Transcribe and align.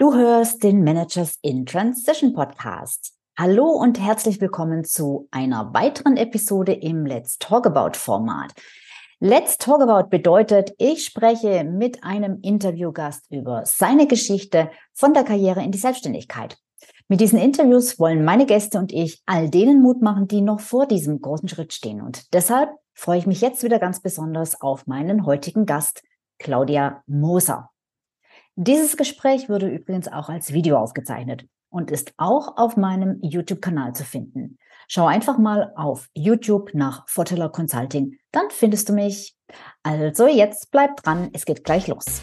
Du 0.00 0.14
hörst 0.14 0.62
den 0.62 0.84
Managers 0.84 1.40
in 1.42 1.66
Transition 1.66 2.32
Podcast. 2.32 3.14
Hallo 3.36 3.64
und 3.64 3.98
herzlich 3.98 4.40
willkommen 4.40 4.84
zu 4.84 5.26
einer 5.32 5.74
weiteren 5.74 6.16
Episode 6.16 6.72
im 6.72 7.04
Let's 7.04 7.36
Talk 7.38 7.66
About 7.66 7.98
Format. 7.98 8.52
Let's 9.18 9.58
Talk 9.58 9.80
About 9.80 10.08
bedeutet, 10.08 10.72
ich 10.78 11.04
spreche 11.04 11.64
mit 11.64 12.04
einem 12.04 12.38
Interviewgast 12.42 13.24
über 13.28 13.66
seine 13.66 14.06
Geschichte 14.06 14.70
von 14.94 15.14
der 15.14 15.24
Karriere 15.24 15.64
in 15.64 15.72
die 15.72 15.78
Selbstständigkeit. 15.78 16.58
Mit 17.08 17.20
diesen 17.20 17.40
Interviews 17.40 17.98
wollen 17.98 18.24
meine 18.24 18.46
Gäste 18.46 18.78
und 18.78 18.92
ich 18.92 19.20
all 19.26 19.50
denen 19.50 19.82
Mut 19.82 20.00
machen, 20.00 20.28
die 20.28 20.42
noch 20.42 20.60
vor 20.60 20.86
diesem 20.86 21.20
großen 21.20 21.48
Schritt 21.48 21.72
stehen. 21.72 22.02
Und 22.02 22.32
deshalb 22.34 22.70
freue 22.94 23.18
ich 23.18 23.26
mich 23.26 23.40
jetzt 23.40 23.64
wieder 23.64 23.80
ganz 23.80 23.98
besonders 24.00 24.60
auf 24.60 24.86
meinen 24.86 25.26
heutigen 25.26 25.66
Gast, 25.66 26.04
Claudia 26.38 27.02
Moser. 27.08 27.70
Dieses 28.60 28.96
Gespräch 28.96 29.48
wurde 29.48 29.68
übrigens 29.68 30.08
auch 30.08 30.28
als 30.28 30.52
Video 30.52 30.78
aufgezeichnet 30.78 31.46
und 31.70 31.92
ist 31.92 32.12
auch 32.16 32.56
auf 32.56 32.76
meinem 32.76 33.20
YouTube-Kanal 33.22 33.94
zu 33.94 34.02
finden. 34.02 34.58
Schau 34.88 35.06
einfach 35.06 35.38
mal 35.38 35.72
auf 35.76 36.08
YouTube 36.12 36.74
nach 36.74 37.08
Forteller 37.08 37.50
Consulting, 37.50 38.18
dann 38.32 38.50
findest 38.50 38.88
du 38.88 38.94
mich. 38.94 39.36
Also 39.84 40.26
jetzt 40.26 40.72
bleib 40.72 40.96
dran, 41.04 41.30
es 41.34 41.44
geht 41.44 41.62
gleich 41.62 41.86
los. 41.86 42.20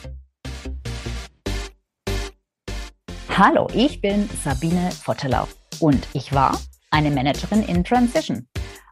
Hallo, 3.29 3.69
ich 3.73 4.01
bin 4.01 4.29
Sabine 4.43 4.91
Votteler 4.91 5.47
und 5.79 6.05
ich 6.11 6.33
war 6.33 6.59
eine 6.91 7.11
Managerin 7.11 7.63
in 7.63 7.81
Transition. 7.85 8.45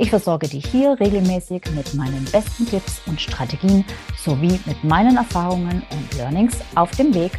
Ich 0.00 0.10
versorge 0.10 0.46
dich 0.46 0.64
hier 0.64 0.92
regelmäßig 1.00 1.60
mit 1.74 1.92
meinen 1.94 2.24
besten 2.26 2.64
Tipps 2.66 3.02
und 3.08 3.20
Strategien 3.20 3.84
sowie 4.16 4.60
mit 4.64 4.84
meinen 4.84 5.16
Erfahrungen 5.16 5.82
und 5.90 6.16
Learnings 6.16 6.60
auf 6.76 6.92
dem 6.92 7.12
Weg 7.12 7.32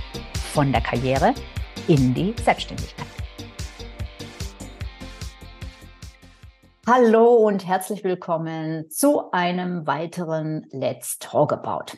von 0.52 0.70
der 0.74 0.82
Karriere 0.82 1.34
in 1.88 2.14
die 2.14 2.36
Selbstständigkeit. 2.44 3.08
Hallo 6.86 7.36
und 7.36 7.66
herzlich 7.66 8.04
willkommen 8.04 8.90
zu 8.90 9.32
einem 9.32 9.88
weiteren 9.88 10.68
Let's 10.72 11.18
Talk 11.18 11.54
About. 11.54 11.98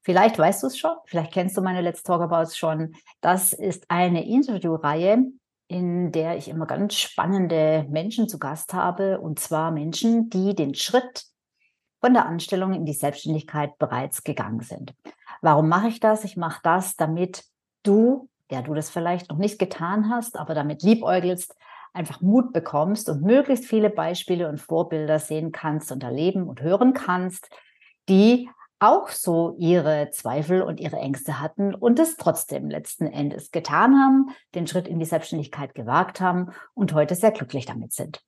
Vielleicht 0.00 0.38
weißt 0.38 0.62
du 0.62 0.68
es 0.68 0.78
schon, 0.78 0.96
vielleicht 1.04 1.34
kennst 1.34 1.54
du 1.58 1.60
meine 1.60 1.82
Let's 1.82 2.02
Talk 2.02 2.22
Abouts 2.22 2.56
schon. 2.56 2.94
Das 3.20 3.52
ist 3.52 3.84
eine 3.90 4.26
Interviewreihe, 4.26 5.22
in 5.74 6.12
der 6.12 6.36
ich 6.36 6.48
immer 6.48 6.66
ganz 6.66 6.94
spannende 6.94 7.84
Menschen 7.90 8.28
zu 8.28 8.38
Gast 8.38 8.74
habe, 8.74 9.20
und 9.20 9.40
zwar 9.40 9.72
Menschen, 9.72 10.30
die 10.30 10.54
den 10.54 10.76
Schritt 10.76 11.24
von 12.00 12.14
der 12.14 12.26
Anstellung 12.26 12.74
in 12.74 12.84
die 12.84 12.92
Selbstständigkeit 12.92 13.76
bereits 13.78 14.22
gegangen 14.22 14.60
sind. 14.60 14.94
Warum 15.42 15.68
mache 15.68 15.88
ich 15.88 15.98
das? 15.98 16.22
Ich 16.22 16.36
mache 16.36 16.60
das, 16.62 16.94
damit 16.94 17.42
du, 17.82 18.28
der 18.52 18.62
du 18.62 18.72
das 18.74 18.88
vielleicht 18.88 19.30
noch 19.30 19.36
nicht 19.36 19.58
getan 19.58 20.10
hast, 20.10 20.38
aber 20.38 20.54
damit 20.54 20.84
liebäugelst, 20.84 21.56
einfach 21.92 22.20
Mut 22.20 22.52
bekommst 22.52 23.08
und 23.08 23.22
möglichst 23.22 23.64
viele 23.64 23.90
Beispiele 23.90 24.48
und 24.48 24.60
Vorbilder 24.60 25.18
sehen 25.18 25.50
kannst 25.50 25.90
und 25.90 26.04
erleben 26.04 26.48
und 26.48 26.62
hören 26.62 26.92
kannst, 26.92 27.48
die 28.08 28.48
auch 28.84 29.08
so 29.08 29.54
ihre 29.58 30.10
Zweifel 30.10 30.62
und 30.62 30.78
ihre 30.78 30.96
Ängste 30.96 31.40
hatten 31.40 31.74
und 31.74 31.98
es 31.98 32.16
trotzdem 32.16 32.68
letzten 32.68 33.06
Endes 33.06 33.50
getan 33.50 33.98
haben, 33.98 34.34
den 34.54 34.66
Schritt 34.66 34.86
in 34.86 34.98
die 34.98 35.04
Selbstständigkeit 35.04 35.74
gewagt 35.74 36.20
haben 36.20 36.52
und 36.74 36.92
heute 36.92 37.14
sehr 37.14 37.32
glücklich 37.32 37.66
damit 37.66 37.92
sind. 37.92 38.22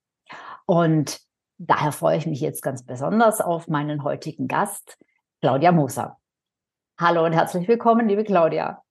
Und 0.65 1.19
daher 1.57 1.91
freue 1.91 2.17
ich 2.17 2.25
mich 2.25 2.41
jetzt 2.41 2.61
ganz 2.61 2.83
besonders 2.83 3.39
auf 3.39 3.67
meinen 3.67 4.03
heutigen 4.03 4.47
Gast, 4.47 4.97
Claudia 5.41 5.71
Moser. 5.71 6.17
Hallo 6.99 7.23
und 7.25 7.33
herzlich 7.33 7.67
willkommen, 7.67 8.07
liebe 8.07 8.23
Claudia. 8.23 8.81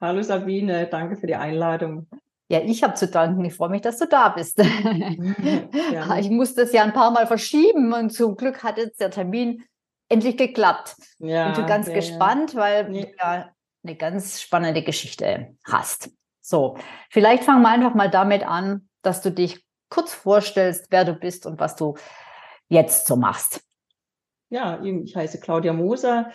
Hallo 0.00 0.22
Sabine, 0.22 0.86
danke 0.86 1.16
für 1.16 1.26
die 1.26 1.36
Einladung. 1.36 2.08
Ja, 2.48 2.60
ich 2.62 2.82
habe 2.82 2.94
zu 2.94 3.06
danken. 3.06 3.44
Ich 3.44 3.54
freue 3.54 3.68
mich, 3.68 3.82
dass 3.82 3.98
du 3.98 4.08
da 4.08 4.30
bist. 4.30 4.58
Ja. 5.92 6.18
Ich 6.18 6.30
musste 6.30 6.62
es 6.62 6.72
ja 6.72 6.82
ein 6.82 6.92
paar 6.92 7.10
Mal 7.10 7.26
verschieben 7.26 7.92
und 7.92 8.10
zum 8.10 8.36
Glück 8.36 8.62
hat 8.62 8.76
jetzt 8.76 9.00
der 9.00 9.10
Termin 9.10 9.64
endlich 10.10 10.36
geklappt. 10.36 10.96
Ja, 11.18 11.52
Bin 11.52 11.66
ganz 11.66 11.88
ja, 11.88 11.94
gespannt, 11.94 12.54
weil 12.54 12.92
du 12.92 13.14
ja 13.18 13.50
eine 13.82 13.96
ganz 13.96 14.42
spannende 14.42 14.82
Geschichte 14.82 15.56
hast. 15.64 16.10
So, 16.42 16.76
vielleicht 17.08 17.44
fangen 17.44 17.62
wir 17.62 17.70
einfach 17.70 17.94
mal 17.94 18.10
damit 18.10 18.46
an, 18.46 18.88
dass 19.02 19.22
du 19.22 19.30
dich 19.30 19.64
kurz 19.88 20.12
vorstellst, 20.12 20.86
wer 20.90 21.04
du 21.04 21.14
bist 21.14 21.46
und 21.46 21.58
was 21.58 21.76
du 21.76 21.96
jetzt 22.68 23.06
so 23.06 23.16
machst. 23.16 23.62
Ja, 24.50 24.82
ich 24.82 25.14
heiße 25.14 25.40
Claudia 25.40 25.72
Moser, 25.72 26.30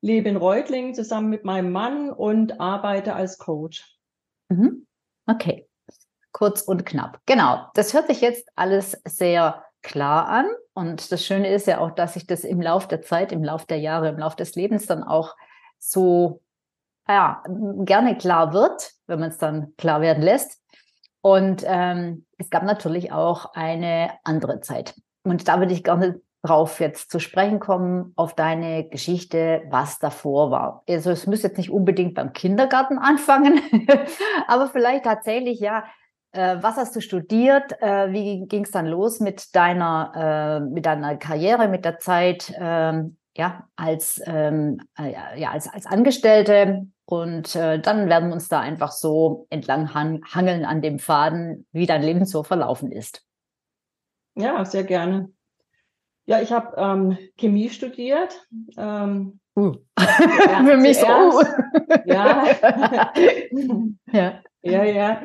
lebe 0.00 0.28
in 0.28 0.36
Reutlingen 0.36 0.94
zusammen 0.94 1.30
mit 1.30 1.44
meinem 1.44 1.70
Mann 1.70 2.10
und 2.10 2.60
arbeite 2.60 3.14
als 3.14 3.38
Coach. 3.38 3.98
Mhm. 4.48 4.86
Okay, 5.26 5.68
kurz 6.32 6.62
und 6.62 6.84
knapp. 6.84 7.20
Genau, 7.26 7.68
das 7.74 7.94
hört 7.94 8.08
sich 8.08 8.20
jetzt 8.20 8.48
alles 8.56 9.00
sehr 9.04 9.64
klar 9.82 10.28
an. 10.28 10.46
Und 10.74 11.12
das 11.12 11.24
Schöne 11.24 11.48
ist 11.48 11.66
ja 11.66 11.78
auch, 11.78 11.90
dass 11.90 12.14
sich 12.14 12.26
das 12.26 12.44
im 12.44 12.60
Laufe 12.60 12.88
der 12.88 13.02
Zeit, 13.02 13.32
im 13.32 13.44
Laufe 13.44 13.66
der 13.66 13.78
Jahre, 13.78 14.08
im 14.08 14.18
Laufe 14.18 14.36
des 14.36 14.54
Lebens 14.54 14.86
dann 14.86 15.02
auch 15.02 15.36
so 15.78 16.40
ja, 17.08 17.42
gerne 17.84 18.16
klar 18.16 18.52
wird, 18.52 18.92
wenn 19.06 19.20
man 19.20 19.30
es 19.30 19.38
dann 19.38 19.74
klar 19.76 20.00
werden 20.00 20.22
lässt. 20.22 20.62
Und 21.20 21.62
ähm, 21.66 22.26
es 22.38 22.50
gab 22.50 22.64
natürlich 22.64 23.12
auch 23.12 23.54
eine 23.54 24.10
andere 24.24 24.60
Zeit. 24.60 24.94
Und 25.24 25.46
da 25.46 25.58
würde 25.58 25.72
ich 25.72 25.84
gerne 25.84 26.20
drauf 26.42 26.80
jetzt 26.80 27.10
zu 27.10 27.20
sprechen 27.20 27.60
kommen, 27.60 28.12
auf 28.16 28.34
deine 28.34 28.88
Geschichte, 28.88 29.62
was 29.70 30.00
davor 30.00 30.50
war. 30.50 30.82
Also 30.88 31.10
es 31.10 31.28
müsste 31.28 31.48
jetzt 31.48 31.58
nicht 31.58 31.70
unbedingt 31.70 32.14
beim 32.14 32.32
Kindergarten 32.32 32.98
anfangen, 32.98 33.60
aber 34.48 34.66
vielleicht 34.66 35.04
tatsächlich 35.04 35.60
ja 35.60 35.84
was 36.32 36.76
hast 36.76 36.96
du 36.96 37.00
studiert? 37.00 37.72
Äh, 37.80 38.12
wie 38.12 38.46
ging 38.46 38.64
es 38.64 38.70
dann 38.70 38.86
los 38.86 39.20
mit 39.20 39.54
deiner, 39.54 40.12
äh, 40.14 40.60
mit 40.60 40.86
deiner 40.86 41.16
Karriere, 41.16 41.68
mit 41.68 41.84
der 41.84 41.98
Zeit 41.98 42.52
ähm, 42.58 43.16
ja, 43.36 43.68
als, 43.76 44.20
ähm, 44.26 44.78
ja, 45.36 45.50
als, 45.50 45.68
als 45.72 45.86
Angestellte? 45.86 46.86
Und 47.04 47.54
dann 47.54 48.08
werden 48.08 48.28
wir 48.28 48.34
uns 48.34 48.48
da 48.48 48.60
einfach 48.60 48.90
so 48.90 49.46
entlang 49.50 49.92
hangeln 49.92 50.64
an 50.64 50.80
dem 50.80 50.98
Faden, 50.98 51.66
wie 51.72 51.84
dein 51.84 52.02
Leben 52.02 52.24
so 52.24 52.42
verlaufen 52.42 52.90
ist. 52.90 53.22
Ja, 54.34 54.64
sehr 54.64 54.84
gerne. 54.84 55.30
Ja, 56.24 56.40
ich 56.40 56.52
habe 56.52 56.74
ähm, 56.76 57.18
Chemie 57.36 57.68
studiert. 57.68 58.46
Ähm, 58.76 59.40
uh. 59.56 59.74
ja, 59.98 60.64
Für 60.64 60.76
mich 60.76 60.98
zuerst, 60.98 61.38
so. 61.38 61.46
ja. 62.06 62.46
ja. 64.12 64.42
Ja, 64.62 64.84
ja. 64.84 65.22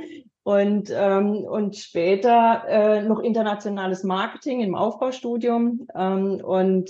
Und, 0.48 0.90
ähm, 0.96 1.44
und 1.44 1.76
später 1.76 2.64
äh, 2.70 3.04
noch 3.04 3.20
internationales 3.20 4.06
Marketing 4.06 4.62
im 4.62 4.76
Aufbaustudium 4.76 5.90
ähm, 5.94 6.40
und 6.42 6.90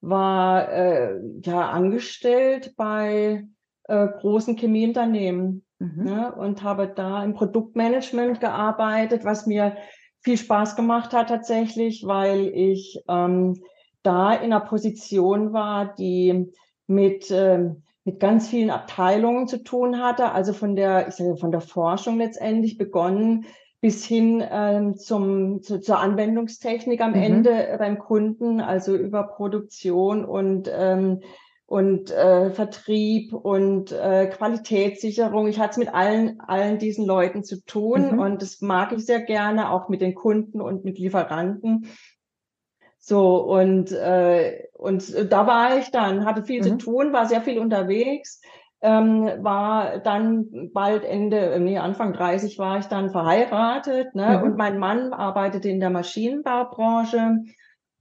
war 0.00 0.68
äh, 0.72 1.20
ja 1.44 1.70
angestellt 1.70 2.74
bei 2.76 3.46
äh, 3.84 4.08
großen 4.18 4.56
Chemieunternehmen 4.56 5.64
mhm. 5.78 6.02
ne, 6.02 6.34
und 6.34 6.64
habe 6.64 6.88
da 6.88 7.22
im 7.22 7.34
Produktmanagement 7.34 8.40
gearbeitet, 8.40 9.24
was 9.24 9.46
mir 9.46 9.76
viel 10.18 10.36
Spaß 10.36 10.74
gemacht 10.74 11.12
hat 11.12 11.28
tatsächlich, 11.28 12.02
weil 12.08 12.48
ich 12.48 13.04
ähm, 13.08 13.62
da 14.02 14.32
in 14.32 14.52
einer 14.52 14.62
Position 14.62 15.52
war, 15.52 15.94
die 15.94 16.52
mit 16.88 17.30
ähm, 17.30 17.84
mit 18.10 18.20
ganz 18.20 18.48
vielen 18.48 18.70
Abteilungen 18.70 19.46
zu 19.46 19.62
tun 19.62 20.00
hatte, 20.00 20.32
also 20.32 20.52
von 20.52 20.74
der, 20.74 21.08
ich 21.08 21.14
sage, 21.14 21.36
von 21.36 21.52
der 21.52 21.60
Forschung 21.60 22.18
letztendlich 22.18 22.76
begonnen 22.76 23.46
bis 23.80 24.04
hin 24.04 24.44
ähm, 24.50 24.96
zum, 24.96 25.62
zu, 25.62 25.80
zur 25.80 25.98
Anwendungstechnik 26.00 27.00
am 27.00 27.12
mhm. 27.12 27.22
Ende 27.22 27.76
beim 27.78 27.98
Kunden, 27.98 28.60
also 28.60 28.96
über 28.96 29.22
Produktion 29.22 30.24
und 30.24 30.70
ähm, 30.72 31.20
und 31.66 32.10
äh, 32.10 32.50
Vertrieb 32.50 33.32
und 33.32 33.92
äh, 33.92 34.26
Qualitätssicherung. 34.26 35.46
Ich 35.46 35.60
hatte 35.60 35.70
es 35.70 35.76
mit 35.76 35.94
allen, 35.94 36.40
allen 36.40 36.80
diesen 36.80 37.06
Leuten 37.06 37.44
zu 37.44 37.64
tun 37.64 38.14
mhm. 38.14 38.18
und 38.18 38.42
das 38.42 38.60
mag 38.60 38.90
ich 38.90 39.06
sehr 39.06 39.20
gerne, 39.20 39.70
auch 39.70 39.88
mit 39.88 40.00
den 40.00 40.16
Kunden 40.16 40.60
und 40.60 40.84
mit 40.84 40.98
Lieferanten. 40.98 41.86
So, 43.00 43.38
und, 43.38 43.90
äh, 43.92 44.64
und 44.74 45.32
da 45.32 45.46
war 45.46 45.78
ich 45.78 45.90
dann, 45.90 46.24
hatte 46.26 46.42
viel 46.42 46.60
mhm. 46.60 46.64
zu 46.64 46.76
tun, 46.76 47.12
war 47.12 47.26
sehr 47.26 47.40
viel 47.40 47.58
unterwegs, 47.58 48.40
ähm, 48.82 49.24
war 49.40 49.98
dann 49.98 50.70
bald 50.72 51.04
Ende, 51.04 51.58
nee, 51.60 51.78
Anfang 51.78 52.12
30 52.12 52.58
war 52.58 52.78
ich 52.78 52.86
dann 52.86 53.10
verheiratet. 53.10 54.14
Ne? 54.14 54.38
Mhm. 54.38 54.44
Und 54.44 54.56
mein 54.56 54.78
Mann 54.78 55.12
arbeitete 55.12 55.68
in 55.68 55.80
der 55.80 55.90
Maschinenbaubranche. 55.90 57.38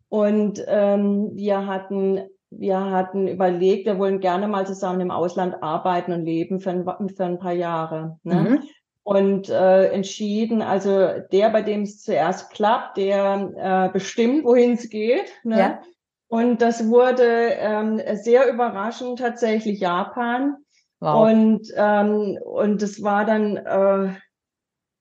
Und 0.10 0.64
ähm, 0.68 1.32
wir 1.34 1.66
hatten 1.66 2.22
wir 2.52 2.80
hatten 2.80 3.28
überlegt, 3.28 3.86
wir 3.86 4.00
wollen 4.00 4.20
gerne 4.20 4.48
mal 4.48 4.66
zusammen 4.66 5.02
im 5.02 5.12
Ausland 5.12 5.62
arbeiten 5.62 6.14
und 6.14 6.26
leben 6.26 6.60
für 6.60 6.72
ein, 6.72 6.84
für 6.84 7.26
ein 7.26 7.40
paar 7.40 7.54
Jahre. 7.54 8.18
Ne? 8.24 8.36
Mhm. 8.36 8.64
Und 9.04 9.50
äh, 9.50 9.88
entschieden, 9.92 10.62
also 10.62 11.08
der, 11.32 11.50
bei 11.50 11.62
dem 11.62 11.82
es 11.84 12.04
zuerst 12.04 12.52
klappt, 12.52 12.98
der 12.98 13.52
äh, 13.90 13.92
bestimmt, 13.92 14.44
wohin 14.44 14.74
es 14.74 14.90
geht. 14.90 15.34
Ne? 15.44 15.60
Ja. 15.60 15.82
Und 16.28 16.62
das 16.62 16.88
wurde 16.88 17.24
ähm, 17.24 18.00
sehr 18.14 18.54
überraschend 18.54 19.18
tatsächlich 19.18 19.80
Japan. 19.80 20.58
Wow. 21.00 21.30
Und, 21.30 21.68
ähm, 21.76 22.38
und 22.44 22.82
das 22.82 23.02
war 23.02 23.26
dann, 23.26 23.58
äh, 23.58 24.14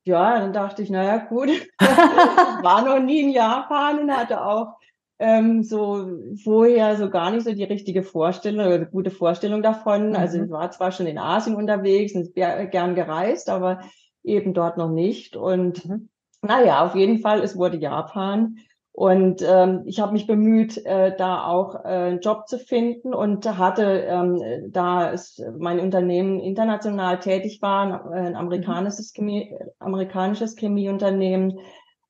ja, 0.04 0.38
dann 0.38 0.54
dachte 0.54 0.82
ich, 0.82 0.88
naja, 0.88 1.18
gut, 1.18 1.50
war 1.80 2.82
noch 2.82 2.98
nie 3.00 3.20
in 3.20 3.30
Japan 3.30 3.98
und 3.98 4.16
hatte 4.16 4.42
auch 4.42 4.77
ähm, 5.19 5.62
so 5.62 6.09
vorher 6.43 6.97
so 6.97 7.11
gar 7.11 7.31
nicht 7.31 7.44
so 7.44 7.53
die 7.53 7.65
richtige 7.65 8.03
Vorstellung 8.03 8.67
oder 8.67 8.85
gute 8.85 9.11
Vorstellung 9.11 9.62
davon. 9.62 10.15
Also 10.15 10.38
mhm. 10.38 10.44
ich 10.44 10.50
war 10.50 10.70
zwar 10.70 10.93
schon 10.93 11.06
in 11.06 11.19
Asien 11.19 11.56
unterwegs 11.56 12.15
und 12.15 12.35
gern 12.35 12.94
gereist, 12.94 13.50
aber 13.50 13.81
eben 14.23 14.55
dort 14.55 14.76
noch 14.79 14.91
nicht. 14.91 15.37
Und 15.37 15.88
mhm. 15.88 16.09
naja, 16.43 16.85
auf 16.85 16.94
jeden 16.94 17.19
Fall, 17.19 17.43
es 17.43 17.56
wurde 17.56 17.79
Japan. 17.79 18.56
Und 18.93 19.44
ähm, 19.49 19.82
ich 19.87 20.00
habe 20.00 20.12
mich 20.12 20.26
bemüht, 20.26 20.85
äh, 20.85 21.17
da 21.17 21.47
auch 21.47 21.85
äh, 21.85 21.88
einen 21.88 22.20
Job 22.20 22.49
zu 22.49 22.59
finden 22.59 23.15
und 23.15 23.47
hatte, 23.56 23.85
ähm, 23.85 24.43
da 24.73 25.12
es 25.12 25.41
mein 25.56 25.79
Unternehmen 25.79 26.41
international 26.41 27.20
tätig 27.20 27.62
war, 27.62 28.11
ein 28.11 28.35
amerikanisches, 28.35 29.12
Chemie, 29.12 29.55
amerikanisches 29.79 30.56
Chemieunternehmen, 30.56 31.61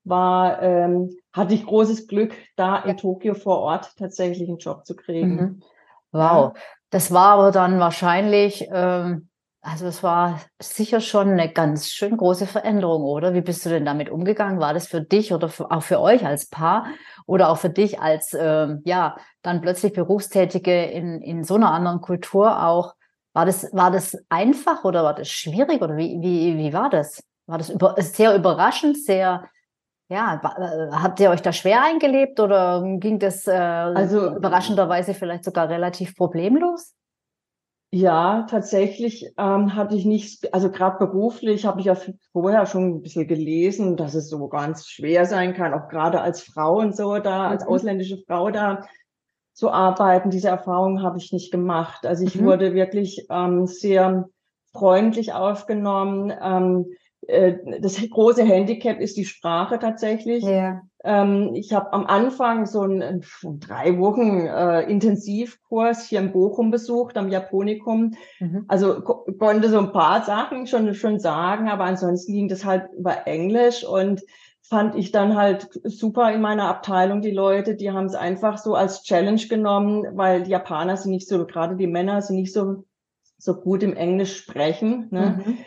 war, 0.05 0.63
ähm, 0.63 1.11
hatte 1.39 1.55
ich 1.55 1.65
großes 1.65 2.07
Glück, 2.07 2.35
da 2.57 2.77
in 2.81 2.97
Tokio 2.97 3.35
vor 3.35 3.61
Ort 3.61 3.97
tatsächlich 3.97 4.49
einen 4.49 4.59
Job 4.59 4.85
zu 4.85 4.95
kriegen. 4.95 5.37
Mhm. 5.37 5.63
Wow, 6.13 6.59
das 6.91 7.13
war 7.13 7.33
aber 7.33 7.51
dann 7.51 7.81
wahrscheinlich 7.81 8.67
ähm, 8.71 9.29
also 9.61 9.87
es 9.87 10.03
war 10.03 10.41
sicher 10.61 11.01
schon 11.01 11.31
eine 11.31 11.53
ganz 11.53 11.89
schön 11.89 12.17
große 12.17 12.47
Veränderung, 12.47 13.03
oder? 13.03 13.35
Wie 13.35 13.41
bist 13.41 13.67
du 13.67 13.71
denn 13.71 13.85
damit 13.85 14.09
umgegangen? 14.09 14.61
War 14.61 14.73
das 14.73 14.87
für 14.87 15.01
dich 15.01 15.33
oder 15.35 15.49
für, 15.49 15.71
auch 15.71 15.83
für 15.83 16.01
euch 16.01 16.25
als 16.25 16.49
Paar 16.49 16.87
oder 17.27 17.51
auch 17.51 17.59
für 17.59 17.69
dich 17.69 18.01
als 18.01 18.35
ähm, 18.39 18.83
ja 18.85 19.17
dann 19.43 19.61
plötzlich 19.61 19.93
Berufstätige 19.93 20.85
in, 20.85 21.21
in 21.21 21.45
so 21.45 21.57
einer 21.57 21.73
anderen 21.73 22.01
Kultur 22.01 22.65
auch? 22.65 22.95
War 23.35 23.47
das, 23.47 23.69
war 23.73 23.91
das 23.91 24.17
einfach 24.29 24.85
oder 24.85 25.05
war 25.05 25.15
das 25.15 25.29
schwierig 25.29 25.83
oder 25.83 25.97
wie, 25.97 26.19
wie, 26.21 26.57
wie 26.57 26.73
war 26.73 26.89
das? 26.89 27.23
War 27.47 27.59
das 27.59 27.69
über, 27.69 27.95
sehr 27.99 28.35
überraschend, 28.35 28.97
sehr, 28.97 29.45
ja, 30.09 30.41
äh, 30.43 30.91
habt 30.93 31.21
ihr 31.21 31.31
euch 31.31 31.43
da 31.43 31.53
schwer 31.53 31.83
eingelebt 31.83 32.41
oder 32.41 32.83
ging 32.99 33.19
das 33.19 33.47
äh, 33.47 33.53
also 33.53 34.37
überraschenderweise 34.37 35.15
vielleicht 35.15 35.45
sogar 35.45 35.69
relativ 35.69 36.17
problemlos? 36.17 36.95
Ja, 37.91 38.47
tatsächlich 38.51 39.33
ähm, 39.39 39.75
hatte 39.75 39.97
ich 39.97 40.05
nicht, 40.05 40.53
also 40.53 40.71
gerade 40.71 40.99
beruflich 40.99 41.65
habe 41.65 41.81
ich 41.81 41.87
ja 41.87 41.97
vorher 42.33 42.67
schon 42.67 42.97
ein 42.97 43.03
bisschen 43.03 43.27
gelesen, 43.27 43.97
dass 43.97 44.15
es 44.15 44.29
so 44.29 44.47
ganz 44.49 44.87
schwer 44.87 45.25
sein 45.25 45.55
kann, 45.55 45.73
auch 45.73 45.89
gerade 45.89 46.21
als 46.21 46.43
Frau 46.43 46.81
und 46.81 46.95
so 46.95 47.19
da, 47.19 47.47
mhm. 47.47 47.53
als 47.53 47.67
ausländische 47.67 48.19
Frau 48.27 48.51
da 48.51 48.87
zu 49.55 49.71
arbeiten. 49.71 50.29
Diese 50.29 50.49
Erfahrung 50.49 51.03
habe 51.03 51.17
ich 51.17 51.33
nicht 51.33 51.51
gemacht. 51.51 52.05
Also 52.05 52.25
ich 52.25 52.39
mhm. 52.39 52.45
wurde 52.45 52.75
wirklich 52.75 53.27
ähm, 53.31 53.67
sehr 53.67 54.29
freundlich 54.73 55.33
aufgenommen. 55.33 56.31
Ähm, 56.43 56.87
äh, 56.91 56.97
das 57.27 57.99
große 58.09 58.43
Handicap 58.43 59.01
ist 59.01 59.17
die 59.17 59.25
Sprache 59.25 59.79
tatsächlich. 59.79 60.45
Ja. 60.45 60.83
Ähm, 61.05 61.51
ich 61.55 61.73
habe 61.73 61.93
am 61.93 62.07
Anfang 62.07 62.67
so 62.67 62.83
einen, 62.83 63.25
drei 63.61 63.99
Wochen 63.99 64.47
äh, 64.47 64.83
Intensivkurs 64.91 66.07
hier 66.07 66.21
in 66.21 66.33
Bochum 66.33 66.71
besucht, 66.71 67.17
am 67.17 67.29
Japonikum. 67.29 68.15
Mhm. 68.41 68.65
Also 68.69 69.03
ko 69.03 69.27
konnte 69.39 69.69
so 69.69 69.79
ein 69.79 69.93
paar 69.93 70.25
Sachen 70.25 70.67
schon, 70.67 70.95
schon 70.95 71.21
sagen, 71.21 71.69
aber 71.69 71.85
ansonsten 71.85 72.33
ging 72.33 72.49
das 72.49 72.65
halt 72.65 72.89
über 72.97 73.27
Englisch 73.27 73.85
und 73.85 74.23
fand 74.63 74.97
ich 74.97 75.13
dann 75.13 75.37
halt 75.37 75.69
super 75.85 76.33
in 76.33 76.41
meiner 76.41 76.69
Abteilung 76.69 77.23
die 77.23 77.31
Leute, 77.31 77.75
die 77.75 77.91
haben 77.91 78.07
es 78.07 78.15
einfach 78.15 78.59
so 78.59 78.75
als 78.75 79.03
Challenge 79.03 79.41
genommen, 79.49 80.05
weil 80.15 80.43
die 80.43 80.51
Japaner 80.51 80.97
sind 80.97 81.13
nicht 81.13 81.29
so, 81.29 81.47
gerade 81.47 81.77
die 81.77 81.87
Männer 81.87 82.21
sind 82.23 82.37
nicht 82.37 82.53
so, 82.53 82.85
so 83.39 83.55
gut 83.55 83.83
im 83.83 83.95
Englisch 83.95 84.37
sprechen. 84.37 85.09
Ne? 85.11 85.43
Mhm 85.45 85.59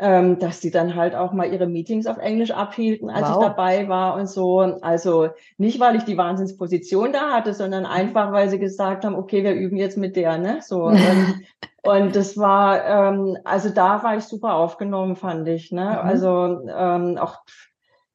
ähm, 0.00 0.38
dass 0.38 0.60
die 0.60 0.70
dann 0.70 0.94
halt 0.94 1.14
auch 1.14 1.32
mal 1.32 1.52
ihre 1.52 1.66
Meetings 1.66 2.06
auf 2.06 2.18
Englisch 2.18 2.50
abhielten, 2.50 3.10
als 3.10 3.28
wow. 3.28 3.36
ich 3.36 3.46
dabei 3.48 3.88
war 3.88 4.14
und 4.14 4.28
so. 4.28 4.60
Also 4.60 5.28
nicht, 5.58 5.78
weil 5.78 5.96
ich 5.96 6.04
die 6.04 6.16
Wahnsinnsposition 6.16 7.12
da 7.12 7.32
hatte, 7.32 7.52
sondern 7.54 7.86
einfach, 7.86 8.32
weil 8.32 8.48
sie 8.48 8.58
gesagt 8.58 9.04
haben, 9.04 9.14
okay, 9.14 9.44
wir 9.44 9.52
üben 9.52 9.76
jetzt 9.76 9.98
mit 9.98 10.16
der, 10.16 10.38
ne? 10.38 10.60
So. 10.62 10.84
Und, 10.90 11.42
und 11.82 12.14
das 12.14 12.36
war, 12.36 12.84
ähm, 12.84 13.38
also 13.42 13.70
da 13.70 14.02
war 14.02 14.16
ich 14.16 14.24
super 14.24 14.54
aufgenommen, 14.54 15.16
fand 15.16 15.48
ich. 15.48 15.72
Ne? 15.72 15.84
Mhm. 15.84 16.08
Also 16.08 16.60
ähm, 16.68 17.16
auch 17.16 17.38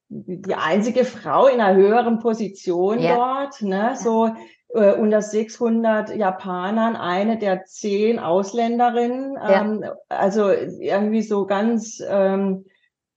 die 0.08 0.54
einzige 0.54 1.04
Frau 1.04 1.48
in 1.48 1.60
einer 1.60 1.76
höheren 1.76 2.20
Position 2.20 3.00
ja. 3.00 3.16
dort, 3.16 3.64
ne? 3.64 3.96
So 3.96 4.30
äh, 4.75 4.94
unter 4.94 5.22
600 5.22 6.16
Japanern 6.16 6.95
eine 6.95 7.38
der 7.38 7.66
zehn 7.66 8.19
Ausländerinnen. 8.19 9.36
Ja. 9.36 9.62
Ähm, 9.62 9.86
also 10.10 10.51
irgendwie 10.51 11.22
so 11.22 11.45
ganz, 11.45 12.04
ähm, 12.07 12.66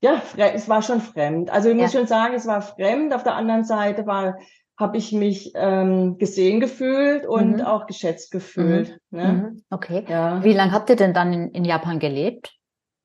ja, 0.01 0.23
es 0.37 0.69
war 0.69 0.83
schon 0.83 1.01
fremd. 1.01 1.51
Also 1.51 1.69
ich 1.69 1.75
muss 1.75 1.93
ja. 1.93 1.99
schon 1.99 2.09
sagen, 2.09 2.35
es 2.35 2.47
war 2.47 2.63
fremd. 2.63 3.13
Auf 3.13 3.25
der 3.25 3.35
anderen 3.35 3.65
Seite 3.65 4.07
war 4.07 4.37
habe 4.79 4.97
ich 4.97 5.13
mich 5.13 5.53
ähm, 5.57 6.19
gesehen 6.19 6.61
gefühlt 6.61 7.27
und 7.27 7.57
mhm. 7.57 7.61
auch 7.63 7.87
geschätzt 7.87 8.31
gefühlt. 8.31 8.97
Mhm. 9.11 9.19
Ne? 9.19 9.33
Mhm. 9.33 9.63
Okay. 9.71 10.05
Ja. 10.09 10.43
Wie 10.45 10.53
lange 10.53 10.73
habt 10.73 10.89
ihr 10.89 10.97
denn 10.97 11.13
dann 11.13 11.33
in, 11.33 11.51
in 11.51 11.65
Japan 11.65 11.99
gelebt? 11.99 12.55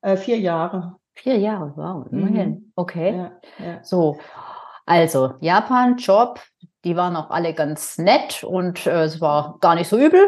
Äh, 0.00 0.16
vier 0.16 0.38
Jahre. 0.38 0.96
Vier 1.14 1.36
Jahre, 1.38 1.72
wow, 1.76 2.06
immerhin. 2.10 2.50
Mhm. 2.50 2.72
Okay. 2.76 3.16
Ja, 3.16 3.32
ja. 3.58 3.84
So, 3.84 4.18
also 4.86 5.34
Japan, 5.40 5.96
Job, 5.96 6.40
die 6.84 6.96
waren 6.96 7.16
auch 7.16 7.30
alle 7.30 7.54
ganz 7.54 7.98
nett 7.98 8.44
und 8.44 8.86
äh, 8.86 9.04
es 9.04 9.20
war 9.20 9.56
gar 9.60 9.74
nicht 9.74 9.88
so 9.88 9.98
übel. 9.98 10.20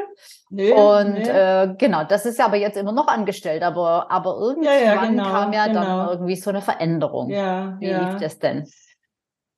Nee, 0.49 0.73
und 0.73 1.15
nee. 1.15 1.29
Äh, 1.29 1.75
genau, 1.77 2.05
das 2.05 2.25
ist 2.25 2.39
ja 2.39 2.47
aber 2.47 2.57
jetzt 2.57 2.77
immer 2.77 2.93
noch 2.93 3.09
angestellt, 3.09 3.63
aber, 3.63 4.11
aber 4.11 4.37
irgendwann 4.39 4.75
ja, 4.75 4.95
ja, 4.95 5.07
genau, 5.07 5.25
kam 5.25 5.53
ja 5.53 5.67
genau. 5.67 5.81
dann 5.81 6.09
irgendwie 6.11 6.37
so 6.37 6.51
eine 6.51 6.63
Veränderung. 6.63 7.31
Ja, 7.31 7.77
Wie 7.81 7.93
lief 7.93 8.17
das 8.21 8.39
denn? 8.39 8.67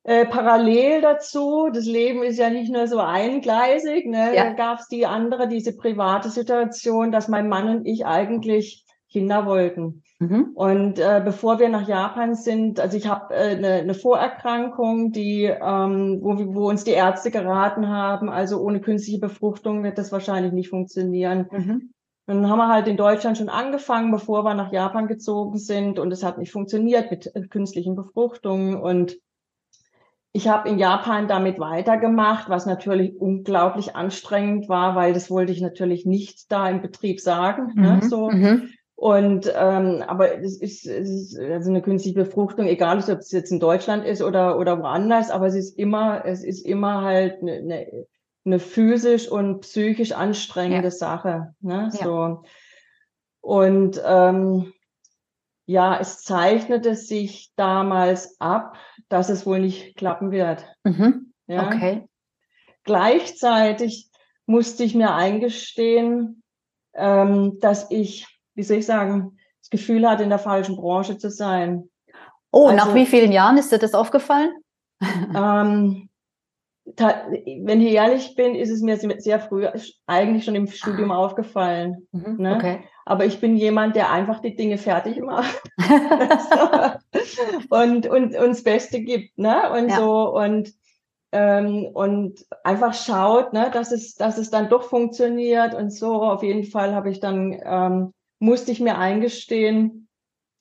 Äh, 0.05 0.25
parallel 0.25 1.03
dazu, 1.03 1.69
das 1.73 1.85
Leben 1.85 2.23
ist 2.23 2.39
ja 2.39 2.49
nicht 2.49 2.73
nur 2.73 2.87
so 2.87 2.99
eingleisig, 2.99 4.07
ne? 4.07 4.33
da 4.35 4.53
gab 4.55 4.79
es 4.79 4.89
die 4.89 5.05
andere, 5.05 5.49
diese 5.49 5.77
private 5.77 6.31
Situation, 6.31 7.13
dass 7.13 7.29
mein 7.29 7.49
Mann 7.49 7.69
und 7.69 7.87
ich 7.87 8.07
eigentlich 8.07 8.87
Kinder 9.11 9.47
wollten. 9.47 10.03
Mhm. 10.19 10.51
Und 10.55 10.99
äh, 10.99 11.23
bevor 11.25 11.59
wir 11.59 11.69
nach 11.69 11.89
Japan 11.89 12.35
sind, 12.35 12.81
also 12.81 12.97
ich 12.97 13.07
habe 13.09 13.35
äh, 13.35 13.57
eine, 13.57 13.73
eine 13.75 13.95
Vorerkrankung, 13.95 15.13
die, 15.13 15.45
ähm, 15.45 16.19
wo, 16.21 16.55
wo 16.55 16.69
uns 16.69 16.85
die 16.85 16.91
Ärzte 16.91 17.31
geraten 17.31 17.89
haben, 17.89 18.29
also 18.29 18.61
ohne 18.61 18.81
künstliche 18.81 19.21
Befruchtung 19.21 19.83
wird 19.83 19.97
das 19.97 20.13
wahrscheinlich 20.13 20.53
nicht 20.53 20.69
funktionieren. 20.69 21.47
Mhm. 21.51 21.93
Dann 22.27 22.49
haben 22.49 22.59
wir 22.59 22.69
halt 22.69 22.89
in 22.89 22.99
Deutschland 22.99 23.39
schon 23.39 23.49
angefangen, 23.49 24.11
bevor 24.11 24.45
wir 24.45 24.55
nach 24.55 24.73
Japan 24.73 25.09
gezogen 25.09 25.57
sind 25.57 25.99
und 25.99 26.13
es 26.13 26.23
hat 26.23 26.37
nicht 26.37 26.53
funktioniert 26.53 27.11
mit 27.11 27.35
äh, 27.35 27.43
künstlichen 27.49 27.97
Befruchtungen 27.97 28.77
und 28.77 29.19
ich 30.33 30.47
habe 30.47 30.69
in 30.69 30.79
Japan 30.79 31.27
damit 31.27 31.59
weitergemacht, 31.59 32.49
was 32.49 32.67
natürlich 32.67 33.19
unglaublich 33.19 33.97
anstrengend 33.97 34.69
war, 34.69 34.95
weil 34.95 35.15
das 35.15 35.31
wollte 35.31 35.53
ich 35.53 35.61
natürlich 35.61 36.05
nicht 36.05 36.53
da 36.53 36.69
im 36.69 36.83
Betrieb 36.83 37.21
sagen. 37.21 37.73
Ne, 37.75 37.93
mhm. 37.93 37.99
Ne, 37.99 38.09
so. 38.09 38.31
Mhm. 38.31 38.71
Und 39.01 39.53
ähm, 39.55 40.03
aber 40.09 40.43
es 40.43 40.61
ist, 40.61 40.85
es 40.85 41.09
ist 41.09 41.39
also 41.39 41.71
eine 41.71 41.83
künstliche 41.83 42.19
Befruchtung, 42.19 42.67
egal 42.67 42.99
ob 42.99 43.21
es 43.21 43.31
jetzt 43.31 43.53
in 43.53 43.61
Deutschland 43.61 44.05
ist 44.05 44.21
oder 44.21 44.59
oder 44.59 44.81
woanders, 44.81 45.31
aber 45.31 45.47
es 45.47 45.55
ist 45.55 45.79
immer 45.79 46.25
es 46.25 46.43
ist 46.43 46.67
immer 46.67 47.03
halt 47.03 47.41
eine, 47.41 47.53
eine, 47.53 48.07
eine 48.45 48.59
physisch 48.59 49.29
und 49.29 49.61
psychisch 49.61 50.11
anstrengende 50.11 50.89
ja. 50.89 50.91
Sache. 50.91 51.55
Ne? 51.61 51.91
Ja. 51.93 52.05
So 52.05 52.43
und 53.41 54.03
ähm, 54.05 54.73
ja, 55.67 56.01
es 56.01 56.25
zeichnete 56.25 56.97
sich 56.97 57.53
damals 57.55 58.41
ab, 58.41 58.79
dass 59.09 59.29
es 59.29 59.47
wohl 59.47 59.61
nicht 59.61 59.97
klappen 59.97 60.33
wird. 60.33 60.67
Mhm. 60.83 61.33
Ja? 61.47 61.69
Okay. 61.69 62.09
Gleichzeitig 62.83 64.11
musste 64.45 64.83
ich 64.83 64.97
mir 64.97 65.15
eingestehen, 65.15 66.43
ähm, 66.95 67.61
dass 67.61 67.93
ich 67.93 68.38
wie 68.59 68.65
soll 68.65 68.79
ich 68.79 68.87
sagen, 68.87 69.39
das 69.61 69.71
Gefühl 69.71 70.07
hatte, 70.09 70.25
in 70.25 70.31
der 70.31 70.41
falschen 70.41 70.77
Branche 70.77 71.17
zu 71.17 71.31
sein. 71.31 71.89
Oh, 72.51 72.67
also, 72.67 72.77
nach 72.77 72.95
wie 72.95 73.07
vielen 73.07 73.31
Jahren 73.31 73.57
ist 73.57 73.71
dir 73.71 73.79
das 73.79 73.95
aufgefallen? 73.95 74.51
ähm, 75.35 76.09
wenn 76.97 77.81
ich 77.81 77.93
ehrlich 77.93 78.35
bin, 78.35 78.57
ist 78.57 78.71
es 78.71 78.81
mir 78.81 78.99
sehr 78.99 79.39
früh 79.39 79.69
eigentlich 80.07 80.45
schon 80.45 80.57
im 80.57 80.67
Studium 80.67 81.13
ah. 81.13 81.19
aufgefallen. 81.19 82.09
Mhm, 82.11 82.37
ne? 82.39 82.57
okay. 82.57 82.81
Aber 83.05 83.27
ich 83.27 83.41
bin 83.41 83.57
jemand, 83.57 83.95
der 83.95 84.11
einfach 84.11 84.41
die 84.41 84.57
Dinge 84.57 84.77
fertig 84.77 85.21
macht 85.21 85.63
und, 87.71 88.07
und, 88.07 88.35
und 88.35 88.35
das 88.35 88.65
Beste 88.65 89.03
gibt. 89.03 89.39
Ne? 89.39 89.71
Und 89.71 89.91
ja. 89.91 89.97
so 89.99 90.35
und, 90.35 90.73
ähm, 91.31 91.87
und 91.93 92.45
einfach 92.65 92.95
schaut, 92.95 93.53
ne, 93.53 93.71
dass, 93.73 93.93
es, 93.93 94.15
dass 94.15 94.37
es 94.37 94.51
dann 94.51 94.69
doch 94.69 94.83
funktioniert. 94.83 95.75
Und 95.75 95.93
so 95.93 96.23
auf 96.23 96.43
jeden 96.43 96.65
Fall 96.65 96.95
habe 96.95 97.11
ich 97.11 97.21
dann, 97.21 97.57
ähm, 97.65 98.15
musste 98.39 98.73
ich 98.73 98.81
mir 98.81 98.99
eingestehen, 98.99 100.09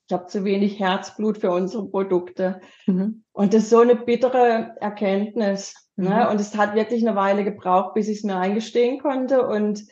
ich 0.09 0.13
habe 0.13 0.27
zu 0.27 0.45
wenig 0.45 0.79
Herzblut 0.79 1.37
für 1.37 1.51
unsere 1.51 1.85
Produkte. 1.89 2.61
Mhm. 2.85 3.25
Und 3.33 3.53
das 3.53 3.63
ist 3.63 3.69
so 3.69 3.79
eine 3.79 3.95
bittere 3.95 4.75
Erkenntnis. 4.79 5.73
Ne? 5.97 6.09
Mhm. 6.09 6.15
Ne? 6.15 6.29
Und 6.29 6.39
es 6.39 6.55
hat 6.55 6.75
wirklich 6.75 7.05
eine 7.05 7.17
Weile 7.17 7.43
gebraucht, 7.43 7.93
bis 7.93 8.07
ich 8.07 8.19
es 8.19 8.23
mir 8.23 8.37
eingestehen 8.37 8.99
konnte. 8.99 9.45
Und, 9.45 9.83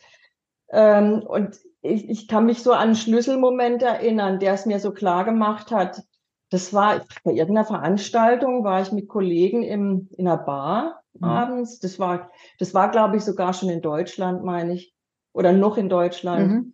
ähm, 0.70 1.22
und 1.22 1.56
ich, 1.82 2.08
ich 2.08 2.28
kann 2.28 2.46
mich 2.46 2.62
so 2.62 2.72
an 2.72 2.80
einen 2.80 2.94
Schlüsselmoment 2.96 3.82
erinnern, 3.82 4.38
der 4.38 4.54
es 4.54 4.64
mir 4.64 4.80
so 4.80 4.92
klar 4.92 5.26
gemacht 5.26 5.70
hat. 5.70 6.02
Das 6.50 6.72
war 6.72 7.04
bei 7.24 7.32
irgendeiner 7.32 7.66
Veranstaltung, 7.66 8.64
war 8.64 8.80
ich 8.80 8.92
mit 8.92 9.08
Kollegen 9.08 9.62
im, 9.62 10.08
in 10.16 10.26
einer 10.26 10.38
Bar 10.38 11.02
mhm. 11.12 11.24
abends. 11.24 11.78
Das 11.78 11.98
war, 11.98 12.30
das 12.58 12.72
war, 12.72 12.90
glaube 12.90 13.18
ich, 13.18 13.24
sogar 13.24 13.52
schon 13.52 13.68
in 13.68 13.82
Deutschland, 13.82 14.44
meine 14.44 14.72
ich. 14.72 14.94
Oder 15.34 15.52
noch 15.52 15.76
in 15.76 15.90
Deutschland. 15.90 16.72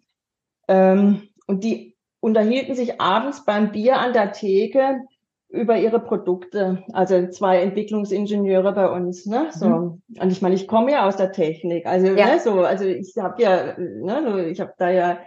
Ähm, 0.72 1.28
und 1.46 1.64
die 1.64 1.96
unterhielten 2.20 2.74
sich 2.74 3.00
abends 3.00 3.44
beim 3.44 3.72
Bier 3.72 3.98
an 3.98 4.14
der 4.14 4.32
Theke 4.32 5.02
über 5.50 5.76
ihre 5.76 6.00
Produkte. 6.00 6.82
Also 6.94 7.28
zwei 7.28 7.60
Entwicklungsingenieure 7.60 8.72
bei 8.72 8.88
uns. 8.88 9.26
Ne? 9.26 9.48
So. 9.50 9.68
Mhm. 9.68 10.02
Und 10.18 10.32
ich 10.32 10.40
meine, 10.40 10.54
ich 10.54 10.66
komme 10.66 10.92
ja 10.92 11.06
aus 11.06 11.16
der 11.16 11.32
Technik. 11.32 11.84
Also, 11.84 12.06
ja. 12.06 12.26
ne, 12.26 12.40
so, 12.40 12.60
also 12.62 12.86
ich 12.86 13.14
habe 13.18 13.42
ja, 13.42 13.78
ne, 13.78 14.48
ich 14.48 14.60
habe 14.60 14.72
da 14.78 14.90
ja 14.90 15.18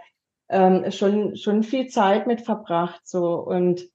ähm, 0.48 0.90
schon, 0.90 1.36
schon 1.36 1.62
viel 1.62 1.86
Zeit 1.86 2.26
mit 2.26 2.40
verbracht. 2.40 3.02
So 3.04 3.36
und 3.36 3.88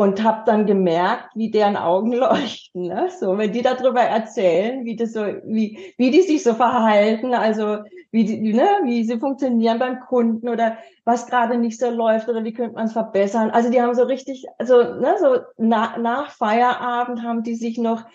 und 0.00 0.24
habe 0.24 0.44
dann 0.46 0.64
gemerkt, 0.64 1.28
wie 1.34 1.50
deren 1.50 1.76
Augen 1.76 2.12
leuchten. 2.14 2.84
Ne? 2.84 3.10
So, 3.20 3.36
wenn 3.36 3.52
die 3.52 3.60
darüber 3.60 4.00
erzählen, 4.00 4.86
wie 4.86 4.96
das 4.96 5.12
so, 5.12 5.20
wie, 5.44 5.78
wie 5.98 6.10
die 6.10 6.22
sich 6.22 6.42
so 6.42 6.54
verhalten, 6.54 7.34
also 7.34 7.80
wie 8.10 8.24
die, 8.24 8.54
ne, 8.54 8.66
wie 8.84 9.04
sie 9.04 9.18
funktionieren 9.18 9.78
beim 9.78 10.00
Kunden 10.00 10.48
oder 10.48 10.78
was 11.04 11.26
gerade 11.26 11.58
nicht 11.58 11.78
so 11.78 11.90
läuft 11.90 12.30
oder 12.30 12.44
wie 12.44 12.54
könnte 12.54 12.76
man 12.76 12.86
es 12.86 12.94
verbessern. 12.94 13.50
Also 13.50 13.70
die 13.70 13.82
haben 13.82 13.94
so 13.94 14.04
richtig, 14.04 14.46
also 14.56 14.76
ne, 14.76 15.16
so 15.20 15.36
na, 15.58 15.98
nach 15.98 16.30
Feierabend 16.30 17.22
haben 17.22 17.42
die 17.42 17.54
sich 17.54 17.76
noch, 17.76 18.06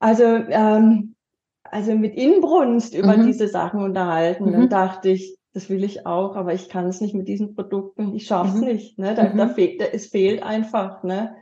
also 0.00 0.24
ähm, 0.24 1.14
also 1.62 1.94
mit 1.94 2.16
Inbrunst 2.16 2.96
über 2.96 3.16
mhm. 3.16 3.26
diese 3.26 3.46
Sachen 3.46 3.80
unterhalten. 3.80 4.46
Mhm. 4.46 4.52
Dann 4.52 4.68
dachte 4.68 5.10
ich, 5.10 5.38
das 5.52 5.68
will 5.68 5.84
ich 5.84 6.06
auch, 6.06 6.34
aber 6.34 6.54
ich 6.54 6.68
kann 6.68 6.86
es 6.86 7.00
nicht 7.00 7.14
mit 7.14 7.28
diesen 7.28 7.54
Produkten, 7.54 8.14
ich 8.14 8.26
schaffe 8.26 8.54
es 8.56 8.60
mhm. 8.60 8.68
nicht. 8.68 8.98
Ne? 8.98 9.14
Da, 9.14 9.24
mhm. 9.24 9.38
da 9.38 9.48
fehlt, 9.48 9.80
da, 9.80 9.84
es 9.86 10.06
fehlt 10.06 10.42
einfach. 10.42 11.02
Ne? 11.02 11.34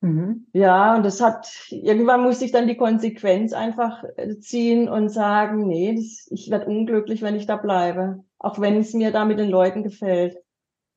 Mhm. 0.00 0.46
Ja, 0.52 0.96
und 0.96 1.04
das 1.04 1.20
hat, 1.20 1.48
irgendwann 1.70 2.22
musste 2.22 2.44
ich 2.44 2.52
dann 2.52 2.66
die 2.66 2.76
Konsequenz 2.76 3.52
einfach 3.52 4.02
äh, 4.16 4.38
ziehen 4.38 4.88
und 4.88 5.10
sagen, 5.10 5.66
nee, 5.68 5.94
das, 5.94 6.26
ich 6.30 6.50
werde 6.50 6.66
unglücklich, 6.66 7.22
wenn 7.22 7.36
ich 7.36 7.46
da 7.46 7.56
bleibe, 7.56 8.24
auch 8.38 8.58
wenn 8.60 8.76
es 8.76 8.94
mir 8.94 9.12
da 9.12 9.24
mit 9.24 9.38
den 9.38 9.48
Leuten 9.48 9.84
gefällt. 9.84 10.38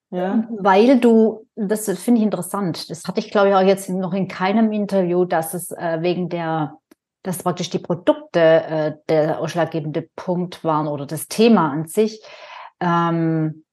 Ja. 0.10 0.48
Weil 0.50 1.00
du, 1.00 1.45
das 1.55 1.86
finde 2.00 2.19
ich 2.19 2.25
interessant, 2.25 2.89
das 2.89 3.05
hatte 3.05 3.19
ich 3.19 3.31
glaube 3.31 3.50
ich 3.50 3.55
auch 3.55 3.62
jetzt 3.62 3.89
noch 3.89 4.13
in 4.13 4.27
keinem 4.27 4.72
Interview, 4.72 5.25
dass 5.25 5.53
es 5.53 5.72
äh, 5.72 5.98
wegen 6.01 6.29
der 6.29 6.77
dass 7.25 7.41
praktisch 7.41 7.72
die 7.72 7.79
Produkte 7.79 8.39
äh, 8.39 8.93
der 9.10 9.39
ausschlaggebende 9.39 10.07
Punkt 10.15 10.63
waren 10.63 10.88
oder 10.88 11.07
das 11.07 11.27
Thema 11.27 11.72
an 11.72 11.88
sich. 11.88 12.22
Ähm, 12.79 13.65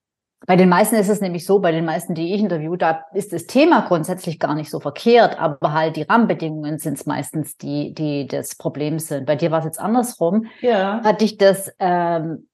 bei 0.45 0.57
den 0.57 0.67
meisten 0.67 0.95
ist 0.95 1.09
es 1.09 1.21
nämlich 1.21 1.45
so, 1.45 1.59
bei 1.59 1.71
den 1.71 1.85
meisten, 1.85 2.15
die 2.15 2.33
ich 2.33 2.41
interview, 2.41 2.75
da 2.75 3.05
ist 3.13 3.31
das 3.31 3.45
Thema 3.45 3.81
grundsätzlich 3.87 4.39
gar 4.39 4.55
nicht 4.55 4.69
so 4.69 4.81
verkehrt, 4.81 5.39
aber 5.39 5.71
halt 5.71 5.95
die 5.95 6.01
Rahmenbedingungen 6.01 6.79
sind 6.79 6.95
es 6.95 7.05
meistens, 7.05 7.55
die, 7.55 7.93
die 7.93 8.27
das 8.27 8.55
Problem 8.55 8.99
sind. 8.99 9.25
Bei 9.25 9.37
dir 9.37 9.51
war 9.51 9.59
es 9.59 9.65
jetzt 9.65 9.79
andersrum. 9.79 10.47
Ja. 10.59 11.01
Hat 11.03 11.21
dich 11.21 11.37
das 11.37 11.73
ähm, 11.79 12.49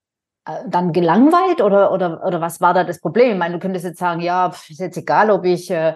äh, 0.46 0.60
dann 0.68 0.94
gelangweilt 0.94 1.62
oder, 1.62 1.92
oder, 1.92 2.24
oder 2.26 2.42
was 2.42 2.62
war 2.62 2.76
da 2.76 2.84
das 2.84 3.02
Problem? 3.02 3.32
Ich 3.32 3.38
meine, 3.38 3.56
du 3.56 3.60
könntest 3.60 3.86
jetzt 3.86 4.00
sagen, 4.00 4.22
ja, 4.22 4.54
ist 4.70 4.80
jetzt 4.80 4.98
egal, 4.98 5.32
ob 5.32 5.46
ich 5.46 5.72
äh, 5.72 5.96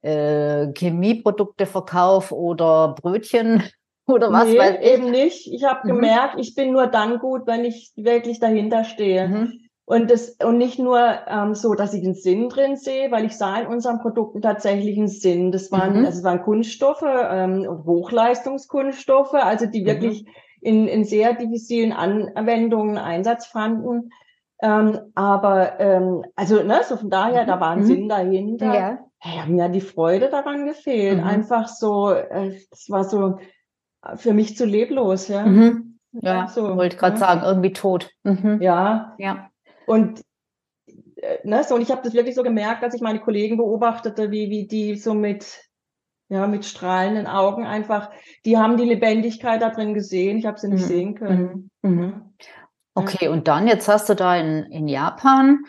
äh, 0.00 0.72
Chemieprodukte 0.72 1.66
verkaufe 1.66 2.34
oder 2.34 2.94
Brötchen 3.00 3.62
oder 4.06 4.32
was 4.32 4.48
nee, 4.48 4.58
weiß 4.58 4.76
ich. 4.80 4.86
eben 4.90 5.10
nicht. 5.10 5.52
Ich 5.52 5.64
habe 5.64 5.80
mhm. 5.84 5.96
gemerkt, 5.96 6.36
ich 6.38 6.54
bin 6.54 6.72
nur 6.72 6.86
dann 6.86 7.18
gut, 7.18 7.46
wenn 7.46 7.66
ich 7.66 7.92
wirklich 7.94 8.40
dahinter 8.40 8.84
stehe. 8.84 9.28
Mhm. 9.28 9.65
Und, 9.88 10.10
das, 10.10 10.30
und 10.44 10.58
nicht 10.58 10.80
nur 10.80 11.00
ähm, 11.28 11.54
so, 11.54 11.74
dass 11.74 11.94
ich 11.94 12.04
einen 12.04 12.16
Sinn 12.16 12.48
drin 12.48 12.76
sehe, 12.76 13.12
weil 13.12 13.24
ich 13.24 13.36
sah 13.36 13.60
in 13.60 13.68
unseren 13.68 14.00
Produkten 14.00 14.42
tatsächlich 14.42 14.98
einen 14.98 15.06
Sinn. 15.06 15.52
Das 15.52 15.70
waren, 15.70 16.00
mhm. 16.00 16.04
also 16.04 16.18
es 16.18 16.24
waren 16.24 16.42
Kunststoffe 16.42 17.04
ähm, 17.04 17.84
Hochleistungskunststoffe, 17.86 19.34
also 19.34 19.66
die 19.66 19.82
mhm. 19.82 19.86
wirklich 19.86 20.26
in, 20.60 20.88
in 20.88 21.04
sehr 21.04 21.34
diffizilen 21.34 21.92
Anwendungen 21.92 22.98
Einsatz 22.98 23.46
fanden. 23.46 24.10
Ähm, 24.60 24.98
aber 25.14 25.78
ähm, 25.78 26.24
also 26.34 26.64
ne, 26.64 26.80
so 26.82 26.96
von 26.96 27.10
daher, 27.10 27.44
mhm. 27.44 27.46
da 27.46 27.60
war 27.60 27.70
ein 27.70 27.80
mhm. 27.80 27.86
Sinn 27.86 28.08
dahinter. 28.08 28.74
Ja. 28.74 28.98
Ja, 29.22 29.46
mir 29.46 29.64
hat 29.64 29.74
die 29.74 29.80
Freude 29.80 30.28
daran 30.30 30.66
gefehlt. 30.66 31.18
Mhm. 31.18 31.24
Einfach 31.24 31.68
so, 31.68 32.10
äh, 32.10 32.58
das 32.70 32.90
war 32.90 33.04
so 33.04 33.38
äh, 34.02 34.16
für 34.16 34.32
mich 34.32 34.56
zu 34.56 34.66
leblos, 34.66 35.28
ja. 35.28 35.46
Mhm. 35.46 35.98
Ja, 36.12 36.48
so, 36.48 36.76
wollte 36.76 36.96
gerade 36.96 37.16
ja. 37.16 37.20
sagen, 37.20 37.42
irgendwie 37.44 37.72
tot. 37.72 38.10
Mhm. 38.24 38.58
Ja. 38.60 39.14
Ja. 39.18 39.50
Und 39.86 40.22
äh, 41.16 41.38
ne, 41.44 41.64
so, 41.64 41.74
und 41.74 41.82
ich 41.82 41.90
habe 41.90 42.02
das 42.02 42.14
wirklich 42.14 42.34
so 42.34 42.42
gemerkt, 42.42 42.82
als 42.82 42.94
ich 42.94 43.00
meine 43.00 43.20
Kollegen 43.20 43.56
beobachtete, 43.56 44.30
wie, 44.30 44.50
wie 44.50 44.66
die 44.66 44.96
so 44.96 45.14
mit, 45.14 45.64
ja, 46.28 46.46
mit 46.46 46.64
strahlenden 46.64 47.26
Augen 47.26 47.64
einfach, 47.64 48.10
die 48.44 48.58
haben 48.58 48.76
die 48.76 48.84
Lebendigkeit 48.84 49.62
da 49.62 49.70
drin 49.70 49.94
gesehen. 49.94 50.38
Ich 50.38 50.46
habe 50.46 50.58
sie 50.58 50.68
nicht 50.68 50.82
mhm. 50.82 50.88
sehen 50.88 51.14
können. 51.14 51.70
Mhm. 51.82 51.90
mhm. 51.90 52.34
Okay, 52.98 53.28
und 53.28 53.46
dann, 53.46 53.68
jetzt 53.68 53.88
hast 53.88 54.08
du 54.08 54.14
da 54.14 54.36
in, 54.38 54.62
in 54.72 54.88
Japan 54.88 55.66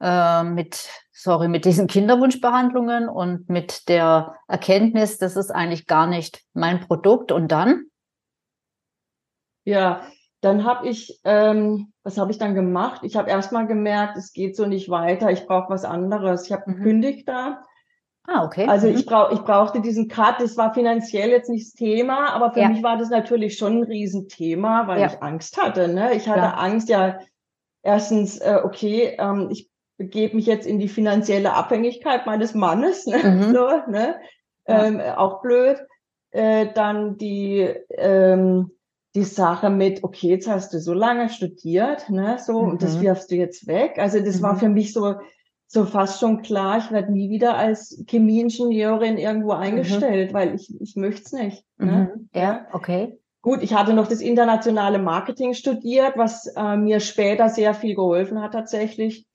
äh, 0.00 0.44
mit, 0.44 0.88
sorry, 1.10 1.48
mit 1.48 1.64
diesen 1.64 1.88
Kinderwunschbehandlungen 1.88 3.08
und 3.08 3.48
mit 3.48 3.88
der 3.88 4.36
Erkenntnis, 4.46 5.18
das 5.18 5.34
ist 5.34 5.50
eigentlich 5.50 5.88
gar 5.88 6.06
nicht 6.06 6.42
mein 6.52 6.78
Produkt. 6.78 7.32
Und 7.32 7.48
dann? 7.50 7.86
Ja, 9.64 10.06
dann 10.40 10.64
habe 10.64 10.88
ich, 10.88 11.20
ähm, 11.24 11.92
was 12.02 12.16
habe 12.18 12.30
ich 12.30 12.38
dann 12.38 12.54
gemacht? 12.54 13.02
Ich 13.04 13.16
habe 13.16 13.30
erstmal 13.30 13.66
gemerkt, 13.66 14.16
es 14.16 14.32
geht 14.32 14.56
so 14.56 14.66
nicht 14.66 14.88
weiter, 14.88 15.30
ich 15.30 15.46
brauche 15.46 15.70
was 15.70 15.84
anderes. 15.84 16.46
Ich 16.46 16.52
habe 16.52 16.70
mhm. 16.70 16.76
gekündigt 16.76 17.28
da. 17.28 17.64
Ah, 18.26 18.44
okay. 18.44 18.66
Also 18.66 18.88
mhm. 18.88 18.96
ich, 18.96 19.06
brauch, 19.06 19.32
ich 19.32 19.40
brauchte 19.40 19.80
diesen 19.80 20.08
Cut, 20.08 20.40
das 20.40 20.56
war 20.56 20.72
finanziell 20.72 21.30
jetzt 21.30 21.50
nicht 21.50 21.66
das 21.66 21.74
Thema, 21.74 22.32
aber 22.32 22.52
für 22.52 22.60
ja. 22.60 22.68
mich 22.68 22.82
war 22.82 22.96
das 22.96 23.10
natürlich 23.10 23.58
schon 23.58 23.78
ein 23.78 23.84
Riesenthema, 23.84 24.86
weil 24.86 25.00
ja. 25.00 25.08
ich 25.08 25.22
Angst 25.22 25.60
hatte. 25.60 25.88
Ne? 25.88 26.14
Ich 26.14 26.28
hatte 26.28 26.40
ja. 26.40 26.54
Angst, 26.54 26.88
ja, 26.88 27.18
erstens, 27.82 28.38
äh, 28.38 28.60
okay, 28.62 29.16
ähm, 29.18 29.48
ich 29.50 29.68
begebe 29.98 30.36
mich 30.36 30.46
jetzt 30.46 30.66
in 30.66 30.78
die 30.78 30.88
finanzielle 30.88 31.52
Abhängigkeit 31.52 32.24
meines 32.24 32.54
Mannes, 32.54 33.06
ne? 33.06 33.18
Mhm. 33.24 33.52
so, 33.52 33.68
ne? 33.90 34.16
Ähm, 34.66 35.00
auch 35.00 35.42
blöd. 35.42 35.78
Äh, 36.30 36.68
dann 36.72 37.18
die 37.18 37.60
ähm, 37.90 38.70
die 39.14 39.24
Sache 39.24 39.70
mit, 39.70 40.04
okay, 40.04 40.28
jetzt 40.28 40.48
hast 40.48 40.72
du 40.72 40.78
so 40.78 40.92
lange 40.92 41.28
studiert, 41.28 42.08
ne, 42.10 42.38
so, 42.38 42.62
mhm. 42.62 42.70
und 42.70 42.82
das 42.82 42.96
mhm. 42.96 43.02
wirfst 43.02 43.30
du 43.30 43.36
jetzt 43.36 43.66
weg. 43.66 43.98
Also 43.98 44.20
das 44.20 44.38
mhm. 44.38 44.42
war 44.42 44.56
für 44.56 44.68
mich 44.68 44.92
so, 44.92 45.14
so 45.66 45.84
fast 45.84 46.20
schon 46.20 46.42
klar, 46.42 46.78
ich 46.78 46.90
werde 46.90 47.12
nie 47.12 47.30
wieder 47.30 47.56
als 47.56 48.04
Chemieingenieurin 48.06 49.18
irgendwo 49.18 49.54
mhm. 49.54 49.60
eingestellt, 49.60 50.30
mhm. 50.30 50.34
weil 50.34 50.54
ich, 50.54 50.72
ich 50.80 50.96
möchte 50.96 51.22
es 51.24 51.32
nicht. 51.32 51.64
Ne? 51.78 52.12
Mhm. 52.14 52.28
Ja, 52.34 52.66
okay. 52.72 53.18
Gut, 53.42 53.62
ich 53.62 53.72
hatte 53.72 53.94
noch 53.94 54.06
das 54.06 54.20
internationale 54.20 54.98
Marketing 54.98 55.54
studiert, 55.54 56.12
was 56.16 56.46
äh, 56.46 56.76
mir 56.76 57.00
später 57.00 57.48
sehr 57.48 57.72
viel 57.72 57.94
geholfen 57.94 58.42
hat 58.42 58.52
tatsächlich. 58.52 59.26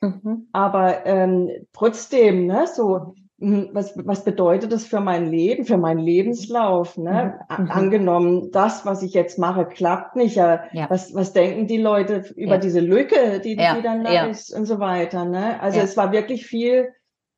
Aber 0.52 1.08
ähm, 1.08 1.50
trotzdem, 1.74 2.46
ne, 2.46 2.68
so 2.68 3.16
was, 3.38 3.94
was 3.98 4.24
bedeutet 4.24 4.72
das 4.72 4.86
für 4.86 5.02
mein 5.02 5.30
Leben, 5.30 5.66
für 5.66 5.78
meinen 5.78 6.00
Lebenslauf? 6.00 6.98
Ne? 6.98 7.40
Mhm. 7.50 7.66
mhm. 7.66 7.72
Angenommen, 7.72 8.52
das, 8.52 8.86
was 8.86 9.04
ich 9.04 9.14
jetzt 9.14 9.38
mache, 9.38 9.66
klappt 9.66 10.16
nicht. 10.16 10.36
Ja. 10.36 10.64
ja. 10.72 10.90
Was, 10.90 11.14
was 11.14 11.34
denken 11.34 11.68
die 11.68 11.78
Leute 11.78 12.24
über 12.36 12.54
ja. 12.54 12.58
diese 12.58 12.80
Lücke, 12.80 13.42
die, 13.42 13.56
ja. 13.56 13.76
die 13.76 13.82
dann 13.82 14.04
da 14.04 14.28
ist 14.28 14.54
und 14.54 14.66
so 14.66 14.80
weiter? 14.80 15.26
Ne? 15.26 15.60
Also 15.60 15.80
es 15.80 15.98
war 15.98 16.14
wirklich 16.14 16.46
viel, 16.46 16.94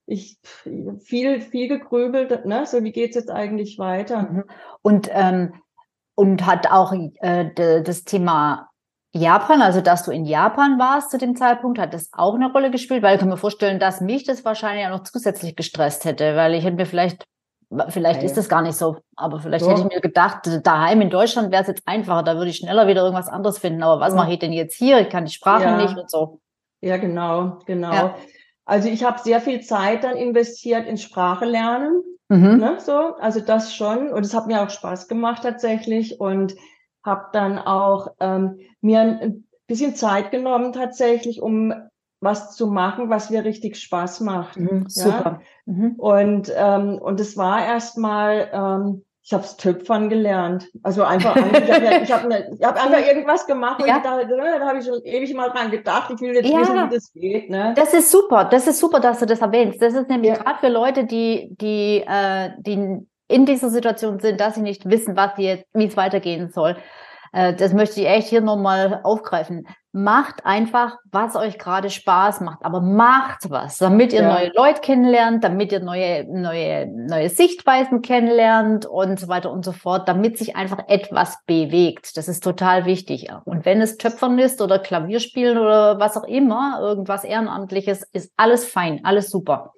ich 0.06 0.39
viel, 1.04 1.42
viel 1.42 1.68
gegrübelt, 1.68 2.46
ne? 2.46 2.66
So, 2.66 2.84
wie 2.84 2.92
geht's 2.92 3.16
jetzt 3.16 3.32
eigentlich 3.32 3.77
weiter? 3.80 4.22
Mhm. 4.22 4.44
Und, 4.82 5.10
ähm, 5.12 5.54
und 6.16 6.46
hat 6.46 6.72
auch 6.72 6.94
äh, 6.94 7.82
das 7.84 8.04
Thema 8.04 8.66
Japan, 9.17 9.62
also 9.62 9.81
dass 9.81 10.03
du 10.03 10.12
in 10.12 10.25
Japan 10.25 10.79
warst 10.79 11.12
zu 11.12 11.17
dem 11.17 11.36
Zeitpunkt, 11.36 11.79
hat 11.79 11.93
das 11.93 12.09
auch 12.13 12.36
eine 12.36 12.51
Rolle 12.51 12.71
gespielt? 12.71 13.03
Weil 13.03 13.15
ich 13.15 13.19
kann 13.19 13.29
mir 13.29 13.38
vorstellen, 13.38 13.79
dass 13.79 14.01
mich 14.01 14.24
das 14.24 14.45
wahrscheinlich 14.45 14.86
auch 14.86 14.91
noch 14.91 15.03
zusätzlich 15.03 15.55
gestresst 15.55 16.05
hätte, 16.05 16.36
weil 16.36 16.53
ich 16.53 16.63
hätte 16.63 16.75
mir 16.75 16.86
vielleicht 16.86 17.25
Vielleicht 17.89 18.21
ja, 18.21 18.25
ist 18.25 18.38
das 18.38 18.47
gar 18.47 18.62
nicht 18.62 18.77
so, 18.77 18.95
aber 19.17 19.41
vielleicht 19.41 19.65
ja. 19.65 19.71
hätte 19.71 19.81
ich 19.81 19.93
mir 19.93 20.00
gedacht, 20.00 20.50
daheim 20.63 21.01
in 21.01 21.09
Deutschland 21.09 21.51
wäre 21.51 21.63
es 21.63 21.67
jetzt 21.67 21.86
einfacher, 21.86 22.24
da 22.24 22.38
würde 22.38 22.50
ich 22.50 22.57
schneller 22.57 22.88
wieder 22.88 23.01
irgendwas 23.01 23.27
anderes 23.27 23.57
finden. 23.57 23.83
Aber 23.83 24.00
was 24.00 24.15
mache 24.15 24.31
ich 24.31 24.39
denn 24.39 24.53
jetzt 24.53 24.77
hier? 24.77 25.01
Ich 25.01 25.09
kann 25.09 25.25
die 25.25 25.33
Sprache 25.33 25.75
nicht 25.75 25.97
und 25.97 26.09
so. 26.09 26.39
Ja, 26.79 26.95
genau, 26.95 27.59
genau. 27.65 28.15
Also 28.63 28.88
ich 28.88 29.03
habe 29.03 29.19
sehr 29.19 29.41
viel 29.41 29.59
Zeit 29.62 30.05
dann 30.05 30.15
investiert 30.15 30.88
in 30.88 30.97
Sprache 30.97 31.43
lernen. 31.43 32.03
Mhm. 32.29 32.57
Ne, 32.57 32.77
so, 32.79 33.15
also 33.19 33.41
das 33.41 33.74
schon. 33.74 34.09
Und 34.13 34.25
es 34.25 34.33
hat 34.33 34.47
mir 34.47 34.62
auch 34.62 34.69
Spaß 34.69 35.09
gemacht 35.09 35.43
tatsächlich. 35.43 36.21
Und 36.21 36.55
habe 37.07 37.29
dann 37.31 37.57
auch 37.57 38.09
ähm, 38.19 38.59
mir 38.81 38.99
ein 38.99 39.47
bisschen 39.65 39.95
Zeit 39.95 40.29
genommen 40.29 40.73
tatsächlich, 40.73 41.41
um 41.41 41.73
was 42.19 42.55
zu 42.55 42.67
machen, 42.67 43.09
was 43.09 43.29
mir 43.29 43.43
richtig 43.43 43.77
Spaß 43.77 44.21
macht. 44.21 44.57
Mhm, 44.57 44.85
super. 44.87 45.41
Ja? 45.65 45.73
Mhm. 45.73 45.91
Und 45.97 46.51
ähm, 46.55 46.99
und 46.99 47.19
es 47.19 47.37
war 47.37 47.65
erstmal, 47.65 48.49
ähm, 48.51 49.05
ich 49.23 49.33
habe 49.33 49.43
es 49.43 49.55
Töpfern 49.57 50.09
gelernt. 50.09 50.67
Also 50.83 51.03
einfach, 51.03 51.35
ich 51.35 51.71
habe 51.71 52.03
ich 52.03 52.11
hab, 52.11 52.29
ich 52.29 52.65
hab 52.65 52.83
einfach 52.85 53.05
irgendwas 53.05 53.45
gemacht 53.45 53.81
und 53.81 53.87
ja. 53.87 53.99
da, 53.99 54.23
da 54.23 54.65
habe 54.65 54.79
ich 54.79 54.85
schon 54.85 55.01
ewig 55.03 55.33
mal 55.33 55.49
dran 55.49 55.69
gedacht. 55.69 56.11
Ich 56.13 56.21
will 56.21 56.33
jetzt 56.33 56.49
ja. 56.49 56.61
wissen, 56.61 56.75
wie 56.75 56.95
das 56.95 57.13
geht. 57.13 57.49
Ne? 57.49 57.73
Das 57.75 57.93
ist 57.93 58.11
super. 58.11 58.45
Das 58.45 58.67
ist 58.67 58.79
super, 58.79 58.99
dass 58.99 59.19
du 59.19 59.25
das 59.25 59.39
erwähnst. 59.39 59.81
Das 59.81 59.93
ist 59.93 60.09
nämlich 60.09 60.31
ja. 60.31 60.37
gerade 60.37 60.59
für 60.59 60.69
Leute, 60.69 61.05
die 61.05 61.55
die 61.59 62.03
äh, 62.07 62.51
die 62.59 63.05
in 63.27 63.46
dieser 63.46 63.69
Situation 63.69 64.19
sind, 64.19 64.39
dass 64.39 64.55
sie 64.55 64.62
nicht 64.62 64.89
wissen, 64.89 65.15
was 65.15 65.36
sie 65.36 65.43
jetzt, 65.43 65.65
wie 65.74 65.86
es 65.86 65.98
weitergehen 65.98 66.50
soll. 66.50 66.77
Äh, 67.34 67.53
das 67.53 67.74
möchte 67.74 68.01
ich 68.01 68.07
echt 68.07 68.29
hier 68.29 68.41
nochmal 68.41 69.01
aufgreifen. 69.03 69.67
Macht 69.91 70.46
einfach, 70.46 70.98
was 71.12 71.36
euch 71.36 71.57
gerade 71.57 71.89
Spaß 71.89 72.41
macht, 72.41 72.63
aber 72.63 72.81
macht 72.81 73.50
was, 73.50 73.79
damit 73.79 74.13
ihr 74.13 74.22
ja. 74.22 74.34
neue 74.34 74.51
Leute 74.55 74.81
kennenlernt, 74.81 75.43
damit 75.43 75.72
ihr 75.72 75.79
neue, 75.79 76.25
neue, 76.29 76.88
neue 76.88 77.29
Sichtweisen 77.29 78.01
kennenlernt 78.01 78.86
und 78.86 79.19
so 79.19 79.27
weiter 79.27 79.51
und 79.51 79.65
so 79.65 79.72
fort, 79.72 80.07
damit 80.07 80.38
sich 80.38 80.55
einfach 80.55 80.88
etwas 80.88 81.38
bewegt. 81.48 82.15
Das 82.15 82.27
ist 82.27 82.43
total 82.43 82.86
wichtig. 82.86 83.29
Und 83.46 83.65
wenn 83.65 83.81
es 83.81 83.98
Töpfern 83.98 84.38
ist 84.38 84.62
oder 84.62 84.77
Klavierspielen 84.77 85.57
oder 85.57 86.00
was 86.00 86.15
auch 86.15 86.25
immer, 86.25 86.79
irgendwas 86.79 87.24
Ehrenamtliches, 87.24 88.03
ist 88.13 88.31
alles 88.38 88.65
fein, 88.65 89.01
alles 89.03 89.31
super. 89.31 89.74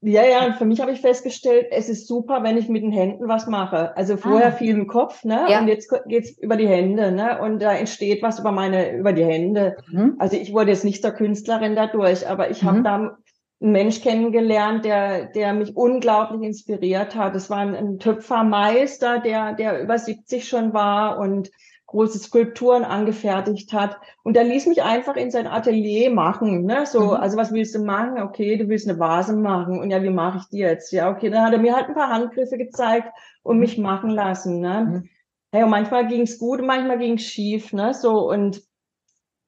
Ja, 0.00 0.24
ja, 0.24 0.46
und 0.46 0.56
für 0.56 0.64
mich 0.64 0.80
habe 0.80 0.92
ich 0.92 1.00
festgestellt, 1.00 1.68
es 1.70 1.88
ist 1.88 2.06
super, 2.06 2.42
wenn 2.42 2.56
ich 2.56 2.68
mit 2.68 2.82
den 2.82 2.92
Händen 2.92 3.28
was 3.28 3.46
mache. 3.46 3.96
Also 3.96 4.16
vorher 4.16 4.48
ah. 4.48 4.52
viel 4.52 4.74
im 4.74 4.86
Kopf, 4.86 5.24
ne? 5.24 5.46
Ja. 5.48 5.60
Und 5.60 5.68
jetzt 5.68 5.92
geht's 6.06 6.30
über 6.38 6.56
die 6.56 6.68
Hände, 6.68 7.12
ne? 7.12 7.40
Und 7.40 7.60
da 7.60 7.72
entsteht 7.72 8.22
was 8.22 8.38
über 8.38 8.52
meine, 8.52 8.96
über 8.96 9.12
die 9.12 9.24
Hände. 9.24 9.76
Mhm. 9.90 10.16
Also 10.18 10.36
ich 10.36 10.52
wurde 10.52 10.70
jetzt 10.70 10.84
nicht 10.84 11.02
zur 11.02 11.12
Künstlerin 11.12 11.76
dadurch, 11.76 12.28
aber 12.28 12.50
ich 12.50 12.62
mhm. 12.62 12.66
habe 12.66 12.82
da 12.82 12.94
einen 12.94 13.72
Mensch 13.72 14.02
kennengelernt, 14.02 14.84
der, 14.84 15.26
der 15.26 15.54
mich 15.54 15.76
unglaublich 15.76 16.42
inspiriert 16.42 17.14
hat. 17.14 17.34
Es 17.34 17.48
war 17.48 17.58
ein, 17.58 17.74
ein 17.74 17.98
Töpfermeister, 17.98 19.20
der, 19.20 19.54
der 19.54 19.80
über 19.80 19.98
70 19.98 20.46
schon 20.46 20.74
war 20.74 21.18
und 21.18 21.50
große 21.94 22.18
Skulpturen 22.18 22.82
angefertigt 22.82 23.72
hat. 23.72 23.98
Und 24.24 24.36
er 24.36 24.42
ließ 24.44 24.66
mich 24.66 24.82
einfach 24.82 25.14
in 25.14 25.30
sein 25.30 25.46
Atelier 25.46 26.10
machen. 26.10 26.64
Ne? 26.64 26.86
So, 26.86 27.00
mhm. 27.00 27.10
also 27.10 27.36
was 27.36 27.52
willst 27.52 27.74
du 27.74 27.84
machen? 27.84 28.20
Okay, 28.20 28.56
du 28.56 28.68
willst 28.68 28.88
eine 28.88 28.98
Vase 28.98 29.36
machen. 29.36 29.78
Und 29.78 29.90
ja, 29.90 30.02
wie 30.02 30.10
mache 30.10 30.38
ich 30.38 30.44
die 30.48 30.58
jetzt? 30.58 30.92
Ja, 30.92 31.10
okay, 31.10 31.30
dann 31.30 31.44
hat 31.44 31.52
er 31.52 31.60
mir 31.60 31.74
halt 31.74 31.88
ein 31.88 31.94
paar 31.94 32.10
Handgriffe 32.10 32.58
gezeigt 32.58 33.08
und 33.42 33.60
mich 33.60 33.78
machen 33.78 34.10
lassen. 34.10 34.60
Ne? 34.60 34.84
Mhm. 34.84 35.08
Hey, 35.52 35.62
und 35.62 35.70
manchmal 35.70 36.08
ging 36.08 36.22
es 36.22 36.38
gut 36.38 36.60
manchmal 36.62 36.98
ging 36.98 37.14
es 37.14 37.22
schief. 37.22 37.72
Ne? 37.72 37.94
So, 37.94 38.28
und 38.28 38.60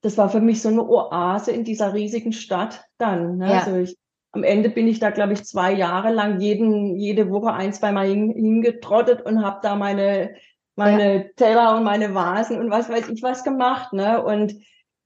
das 0.03 0.17
war 0.17 0.29
für 0.29 0.41
mich 0.41 0.63
so 0.63 0.69
eine 0.69 0.89
Oase 0.89 1.51
in 1.51 1.65
dieser 1.65 1.95
riesigen 1.95 2.33
Stadt 2.33 2.85
dann. 2.97 3.39
Ne? 3.39 3.51
Ja. 3.51 3.59
Also 3.59 3.77
ich, 3.77 3.97
am 4.31 4.45
Ende 4.45 4.69
bin 4.69 4.87
ich 4.87 5.01
da, 5.01 5.11
glaube 5.11 5.33
ich, 5.33 5.43
zwei 5.45 5.73
Jahre 5.73 6.13
lang 6.13 6.41
jeden, 6.41 6.95
jede 6.95 7.29
Woche 7.29 7.53
ein, 7.53 7.73
zwei 7.73 7.91
Mal 7.91 8.07
hingetrottet 8.07 9.23
und 9.23 9.45
habe 9.45 9.59
da 9.63 9.75
meine 9.75 10.37
meine 10.77 11.17
ja. 11.17 11.25
Teller 11.37 11.77
und 11.77 11.85
meine 11.85 12.15
Vasen 12.15 12.61
und 12.61 12.71
was 12.71 12.89
weiß 12.89 13.09
ich 13.09 13.23
was 13.23 13.45
gemacht, 13.45 13.93
ne? 13.93 14.23
Und 14.23 14.55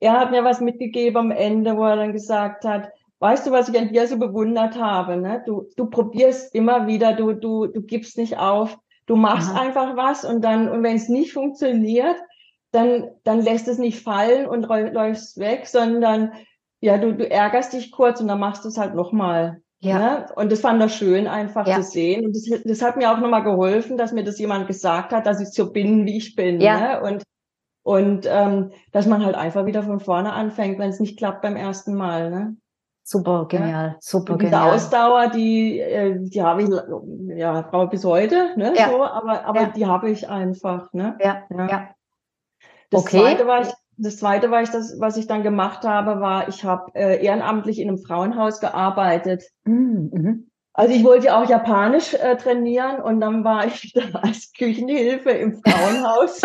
er 0.00 0.18
hat 0.18 0.30
mir 0.30 0.44
was 0.44 0.60
mitgegeben 0.60 1.16
am 1.16 1.30
Ende, 1.30 1.76
wo 1.76 1.84
er 1.84 1.96
dann 1.96 2.12
gesagt 2.12 2.64
hat, 2.64 2.90
weißt 3.20 3.46
du, 3.46 3.50
was 3.50 3.68
ich 3.68 3.78
an 3.78 3.92
dir 3.92 4.06
so 4.06 4.18
bewundert 4.18 4.78
habe, 4.78 5.16
ne? 5.16 5.42
Du, 5.46 5.68
du 5.76 5.86
probierst 5.86 6.54
immer 6.54 6.86
wieder, 6.86 7.14
du, 7.14 7.32
du, 7.32 7.66
du 7.66 7.82
gibst 7.82 8.18
nicht 8.18 8.38
auf, 8.38 8.76
du 9.06 9.16
machst 9.16 9.50
Aha. 9.50 9.60
einfach 9.60 9.96
was 9.96 10.24
und 10.24 10.42
dann, 10.42 10.68
und 10.68 10.82
wenn 10.82 10.96
es 10.96 11.08
nicht 11.08 11.32
funktioniert, 11.32 12.16
dann, 12.72 13.10
dann 13.24 13.42
lässt 13.42 13.68
es 13.68 13.78
nicht 13.78 14.02
fallen 14.02 14.46
und 14.46 14.62
läufst 14.62 15.38
weg, 15.38 15.66
sondern 15.66 16.32
ja, 16.80 16.98
du, 16.98 17.14
du 17.14 17.28
ärgerst 17.28 17.72
dich 17.72 17.90
kurz 17.90 18.20
und 18.20 18.28
dann 18.28 18.40
machst 18.40 18.64
du 18.64 18.68
es 18.68 18.78
halt 18.78 18.94
nochmal. 18.94 19.62
Ja. 19.80 19.98
Ne? 19.98 20.26
Und 20.36 20.52
das 20.52 20.60
fand 20.60 20.80
er 20.80 20.88
schön, 20.88 21.26
einfach 21.26 21.66
ja. 21.66 21.76
zu 21.76 21.82
sehen. 21.82 22.26
Und 22.26 22.36
das, 22.36 22.62
das 22.64 22.82
hat 22.82 22.96
mir 22.96 23.10
auch 23.10 23.18
nochmal 23.18 23.42
geholfen, 23.42 23.96
dass 23.96 24.12
mir 24.12 24.24
das 24.24 24.38
jemand 24.38 24.66
gesagt 24.66 25.12
hat, 25.12 25.26
dass 25.26 25.40
ich 25.40 25.48
so 25.48 25.72
bin, 25.72 26.06
wie 26.06 26.18
ich 26.18 26.36
bin. 26.36 26.60
Ja. 26.60 27.00
Ne? 27.00 27.02
Und, 27.02 27.22
und 27.82 28.26
ähm, 28.28 28.72
dass 28.92 29.06
man 29.06 29.24
halt 29.24 29.34
einfach 29.34 29.66
wieder 29.66 29.82
von 29.82 30.00
vorne 30.00 30.32
anfängt, 30.32 30.78
wenn 30.78 30.90
es 30.90 31.00
nicht 31.00 31.18
klappt 31.18 31.42
beim 31.42 31.56
ersten 31.56 31.94
Mal. 31.94 32.30
Ne? 32.30 32.56
Super 33.02 33.46
genial, 33.48 33.86
ja? 33.88 33.96
super 33.98 34.34
und 34.34 34.42
diese 34.42 34.52
genial. 34.52 34.74
Ausdauer, 34.74 35.30
die, 35.30 35.80
äh, 35.80 36.16
die 36.20 36.42
habe 36.42 36.62
ich 36.62 36.68
ja 37.36 37.62
bis 37.86 38.04
heute, 38.04 38.50
ne? 38.56 38.72
Ja. 38.76 38.90
So, 38.90 39.02
aber, 39.02 39.44
aber 39.46 39.66
die 39.66 39.86
habe 39.86 40.10
ich 40.10 40.28
einfach. 40.28 40.92
Ne? 40.92 41.18
Ja, 41.20 41.42
ja. 41.50 41.88
Das 42.90 43.02
okay. 43.02 43.20
zweite 43.20 43.46
war 43.46 43.62
ich, 43.62 43.68
das 44.02 44.16
zweite, 44.16 44.50
war 44.50 44.62
ich 44.62 44.70
das, 44.70 44.98
was 44.98 45.16
ich 45.16 45.26
dann 45.26 45.42
gemacht 45.42 45.84
habe, 45.84 46.20
war, 46.20 46.48
ich 46.48 46.64
habe 46.64 46.92
äh, 46.94 47.24
ehrenamtlich 47.24 47.78
in 47.78 47.88
einem 47.88 47.98
Frauenhaus 47.98 48.60
gearbeitet. 48.60 49.44
Mhm. 49.64 50.10
mhm. 50.12 50.46
Also 50.72 50.94
ich 50.94 51.04
wollte 51.04 51.36
auch 51.36 51.48
Japanisch 51.48 52.14
äh, 52.14 52.36
trainieren 52.36 53.02
und 53.02 53.20
dann 53.20 53.44
war 53.44 53.66
ich 53.66 53.92
da 53.94 54.20
als 54.20 54.52
Küchenhilfe 54.52 55.30
im 55.30 55.60
Frauenhaus 55.62 56.40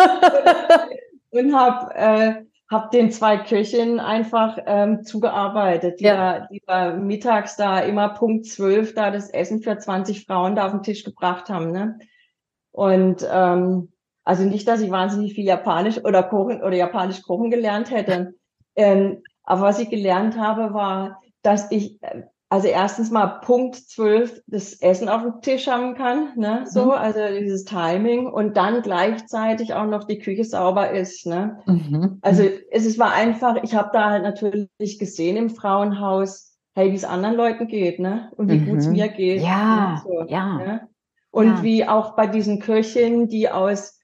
und 1.29 1.55
habe 1.55 1.95
äh, 1.95 2.33
hab 2.69 2.91
den 2.91 3.11
zwei 3.11 3.37
Köchinnen 3.37 3.99
einfach 3.99 4.57
ähm, 4.65 5.03
zugearbeitet, 5.03 5.99
die, 5.99 6.05
ja. 6.05 6.39
da, 6.39 6.47
die 6.47 6.61
da 6.65 6.95
mittags 6.95 7.55
da 7.55 7.79
immer 7.79 8.09
Punkt 8.09 8.47
zwölf 8.47 8.95
da 8.95 9.11
das 9.11 9.29
Essen 9.29 9.61
für 9.61 9.77
20 9.77 10.25
Frauen 10.25 10.55
da 10.55 10.65
auf 10.65 10.71
den 10.71 10.83
Tisch 10.83 11.03
gebracht 11.03 11.49
haben. 11.49 11.71
Ne? 11.71 11.99
Und 12.71 13.25
ähm, 13.31 13.93
also 14.25 14.43
nicht, 14.43 14.67
dass 14.67 14.81
ich 14.81 14.91
wahnsinnig 14.91 15.33
viel 15.33 15.45
Japanisch 15.45 16.03
oder 16.03 16.23
Kochen 16.23 16.61
oder 16.61 16.75
Japanisch 16.75 17.21
kochen 17.21 17.51
gelernt 17.51 17.91
hätte. 17.91 18.33
Ähm, 18.75 19.21
aber 19.43 19.61
was 19.61 19.79
ich 19.79 19.89
gelernt 19.89 20.37
habe, 20.37 20.73
war, 20.73 21.21
dass 21.43 21.71
ich 21.71 22.01
äh, 22.01 22.23
also 22.49 22.67
erstens 22.67 23.11
mal 23.11 23.39
Punkt 23.43 23.75
zwölf 23.75 24.41
das 24.47 24.73
Essen 24.75 25.09
auf 25.09 25.23
dem 25.23 25.41
Tisch 25.41 25.67
haben 25.67 25.95
kann, 25.95 26.29
ne, 26.35 26.65
so, 26.65 26.85
mhm. 26.85 26.91
also 26.91 27.19
dieses 27.39 27.65
Timing 27.65 28.27
und 28.27 28.55
dann 28.55 28.81
gleichzeitig 28.81 29.73
auch 29.73 29.87
noch 29.87 30.03
die 30.03 30.19
Küche 30.19 30.43
sauber 30.43 30.91
ist, 30.91 31.25
ne. 31.25 31.59
Mhm. 31.65 32.19
Also 32.21 32.43
es, 32.71 32.85
es 32.85 32.99
war 32.99 33.13
einfach, 33.13 33.57
ich 33.63 33.75
habe 33.75 33.89
da 33.93 34.11
halt 34.11 34.23
natürlich 34.23 34.99
gesehen 34.99 35.37
im 35.37 35.49
Frauenhaus, 35.49 36.55
hey, 36.75 36.91
wie 36.91 36.95
es 36.95 37.03
anderen 37.03 37.35
Leuten 37.35 37.67
geht, 37.67 37.99
ne, 37.99 38.31
und 38.37 38.49
wie 38.49 38.59
mhm. 38.59 38.69
gut 38.69 38.77
es 38.77 38.87
mir 38.87 39.07
geht. 39.09 39.41
Ja, 39.41 39.93
ne? 39.93 40.01
so, 40.03 40.25
ja. 40.27 40.57
Ne? 40.57 40.87
Und 41.31 41.47
ja. 41.47 41.63
wie 41.63 41.87
auch 41.87 42.15
bei 42.15 42.27
diesen 42.27 42.59
Köchinnen, 42.59 43.27
die 43.27 43.49
aus 43.49 43.94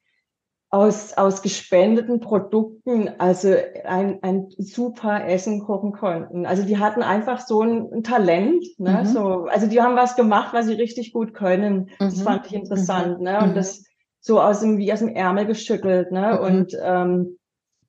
aus, 0.71 1.13
aus 1.13 1.41
gespendeten 1.41 2.21
Produkten 2.21 3.09
also 3.19 3.53
ein, 3.83 4.19
ein 4.21 4.47
super 4.57 5.27
Essen 5.27 5.59
kochen 5.65 5.91
konnten. 5.91 6.45
Also 6.45 6.63
die 6.63 6.77
hatten 6.77 7.03
einfach 7.03 7.41
so 7.45 7.61
ein, 7.61 8.03
Talent, 8.03 8.63
ne? 8.79 9.01
Mhm. 9.03 9.05
So, 9.05 9.45
also 9.45 9.67
die 9.67 9.81
haben 9.81 9.97
was 9.97 10.15
gemacht, 10.15 10.53
was 10.53 10.67
sie 10.67 10.73
richtig 10.73 11.11
gut 11.11 11.33
können. 11.33 11.89
Mhm. 11.99 12.05
Das 12.05 12.21
fand 12.21 12.45
ich 12.45 12.53
interessant, 12.53 13.17
mhm. 13.17 13.25
ne? 13.25 13.41
Und 13.41 13.49
mhm. 13.49 13.55
das 13.55 13.83
so 14.21 14.39
aus 14.39 14.61
dem, 14.61 14.77
wie 14.77 14.93
aus 14.93 14.99
dem 14.99 15.09
Ärmel 15.09 15.45
geschüttelt, 15.45 16.13
ne? 16.13 16.39
Mhm. 16.39 16.39
Und 16.39 16.77
ähm, 16.81 17.37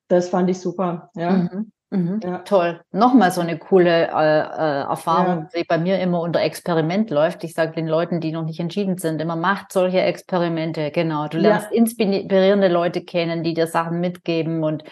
das 0.08 0.28
fand 0.28 0.50
ich 0.50 0.58
super, 0.58 1.10
ja. 1.14 1.30
Mhm. 1.30 1.72
Mhm. 1.92 2.20
Ja. 2.24 2.38
Toll. 2.38 2.80
Nochmal 2.90 3.30
so 3.30 3.42
eine 3.42 3.58
coole 3.58 4.08
äh, 4.08 4.40
äh, 4.40 4.82
Erfahrung, 4.82 5.42
ja. 5.42 5.48
die 5.54 5.64
bei 5.64 5.76
mir 5.76 6.00
immer 6.00 6.20
unter 6.22 6.40
Experiment 6.40 7.10
läuft. 7.10 7.44
Ich 7.44 7.52
sage 7.52 7.72
den 7.72 7.86
Leuten, 7.86 8.20
die 8.20 8.32
noch 8.32 8.44
nicht 8.44 8.60
entschieden 8.60 8.96
sind, 8.96 9.20
immer 9.20 9.36
macht 9.36 9.72
solche 9.72 10.00
Experimente. 10.00 10.90
Genau. 10.90 11.28
Du 11.28 11.36
lernst 11.36 11.68
ja. 11.70 11.76
inspirierende 11.76 12.68
Leute 12.68 13.04
kennen, 13.04 13.42
die 13.42 13.52
dir 13.52 13.66
Sachen 13.66 14.00
mitgeben 14.00 14.64
und, 14.64 14.84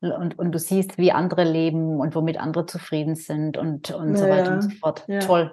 und, 0.00 0.36
und 0.36 0.52
du 0.52 0.58
siehst, 0.58 0.98
wie 0.98 1.12
andere 1.12 1.44
leben 1.44 2.00
und 2.00 2.16
womit 2.16 2.40
andere 2.40 2.66
zufrieden 2.66 3.14
sind 3.14 3.56
und, 3.56 3.92
und 3.92 4.16
so 4.16 4.28
weiter 4.28 4.54
und 4.54 4.62
so 4.62 4.70
fort. 4.70 5.06
Toll. 5.24 5.52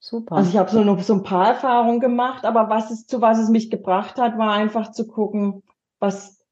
Super. 0.00 0.36
Also 0.36 0.50
ich 0.50 0.56
habe 0.56 0.70
so 0.70 0.82
noch 0.82 1.00
so 1.00 1.12
ein 1.12 1.22
paar 1.22 1.48
Erfahrungen 1.48 2.00
gemacht, 2.00 2.44
aber 2.44 2.70
was 2.70 2.90
es, 2.90 3.06
zu 3.06 3.20
was 3.20 3.38
es 3.38 3.50
mich 3.50 3.70
gebracht 3.70 4.16
hat, 4.16 4.36
war 4.38 4.52
einfach 4.52 4.90
zu 4.90 5.06
gucken, 5.06 5.62
was 6.00 6.42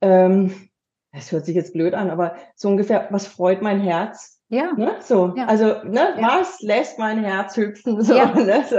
ähm, 0.00 0.70
das 1.14 1.30
hört 1.32 1.46
sich 1.46 1.54
jetzt 1.54 1.72
blöd 1.72 1.94
an, 1.94 2.10
aber 2.10 2.34
so 2.56 2.68
ungefähr, 2.68 3.06
was 3.10 3.26
freut 3.26 3.62
mein 3.62 3.80
Herz? 3.80 4.40
Ja. 4.48 4.72
Ne? 4.72 4.96
So, 5.00 5.32
ja. 5.36 5.46
also, 5.46 5.66
ne, 5.84 6.14
ja. 6.16 6.38
was 6.38 6.60
lässt 6.60 6.98
mein 6.98 7.22
Herz 7.24 7.56
hüpfen? 7.56 8.00
So, 8.02 8.14
ja. 8.14 8.34
ne? 8.34 8.64
so, 8.68 8.76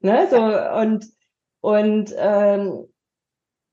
ne? 0.00 0.26
so 0.30 0.80
und, 0.80 1.06
und, 1.60 2.14
ähm, 2.16 2.86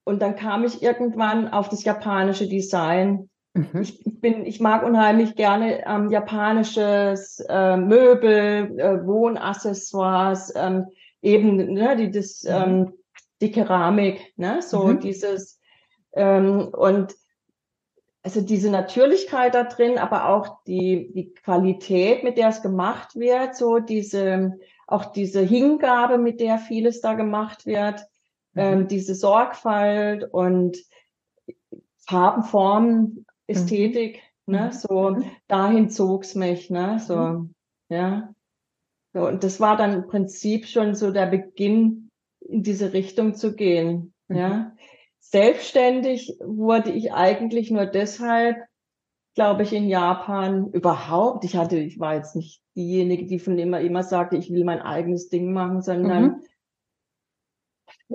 und 0.05 0.21
dann 0.21 0.35
kam 0.35 0.65
ich 0.65 0.83
irgendwann 0.83 1.47
auf 1.47 1.69
das 1.69 1.83
japanische 1.83 2.47
Design. 2.47 3.29
Mhm. 3.53 3.81
Ich 3.81 4.03
bin, 4.05 4.45
ich 4.45 4.59
mag 4.59 4.83
unheimlich 4.83 5.35
gerne 5.35 5.85
ähm, 5.87 6.09
japanisches 6.09 7.39
äh, 7.47 7.77
Möbel, 7.77 8.79
äh, 8.79 9.05
Wohnaccessoires, 9.05 10.53
ähm, 10.55 10.87
eben 11.21 11.73
ne, 11.73 11.95
die, 11.95 12.11
das, 12.11 12.43
mhm. 12.43 12.51
ähm, 12.51 12.93
die 13.41 13.51
Keramik, 13.51 14.33
ne, 14.35 14.61
so 14.61 14.87
mhm. 14.87 14.99
dieses 14.99 15.59
ähm, 16.13 16.67
und 16.67 17.15
also 18.23 18.39
diese 18.39 18.71
Natürlichkeit 18.71 19.53
da 19.53 19.65
drin, 19.65 19.97
aber 19.97 20.29
auch 20.29 20.63
die, 20.63 21.11
die 21.13 21.33
Qualität, 21.33 22.23
mit 22.23 22.37
der 22.37 22.47
es 22.47 22.61
gemacht 22.61 23.15
wird, 23.15 23.55
so 23.55 23.79
diese, 23.79 24.57
auch 24.87 25.05
diese 25.05 25.41
Hingabe, 25.41 26.17
mit 26.17 26.39
der 26.39 26.57
vieles 26.57 27.01
da 27.01 27.13
gemacht 27.15 27.65
wird, 27.65 27.99
mhm. 28.53 28.61
ähm, 28.61 28.87
diese 28.87 29.13
Sorgfalt 29.13 30.23
und 30.31 30.77
Farben, 31.97 32.43
Formen, 32.43 33.25
Ästhetik, 33.47 34.21
mhm. 34.45 34.55
ne, 34.55 34.71
so 34.71 35.11
mhm. 35.11 35.25
dahin 35.49 35.89
zog's 35.89 36.33
mich, 36.33 36.69
ne, 36.69 36.99
so, 36.99 37.17
mhm. 37.17 37.55
ja. 37.89 38.33
So, 39.15 39.27
und 39.27 39.43
das 39.43 39.59
war 39.59 39.77
dann 39.77 39.93
im 39.93 40.07
Prinzip 40.07 40.65
schon 40.65 40.95
so 40.95 41.11
der 41.11 41.27
Beginn, 41.27 42.09
in 42.39 42.63
diese 42.63 42.93
Richtung 42.93 43.35
zu 43.35 43.53
gehen, 43.53 44.13
ja. 44.29 44.73
Selbstständig 45.25 46.37
wurde 46.43 46.91
ich 46.91 47.13
eigentlich 47.13 47.71
nur 47.71 47.85
deshalb, 47.85 48.57
glaube 49.35 49.63
ich, 49.63 49.73
in 49.73 49.87
Japan 49.87 50.69
überhaupt. 50.71 51.45
Ich 51.45 51.55
hatte, 51.55 51.77
ich 51.77 51.99
war 51.99 52.15
jetzt 52.15 52.35
nicht 52.35 52.61
diejenige, 52.75 53.25
die 53.25 53.39
von 53.39 53.57
immer 53.57 53.79
immer 53.79 54.03
sagte, 54.03 54.35
ich 54.35 54.51
will 54.51 54.65
mein 54.65 54.81
eigenes 54.81 55.29
Ding 55.29 55.53
machen, 55.53 55.81
sondern 55.81 56.23
mhm. 56.23 56.43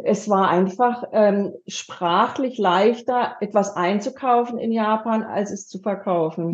es 0.04 0.28
war 0.28 0.48
einfach 0.48 1.04
ähm, 1.12 1.54
sprachlich 1.66 2.58
leichter, 2.58 3.36
etwas 3.40 3.74
einzukaufen 3.74 4.58
in 4.58 4.70
Japan, 4.70 5.24
als 5.24 5.50
es 5.50 5.66
zu 5.66 5.80
verkaufen. 5.80 6.52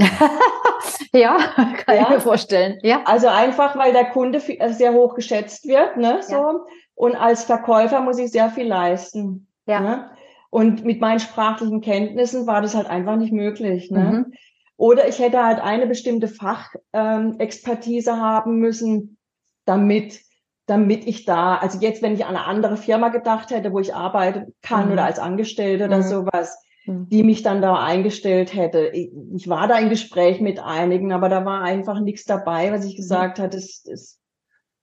ja, 1.13 1.37
kann 1.85 1.97
ja. 1.97 2.03
ich 2.05 2.09
mir 2.11 2.21
vorstellen. 2.21 2.79
Ja. 2.83 3.03
Also 3.07 3.27
einfach, 3.27 3.77
weil 3.77 3.93
der 3.93 4.07
Kunde 4.07 4.41
sehr 4.41 4.95
hoch 4.95 5.15
geschätzt 5.15 5.67
wird, 5.67 5.97
ne, 5.97 6.23
so. 6.23 6.35
Ja. 6.35 6.61
Und 6.95 7.17
als 7.17 7.45
Verkäufer 7.45 8.01
muss 8.01 8.19
ich 8.19 8.31
sehr 8.31 8.51
viel 8.51 8.69
leisten. 8.69 9.49
Ja. 9.67 9.81
Ne? 9.81 10.11
Und 10.55 10.85
mit 10.85 11.01
meinen 11.01 11.19
sprachlichen 11.19 11.81
Kenntnissen 11.81 12.47
war 12.47 12.63
das 12.63 12.77
halt 12.77 12.87
einfach 12.87 13.17
nicht 13.17 13.33
möglich. 13.33 13.91
Ne? 13.91 14.25
Mhm. 14.29 14.35
Oder 14.77 15.09
ich 15.09 15.19
hätte 15.19 15.45
halt 15.45 15.59
eine 15.59 15.89
bestimmte 15.89 16.29
Fachexpertise 16.29 18.11
ähm, 18.11 18.21
haben 18.21 18.61
müssen, 18.61 19.19
damit, 19.65 20.21
damit 20.67 21.09
ich 21.09 21.25
da, 21.25 21.57
also 21.57 21.81
jetzt, 21.81 22.03
wenn 22.03 22.15
ich 22.15 22.25
an 22.25 22.37
eine 22.37 22.45
andere 22.45 22.77
Firma 22.77 23.09
gedacht 23.09 23.51
hätte, 23.51 23.73
wo 23.73 23.81
ich 23.81 23.97
arbeiten 23.97 24.55
kann 24.63 24.87
mhm. 24.87 24.93
oder 24.93 25.05
als 25.07 25.19
Angestellte 25.19 25.87
oder 25.87 25.99
mhm. 25.99 26.03
sowas, 26.03 26.57
mhm. 26.87 27.09
die 27.09 27.25
mich 27.25 27.43
dann 27.43 27.61
da 27.61 27.75
eingestellt 27.83 28.55
hätte. 28.55 28.91
Ich, 28.93 29.11
ich, 29.35 29.49
war 29.49 29.67
da 29.67 29.77
im 29.79 29.91
Gespräch 29.91 30.41
mit 30.41 30.61
einigen, 30.61 31.11
aber 31.11 31.29
da 31.29 31.45
war 31.45 31.63
einfach 31.63 31.99
nichts 31.99 32.27
dabei, 32.27 32.71
was 32.71 32.85
ich 32.85 32.93
mhm. 32.93 32.99
gesagt 32.99 33.41
hatte, 33.41 33.57
das, 33.57 33.83
das 33.83 34.21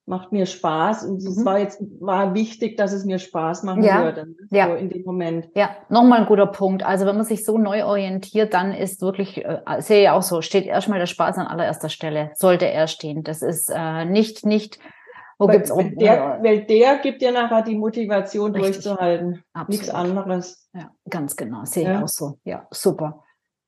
macht 0.06 0.32
mir 0.32 0.46
Spaß 0.46 1.06
und 1.06 1.18
es 1.18 1.38
mhm. 1.38 1.46
war 1.46 1.60
jetzt 1.60 1.82
war 2.00 2.34
wichtig, 2.34 2.78
dass 2.78 2.92
es 2.92 3.06
mir 3.06 3.20
Spaß 3.20 3.64
machen 3.64 3.84
ja. 3.84 4.04
würde. 4.04 4.28
Ne? 4.28 4.36
So 4.50 4.56
ja. 4.56 4.76
in 4.76 4.90
dem 4.90 5.04
Moment. 5.04 5.50
Ja, 5.56 5.76
nochmal 5.90 6.22
ein 6.22 6.26
guter 6.26 6.48
Punkt. 6.48 6.84
Also 6.84 7.06
wenn 7.06 7.16
man 7.16 7.26
sich 7.26 7.46
so 7.46 7.58
neu 7.58 7.86
orientiert, 7.86 8.54
dann 8.54 8.74
ist 8.74 9.02
wirklich, 9.02 9.46
äh, 9.46 9.62
sehe 9.80 10.04
ich 10.04 10.10
auch 10.10 10.22
so, 10.22 10.42
steht 10.42 10.66
erstmal 10.66 11.00
der 11.00 11.06
Spaß 11.06 11.38
an 11.38 11.48
allererster 11.48 11.90
Stelle, 11.90 12.32
sollte 12.36 12.68
er 12.68 12.88
stehen. 12.88 13.24
Das 13.24 13.42
ist 13.42 13.72
äh, 13.74 14.06
nicht, 14.06 14.46
nicht, 14.46 14.80
wo 15.38 15.48
weil, 15.48 15.58
gibt's 15.58 15.72
auch, 15.72 15.82
der, 15.82 16.40
weil 16.42 16.66
der 16.66 16.98
gibt 16.98 17.22
dir 17.22 17.32
nachher 17.32 17.62
die 17.62 17.76
Motivation 17.76 18.52
Richtig. 18.52 18.84
durchzuhalten. 18.84 19.44
Absolut. 19.54 19.70
Nichts 19.70 19.90
anderes. 19.90 20.70
Ja, 20.74 20.92
ganz 21.10 21.36
genau, 21.36 21.66
sehe 21.66 21.84
ja. 21.84 21.98
ich 21.98 22.04
auch 22.04 22.08
so. 22.08 22.38
Ja, 22.44 22.68
super. 22.72 23.24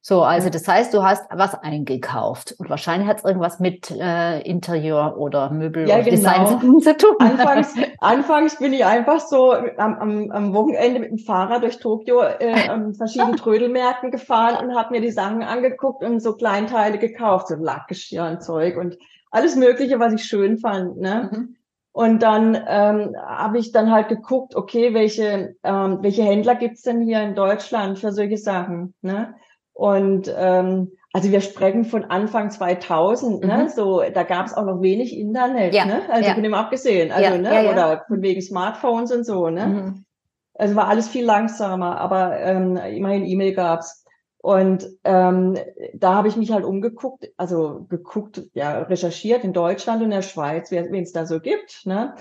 So, 0.05 0.21
also 0.21 0.49
das 0.49 0.67
heißt, 0.67 0.93
du 0.93 1.01
hast 1.01 1.23
was 1.31 1.55
eingekauft 1.55 2.55
und 2.57 2.69
wahrscheinlich 2.69 3.07
hat 3.07 3.19
es 3.19 3.23
irgendwas 3.23 3.61
mit 3.61 3.89
äh, 3.89 4.41
Interieur 4.41 5.15
oder 5.17 5.49
Möbel 5.49 5.87
ja, 5.87 5.95
oder 5.95 6.03
genau. 6.03 6.15
Design 6.17 6.79
zu 6.81 6.97
tun. 6.97 7.15
Anfangs, 7.19 7.73
anfangs 7.99 8.57
bin 8.57 8.73
ich 8.73 8.83
einfach 8.83 9.21
so 9.21 9.53
am, 9.53 9.95
am, 9.95 10.31
am 10.31 10.53
Wochenende 10.53 10.99
mit 10.99 11.11
dem 11.11 11.19
Fahrrad 11.19 11.63
durch 11.63 11.79
Tokio 11.79 12.21
äh, 12.21 12.67
an 12.67 12.95
verschiedenen 12.95 13.35
Trödelmärkten 13.37 14.11
gefahren 14.11 14.57
und 14.61 14.75
habe 14.75 14.91
mir 14.91 14.99
die 14.99 15.09
Sachen 15.09 15.41
angeguckt 15.41 16.03
und 16.03 16.19
so 16.19 16.35
Kleinteile 16.35 16.97
gekauft, 16.97 17.47
so 17.47 17.55
Lackgeschirr 17.55 18.25
und 18.25 18.43
Zeug 18.43 18.75
und 18.75 18.97
alles 19.31 19.55
Mögliche, 19.55 20.01
was 20.01 20.11
ich 20.11 20.25
schön 20.25 20.57
fand. 20.57 20.97
Ne? 20.97 21.29
Mhm. 21.31 21.55
Und 21.93 22.21
dann 22.21 22.61
ähm, 22.67 23.15
habe 23.25 23.57
ich 23.57 23.71
dann 23.71 23.89
halt 23.89 24.09
geguckt, 24.09 24.53
okay, 24.53 24.93
welche, 24.93 25.55
ähm, 25.63 25.99
welche 26.01 26.23
Händler 26.23 26.55
gibt's 26.55 26.81
denn 26.81 26.99
hier 26.99 27.21
in 27.21 27.35
Deutschland 27.35 27.99
für 27.99 28.11
solche 28.11 28.37
Sachen? 28.37 28.95
Ne? 29.01 29.33
Und 29.73 30.33
ähm, 30.35 30.91
also 31.13 31.31
wir 31.31 31.41
sprechen 31.41 31.85
von 31.85 32.05
Anfang 32.05 32.49
2000, 32.49 33.41
ne? 33.41 33.45
mhm. 33.45 33.63
ne? 33.63 33.69
so 33.69 34.01
da 34.01 34.23
gab 34.23 34.47
es 34.47 34.53
auch 34.53 34.65
noch 34.65 34.81
wenig 34.81 35.17
Internet, 35.17 35.73
ja. 35.73 35.85
ne? 35.85 36.01
also 36.09 36.27
ja. 36.27 36.33
von 36.33 36.43
dem 36.43 36.53
abgesehen, 36.53 37.11
also 37.11 37.35
ja. 37.35 37.37
ne? 37.37 37.71
oder 37.71 38.05
von 38.07 38.21
wegen 38.21 38.41
Smartphones 38.41 39.11
und 39.11 39.25
so, 39.25 39.49
ne? 39.49 39.65
Mhm. 39.67 40.05
Also 40.55 40.75
war 40.75 40.87
alles 40.87 41.07
viel 41.07 41.25
langsamer, 41.25 41.99
aber 41.99 42.39
ähm, 42.39 42.77
immerhin 42.77 43.25
E-Mail 43.25 43.55
gab's. 43.55 44.05
Und 44.37 44.87
ähm, 45.03 45.57
da 45.95 46.15
habe 46.15 46.27
ich 46.27 46.35
mich 46.35 46.51
halt 46.51 46.65
umgeguckt, 46.65 47.31
also 47.37 47.85
geguckt, 47.89 48.43
ja, 48.53 48.81
recherchiert 48.81 49.43
in 49.43 49.53
Deutschland 49.53 49.99
und 49.99 50.05
in 50.05 50.11
der 50.11 50.21
Schweiz, 50.21 50.69
wen 50.69 50.93
es 50.93 51.13
da 51.13 51.25
so 51.25 51.39
gibt, 51.39 51.85
ne? 51.85 52.13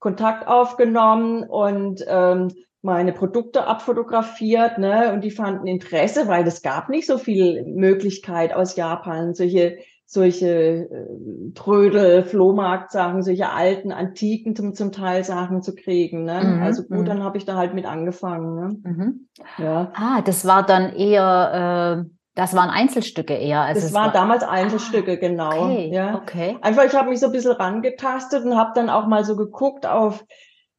Kontakt 0.00 0.48
aufgenommen 0.48 1.42
und 1.42 2.04
ähm, 2.08 2.52
meine 2.82 3.12
Produkte 3.12 3.66
abfotografiert, 3.66 4.78
ne, 4.78 5.12
und 5.12 5.24
die 5.24 5.30
fanden 5.30 5.66
Interesse, 5.66 6.28
weil 6.28 6.46
es 6.46 6.62
gab 6.62 6.88
nicht 6.88 7.06
so 7.06 7.18
viel 7.18 7.64
Möglichkeit 7.64 8.54
aus 8.54 8.76
Japan, 8.76 9.34
solche 9.34 9.78
solche 10.10 10.48
äh, 10.48 11.52
Trödel, 11.54 12.22
Flohmarktsachen, 12.22 13.22
solche 13.22 13.50
alten, 13.50 13.92
antiken 13.92 14.56
zum, 14.56 14.74
zum 14.74 14.90
Teil 14.90 15.22
Sachen 15.22 15.60
zu 15.60 15.74
kriegen. 15.74 16.24
Ne? 16.24 16.40
Mhm, 16.42 16.62
also 16.62 16.82
gut, 16.82 17.00
mhm. 17.00 17.04
dann 17.04 17.22
habe 17.22 17.36
ich 17.36 17.44
da 17.44 17.56
halt 17.56 17.74
mit 17.74 17.84
angefangen. 17.84 18.54
Ne? 18.54 18.90
Mhm. 18.90 19.28
Ja. 19.58 19.92
Ah, 19.94 20.22
das 20.22 20.46
war 20.46 20.64
dann 20.64 20.94
eher, 20.94 22.06
äh, 22.06 22.10
das 22.34 22.56
waren 22.56 22.70
Einzelstücke 22.70 23.34
eher. 23.34 23.60
Also 23.60 23.82
das 23.82 23.92
waren 23.92 24.06
war... 24.06 24.12
damals 24.12 24.44
Einzelstücke, 24.44 25.12
ah, 25.12 25.16
genau. 25.16 25.64
Okay, 25.64 25.90
ja. 25.92 26.14
okay. 26.14 26.56
Einfach, 26.62 26.84
ich 26.84 26.94
habe 26.94 27.10
mich 27.10 27.20
so 27.20 27.26
ein 27.26 27.32
bisschen 27.32 27.52
rangetastet 27.52 28.46
und 28.46 28.56
habe 28.56 28.70
dann 28.74 28.88
auch 28.88 29.08
mal 29.08 29.24
so 29.24 29.36
geguckt 29.36 29.84
auf 29.84 30.24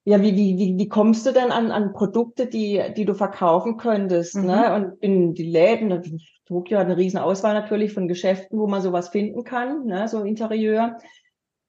ja, 0.05 0.21
wie, 0.21 0.35
wie, 0.35 0.57
wie, 0.57 0.77
wie 0.77 0.88
kommst 0.88 1.25
du 1.25 1.31
denn 1.31 1.51
an, 1.51 1.71
an 1.71 1.93
Produkte, 1.93 2.47
die, 2.47 2.81
die 2.95 3.05
du 3.05 3.13
verkaufen 3.13 3.77
könntest? 3.77 4.35
Ne? 4.35 4.41
Mhm. 4.41 4.47
Ne? 4.47 4.75
Und 4.75 5.03
in 5.03 5.33
die 5.33 5.49
Läden, 5.49 6.19
Tokio 6.45 6.79
hat 6.79 6.88
eine 6.88 6.97
riesen 6.97 7.19
Auswahl 7.19 7.53
natürlich 7.53 7.93
von 7.93 8.07
Geschäften, 8.07 8.57
wo 8.59 8.67
man 8.67 8.81
sowas 8.81 9.09
finden 9.09 9.43
kann, 9.43 9.85
ne? 9.85 10.07
so 10.07 10.23
Interieur. 10.23 10.97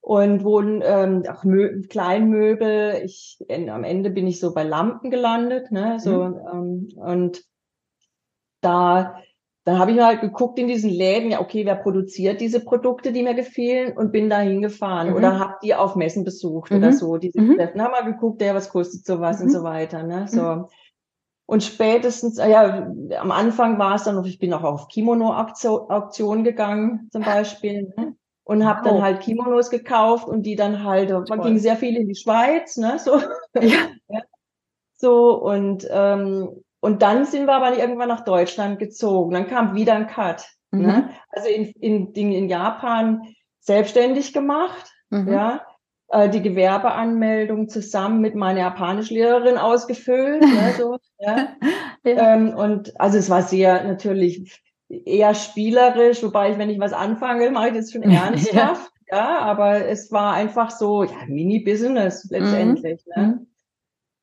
Und 0.03 0.45
wo 0.45 0.63
ähm, 0.63 1.25
auch 1.31 1.45
Mö 1.45 1.83
Kleinmöbel, 1.83 3.03
ich, 3.05 3.39
am 3.51 3.85
Ende 3.85 4.09
bin 4.09 4.27
ich 4.27 4.41
so 4.41 4.55
bei 4.55 4.63
Lampen 4.63 5.11
gelandet, 5.11 5.71
ne? 5.71 6.01
So, 6.01 6.25
mhm. 6.25 6.39
ähm, 6.51 6.89
und 6.97 7.45
da 8.63 9.21
dann 9.65 9.79
habe 9.79 9.93
ich 9.93 10.01
halt 10.01 10.23
geguckt 10.23 10.59
in 10.59 10.69
diesen 10.69 10.91
Läden, 10.91 11.31
ja, 11.31 11.41
okay, 11.41 11.67
wer 11.67 11.75
produziert 11.75 12.41
diese 12.41 12.61
Produkte, 12.61 13.13
die 13.13 13.23
mir 13.23 13.35
gefielen 13.35 13.97
und 13.97 14.11
bin 14.11 14.31
da 14.31 14.39
hingefahren 14.39 15.11
mhm. 15.11 15.17
oder 15.17 15.39
habe 15.39 15.57
die 15.63 15.75
auf 15.75 15.97
Messen 15.97 16.25
besucht 16.25 16.71
mhm. 16.71 16.79
oder 16.79 16.93
so. 16.93 17.19
Diese 17.19 17.41
mhm. 17.41 17.57
Treffen 17.57 17.83
haben 17.83 17.93
wir 17.93 18.13
geguckt, 18.13 18.41
ja, 18.41 18.55
was 18.55 18.71
kostet 18.71 19.05
sowas 19.05 19.39
mhm. 19.39 19.45
und 19.45 19.51
so 19.51 19.63
weiter. 19.63 20.03
Ne? 20.03 20.27
So. 20.29 20.43
Mhm. 20.43 20.65
Und 21.45 21.63
spätestens, 21.63 22.39
äh, 22.39 22.51
ja, 22.51 22.91
am 23.19 23.31
Anfang 23.33 23.79
war 23.79 23.97
es 23.97 24.05
dann 24.05 24.15
noch, 24.15 24.25
ich 24.25 24.39
bin 24.39 24.55
auch 24.55 24.63
auf 24.63 24.89
Kimono-Auktion 24.89 26.45
gegangen 26.45 27.09
zum 27.13 27.23
Beispiel. 27.23 27.93
Ne? 27.97 28.15
Und 28.45 28.65
habe 28.67 28.85
wow. 28.85 28.93
dann 28.93 29.03
halt 29.03 29.21
Kimonos 29.21 29.69
gekauft 29.69 30.27
und 30.27 30.45
die 30.45 30.57
dann 30.57 30.85
halt, 30.85 31.11
Toll. 31.11 31.25
man 31.29 31.43
ging 31.43 31.59
sehr 31.59 31.77
viel 31.77 31.97
in 31.97 32.09
die 32.09 32.17
Schweiz, 32.17 32.77
ne? 32.77 32.99
So. 32.99 33.19
Ja. 33.61 33.61
ja. 34.09 34.21
So, 34.97 35.41
und 35.41 35.87
ähm, 35.91 36.63
und 36.81 37.03
dann 37.03 37.27
sind 37.27 37.47
wir 37.47 37.55
aber 37.55 37.77
irgendwann 37.77 38.09
nach 38.09 38.25
Deutschland 38.25 38.79
gezogen. 38.79 39.35
Dann 39.35 39.47
kam 39.47 39.75
wieder 39.75 39.95
ein 39.95 40.07
Cut. 40.07 40.47
Ne? 40.71 40.79
Mhm. 40.79 40.87
Ne? 40.87 41.11
Also 41.31 41.49
in, 41.49 42.13
in, 42.15 42.33
in 42.33 42.49
Japan 42.49 43.23
selbstständig 43.61 44.33
gemacht, 44.33 44.91
mhm. 45.11 45.33
ja. 45.33 45.67
Äh, 46.09 46.29
die 46.29 46.43
Gewerbeanmeldung 46.43 47.69
zusammen 47.69 48.21
mit 48.21 48.35
meiner 48.35 48.61
Japanischlehrerin 48.61 49.59
ausgefüllt. 49.59 50.41
ne, 50.41 50.75
so, 50.77 50.97
ja. 51.19 51.49
ja. 52.05 52.35
Ähm, 52.35 52.55
und 52.55 52.99
also 53.01 53.19
es 53.19 53.31
war 53.31 53.43
sehr 53.43 53.85
natürlich 53.85 54.61
eher 54.89 55.35
spielerisch, 55.35 56.23
wobei 56.23 56.51
ich, 56.51 56.59
wenn 56.59 56.71
ich 56.71 56.81
was 56.81 56.93
anfange, 56.93 57.51
mache 57.51 57.69
ich 57.69 57.75
das 57.75 57.93
schon 57.93 58.03
ernsthaft. 58.11 58.91
ja. 59.09 59.19
ja, 59.19 59.39
aber 59.39 59.87
es 59.87 60.11
war 60.11 60.33
einfach 60.33 60.71
so, 60.71 61.05
ja, 61.05 61.13
Mini-Business 61.29 62.29
letztendlich. 62.31 63.05
Mhm. 63.15 63.23
Ne? 63.23 63.29
Mhm. 63.29 63.47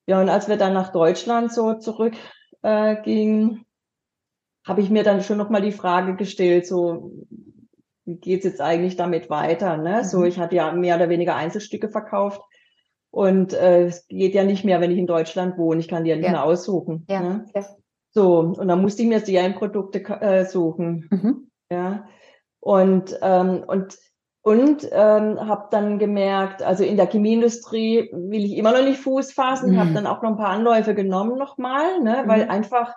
Ja, 0.06 0.20
und 0.20 0.28
als 0.28 0.48
wir 0.48 0.56
dann 0.56 0.74
nach 0.74 0.90
Deutschland 0.90 1.52
so 1.52 1.74
zurück 1.74 2.14
äh, 2.62 3.00
ging, 3.02 3.64
habe 4.66 4.80
ich 4.80 4.90
mir 4.90 5.02
dann 5.02 5.22
schon 5.22 5.38
nochmal 5.38 5.62
die 5.62 5.72
Frage 5.72 6.16
gestellt, 6.16 6.66
so, 6.66 7.12
wie 8.04 8.16
geht's 8.16 8.44
jetzt 8.44 8.60
eigentlich 8.60 8.96
damit 8.96 9.30
weiter? 9.30 9.76
Ne? 9.76 9.98
Mhm. 9.98 10.04
So, 10.04 10.24
ich 10.24 10.38
hatte 10.38 10.56
ja 10.56 10.72
mehr 10.72 10.96
oder 10.96 11.08
weniger 11.08 11.36
Einzelstücke 11.36 11.88
verkauft. 11.88 12.40
Und 13.10 13.54
äh, 13.54 13.84
es 13.84 14.06
geht 14.08 14.34
ja 14.34 14.44
nicht 14.44 14.64
mehr, 14.64 14.80
wenn 14.80 14.90
ich 14.90 14.98
in 14.98 15.06
Deutschland 15.06 15.56
wohne. 15.56 15.80
Ich 15.80 15.88
kann 15.88 16.04
die 16.04 16.10
ja 16.10 16.16
nicht 16.16 16.26
ja. 16.26 16.32
mehr 16.32 16.44
aussuchen. 16.44 17.06
Ja. 17.08 17.20
Ne? 17.20 17.46
ja. 17.54 17.66
So, 18.10 18.38
und 18.38 18.68
dann 18.68 18.82
musste 18.82 19.02
ich 19.02 19.08
mir 19.08 19.20
Serienprodukte 19.20 20.00
äh, 20.20 20.44
suchen. 20.44 21.08
Mhm. 21.10 21.50
Ja. 21.70 22.06
Und, 22.60 23.18
ähm, 23.22 23.64
und 23.66 23.96
und 24.48 24.88
ähm, 24.92 25.38
habe 25.46 25.68
dann 25.70 25.98
gemerkt, 25.98 26.62
also 26.62 26.82
in 26.82 26.96
der 26.96 27.06
Chemieindustrie 27.06 28.08
will 28.12 28.44
ich 28.44 28.56
immer 28.56 28.72
noch 28.72 28.82
nicht 28.82 28.98
Fuß 29.00 29.32
fassen, 29.32 29.72
mhm. 29.72 29.80
habe 29.80 29.92
dann 29.92 30.06
auch 30.06 30.22
noch 30.22 30.30
ein 30.30 30.36
paar 30.38 30.48
Anläufe 30.48 30.94
genommen 30.94 31.36
nochmal, 31.36 32.00
ne, 32.00 32.22
mhm. 32.24 32.28
weil 32.28 32.48
einfach 32.48 32.94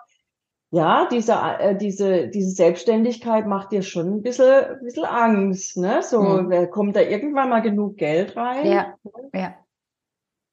ja, 0.74 1.06
diese, 1.10 1.34
äh, 1.34 1.76
diese, 1.76 2.28
diese 2.28 2.52
Selbstständigkeit 2.52 3.46
macht 3.46 3.72
dir 3.72 3.82
schon 3.82 4.06
ein 4.06 4.22
bisschen, 4.22 4.46
ein 4.46 4.80
bisschen 4.82 5.04
Angst, 5.04 5.76
ne? 5.76 6.02
So, 6.02 6.22
mhm. 6.22 6.70
kommt 6.70 6.96
da 6.96 7.02
irgendwann 7.02 7.50
mal 7.50 7.60
genug 7.60 7.98
Geld 7.98 8.38
rein? 8.38 8.66
Ja, 8.66 8.94
ja. 9.34 9.54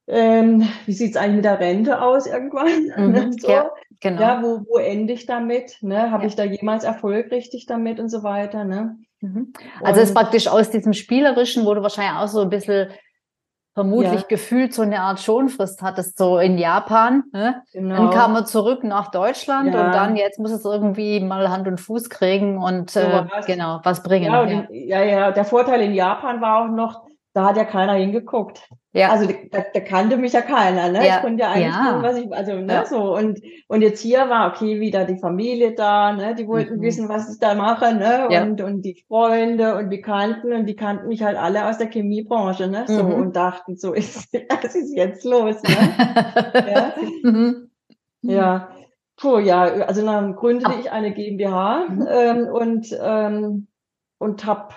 Ähm, 0.07 0.67
wie 0.85 0.91
sieht's 0.91 1.15
eigentlich 1.15 1.35
mit 1.35 1.45
der 1.45 1.61
Rente 1.61 2.01
aus 2.01 2.27
irgendwann? 2.27 2.67
Mhm, 2.97 3.11
ne? 3.11 3.31
so. 3.39 3.49
Ja, 3.49 3.71
genau. 4.01 4.21
Ja, 4.21 4.43
wo, 4.43 4.65
wo 4.67 4.77
ende 4.77 5.13
ich 5.13 5.25
damit? 5.25 5.77
Ne? 5.81 6.11
Habe 6.11 6.23
ja. 6.23 6.27
ich 6.27 6.35
da 6.35 6.43
jemals 6.43 6.83
Erfolg 6.83 7.31
richtig 7.31 7.65
damit 7.65 8.01
und 8.01 8.09
so 8.09 8.21
weiter? 8.21 8.65
Ne? 8.65 8.97
Mhm. 9.21 9.53
Also 9.81 10.01
es 10.01 10.09
ist 10.09 10.15
praktisch 10.15 10.47
aus 10.47 10.69
diesem 10.69 10.93
Spielerischen, 10.93 11.65
wo 11.65 11.73
du 11.73 11.81
wahrscheinlich 11.81 12.21
auch 12.21 12.27
so 12.27 12.41
ein 12.41 12.49
bisschen 12.49 12.89
vermutlich 13.73 14.21
ja. 14.21 14.27
gefühlt 14.27 14.73
so 14.73 14.81
eine 14.81 14.99
Art 14.99 15.21
Schonfrist 15.21 15.81
hattest, 15.81 16.17
so 16.17 16.37
in 16.37 16.57
Japan. 16.57 17.23
Ne? 17.31 17.61
Genau. 17.71 17.95
Dann 17.95 18.09
kam 18.09 18.35
er 18.35 18.45
zurück 18.45 18.83
nach 18.83 19.09
Deutschland 19.11 19.73
ja. 19.73 19.85
und 19.85 19.93
dann 19.93 20.15
jetzt 20.15 20.39
muss 20.39 20.51
es 20.51 20.65
irgendwie 20.65 21.19
mal 21.19 21.49
Hand 21.49 21.67
und 21.67 21.79
Fuß 21.79 22.09
kriegen 22.09 22.57
und 22.57 22.89
so 22.89 22.99
äh, 22.99 23.25
genau 23.45 23.79
was 23.83 24.03
bringen. 24.03 24.33
Ja. 24.33 24.67
ja, 24.69 25.03
ja, 25.03 25.31
der 25.31 25.45
Vorteil 25.45 25.81
in 25.81 25.93
Japan 25.93 26.41
war 26.41 26.65
auch 26.65 26.67
noch, 26.67 27.08
da 27.33 27.45
hat 27.45 27.57
ja 27.57 27.63
keiner 27.63 27.93
hingeguckt. 27.93 28.67
Ja. 28.91 29.11
Also 29.11 29.27
da, 29.51 29.63
da 29.71 29.79
kannte 29.81 30.17
mich 30.17 30.33
ja 30.33 30.41
keiner, 30.41 30.89
ne? 30.89 31.05
Ja. 31.05 31.17
Ich 31.17 31.21
konnte 31.21 31.43
ja 31.43 31.51
eigentlich 31.51 31.75
ja. 31.75 31.93
tun, 31.93 32.03
was 32.03 32.17
ich, 32.17 32.33
also 32.33 32.53
ne, 32.53 32.73
ja. 32.73 32.85
so 32.85 33.15
und 33.15 33.39
und 33.67 33.81
jetzt 33.83 34.01
hier 34.01 34.29
war 34.29 34.51
okay 34.51 34.79
wieder 34.79 35.05
die 35.05 35.19
Familie 35.19 35.75
da, 35.75 36.11
ne? 36.13 36.33
Die 36.33 36.47
wollten 36.47 36.77
mhm. 36.77 36.81
wissen, 36.81 37.07
was 37.07 37.31
ich 37.31 37.39
da 37.39 37.53
mache, 37.53 37.93
ne? 37.93 38.27
Ja. 38.31 38.41
Und 38.41 38.61
und 38.61 38.81
die 38.81 39.03
Freunde 39.07 39.75
und 39.77 39.91
die 39.91 40.01
kannten 40.01 40.53
und 40.53 40.65
die 40.65 40.75
kannten 40.75 41.07
mich 41.07 41.21
halt 41.21 41.37
alle 41.37 41.67
aus 41.67 41.77
der 41.77 41.91
Chemiebranche, 41.91 42.67
ne? 42.67 42.85
So 42.87 43.03
mhm. 43.03 43.13
und 43.13 43.35
dachten, 43.35 43.77
so 43.77 43.93
ist 43.93 44.33
was 44.63 44.75
ist 44.75 44.95
jetzt 44.95 45.23
los, 45.23 45.61
ne? 45.61 46.93
ja. 47.23 47.29
Mhm. 47.29 47.69
ja. 48.21 48.69
Puh, 49.17 49.37
ja, 49.37 49.63
also 49.63 50.03
dann 50.03 50.35
gründete 50.35 50.71
Ach. 50.73 50.79
ich 50.79 50.91
eine 50.91 51.13
GmbH 51.13 51.85
mhm. 51.89 52.07
ähm, 52.09 52.47
und 52.47 52.97
ähm, 52.99 53.67
und 54.17 54.45
habe 54.45 54.73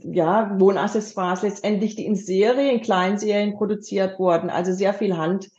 ja, 0.00 0.58
Wohnaccessoires 0.58 1.42
letztendlich, 1.42 1.96
die 1.96 2.06
in 2.06 2.16
Serie, 2.16 2.72
in 2.72 2.82
Kleinserien 2.82 3.54
produziert 3.54 4.18
wurden. 4.18 4.50
Also 4.50 4.72
sehr 4.72 4.92
viel 4.92 5.16
Hand, 5.16 5.50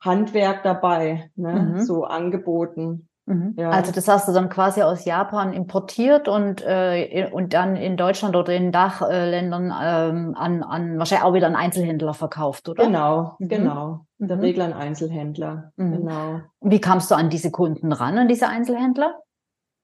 Handwerk 0.00 0.62
dabei, 0.62 1.30
ne? 1.36 1.74
Mhm. 1.74 1.80
so 1.80 2.04
angeboten. 2.04 3.08
Mhm. 3.26 3.54
Ja. 3.56 3.70
Also 3.70 3.90
das 3.90 4.06
hast 4.06 4.28
du 4.28 4.32
dann 4.32 4.50
quasi 4.50 4.82
aus 4.82 5.06
Japan 5.06 5.54
importiert 5.54 6.28
und, 6.28 6.62
äh, 6.62 7.30
und 7.32 7.54
dann 7.54 7.76
in 7.76 7.96
Deutschland 7.96 8.36
oder 8.36 8.52
in 8.52 8.70
Dachländern 8.70 9.72
ähm, 9.82 10.34
an, 10.36 10.62
an 10.62 10.98
wahrscheinlich 10.98 11.24
auch 11.24 11.32
wieder 11.32 11.46
an 11.46 11.56
Einzelhändler 11.56 12.12
verkauft, 12.12 12.68
oder? 12.68 12.84
Genau, 12.84 13.36
mhm. 13.38 13.48
genau. 13.48 14.06
In 14.18 14.28
der 14.28 14.36
mhm. 14.36 14.42
Regel 14.42 14.62
an 14.62 14.72
Einzelhändler. 14.74 15.72
Mhm. 15.76 15.92
Genau. 15.92 16.40
Wie 16.60 16.80
kamst 16.80 17.10
du 17.10 17.14
an 17.14 17.30
diese 17.30 17.50
Kunden 17.50 17.92
ran, 17.92 18.18
an 18.18 18.28
diese 18.28 18.48
Einzelhändler? 18.48 19.14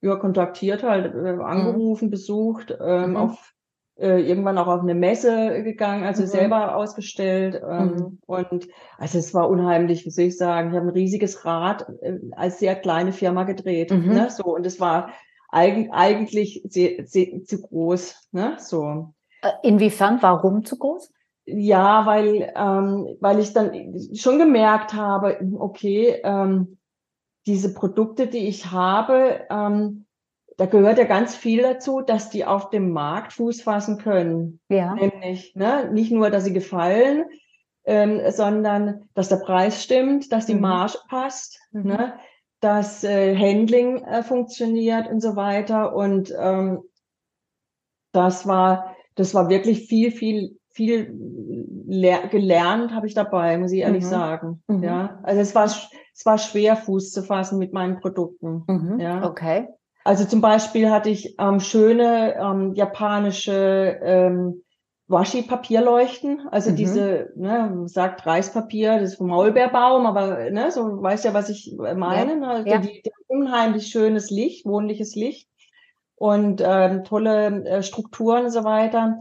Ja, 0.01 0.17
kontaktiert 0.17 0.83
halt, 0.83 1.15
äh, 1.15 1.41
angerufen, 1.41 2.09
besucht, 2.09 2.75
ähm, 2.79 3.17
auf 3.17 3.53
äh, 3.97 4.21
irgendwann 4.21 4.57
auch 4.57 4.67
auf 4.67 4.81
eine 4.81 4.95
Messe 4.95 5.63
gegangen, 5.63 6.03
also 6.03 6.23
mhm. 6.23 6.27
selber 6.27 6.75
ausgestellt. 6.75 7.61
Ähm, 7.63 7.87
mhm. 7.87 8.19
Und 8.25 8.67
also 8.97 9.17
es 9.17 9.33
war 9.33 9.49
unheimlich, 9.49 10.05
wie 10.05 10.11
soll 10.11 10.25
ich 10.25 10.37
sagen, 10.37 10.71
ich 10.71 10.75
habe 10.75 10.87
ein 10.87 10.93
riesiges 10.93 11.45
Rad 11.45 11.87
äh, 12.01 12.17
als 12.31 12.59
sehr 12.59 12.75
kleine 12.75 13.13
Firma 13.13 13.43
gedreht. 13.43 13.91
Mhm. 13.91 14.07
Ne? 14.07 14.29
So, 14.29 14.43
und 14.55 14.65
es 14.65 14.79
war 14.79 15.11
eig 15.49 15.89
eigentlich 15.91 16.63
sehr, 16.67 17.05
sehr, 17.05 17.43
zu 17.43 17.61
groß. 17.61 18.29
Ne? 18.31 18.55
So. 18.59 19.13
Äh, 19.41 19.51
inwiefern? 19.63 20.17
Warum 20.21 20.63
zu 20.65 20.77
groß? 20.77 21.11
Ja, 21.45 22.05
weil, 22.05 22.53
ähm, 22.55 23.17
weil 23.19 23.39
ich 23.39 23.53
dann 23.53 23.95
schon 24.13 24.37
gemerkt 24.37 24.93
habe, 24.93 25.39
okay, 25.57 26.21
ähm, 26.23 26.77
diese 27.45 27.73
Produkte, 27.73 28.27
die 28.27 28.47
ich 28.47 28.71
habe, 28.71 29.41
ähm, 29.49 30.05
da 30.57 30.65
gehört 30.65 30.97
ja 30.97 31.05
ganz 31.05 31.35
viel 31.35 31.61
dazu, 31.61 32.01
dass 32.01 32.29
die 32.29 32.45
auf 32.45 32.69
dem 32.69 32.91
Markt 32.91 33.33
Fuß 33.33 33.61
fassen 33.61 33.97
können. 33.97 34.59
Ja. 34.69 34.95
Nämlich, 34.95 35.55
ne, 35.55 35.89
nicht 35.91 36.11
nur, 36.11 36.29
dass 36.29 36.43
sie 36.43 36.53
gefallen, 36.53 37.25
ähm, 37.85 38.21
sondern 38.29 39.09
dass 39.13 39.29
der 39.29 39.37
Preis 39.37 39.83
stimmt, 39.83 40.31
dass 40.31 40.45
die 40.45 40.55
mhm. 40.55 40.61
Marge 40.61 40.97
passt, 41.09 41.59
mhm. 41.71 41.83
ne, 41.83 42.13
dass 42.59 43.03
äh, 43.03 43.35
Handling 43.35 44.03
äh, 44.03 44.23
funktioniert 44.23 45.09
und 45.09 45.19
so 45.21 45.35
weiter. 45.35 45.95
Und 45.95 46.33
ähm, 46.37 46.79
das 48.11 48.47
war, 48.47 48.95
das 49.15 49.33
war 49.33 49.49
wirklich 49.49 49.87
viel, 49.87 50.11
viel, 50.11 50.59
viel 50.69 51.17
gelernt 52.29 52.93
habe 52.93 53.07
ich 53.07 53.13
dabei, 53.13 53.57
muss 53.57 53.71
ich 53.71 53.81
ehrlich 53.81 54.03
mhm. 54.03 54.09
sagen. 54.09 54.63
Mhm. 54.67 54.83
Ja, 54.83 55.19
also 55.23 55.41
es 55.41 55.55
war, 55.55 55.65
es 55.65 56.25
war 56.25 56.37
schwer, 56.37 56.75
Fuß 56.75 57.11
zu 57.11 57.23
fassen 57.23 57.57
mit 57.57 57.73
meinen 57.73 57.99
Produkten. 57.99 58.63
Mhm. 58.67 58.99
Ja. 58.99 59.25
Okay. 59.25 59.67
Also 60.03 60.25
zum 60.25 60.41
Beispiel 60.41 60.89
hatte 60.89 61.09
ich 61.09 61.35
ähm, 61.39 61.59
schöne 61.59 62.35
ähm, 62.35 62.73
japanische 62.73 63.99
ähm, 64.03 64.63
Washi-Papierleuchten, 65.07 66.47
also 66.49 66.71
mhm. 66.71 66.75
diese, 66.75 67.31
ne, 67.35 67.83
sagt 67.85 68.25
Reispapier, 68.25 68.99
das 68.99 69.11
ist 69.11 69.17
vom 69.17 69.27
Maulbeerbaum, 69.27 70.05
aber 70.05 70.49
ne, 70.49 70.71
so 70.71 71.01
weißt 71.01 71.25
ja, 71.25 71.33
was 71.33 71.49
ich 71.49 71.75
meine. 71.77 72.37
Ne? 72.37 72.47
Also 72.47 72.69
ja. 72.69 72.77
Die, 72.79 73.01
die 73.01 73.11
unheimlich 73.27 73.87
schönes 73.87 74.29
Licht, 74.29 74.65
wohnliches 74.65 75.15
Licht 75.15 75.49
und 76.15 76.61
ähm, 76.65 77.03
tolle 77.03 77.65
äh, 77.65 77.83
Strukturen 77.83 78.45
und 78.45 78.51
so 78.51 78.63
weiter. 78.63 79.19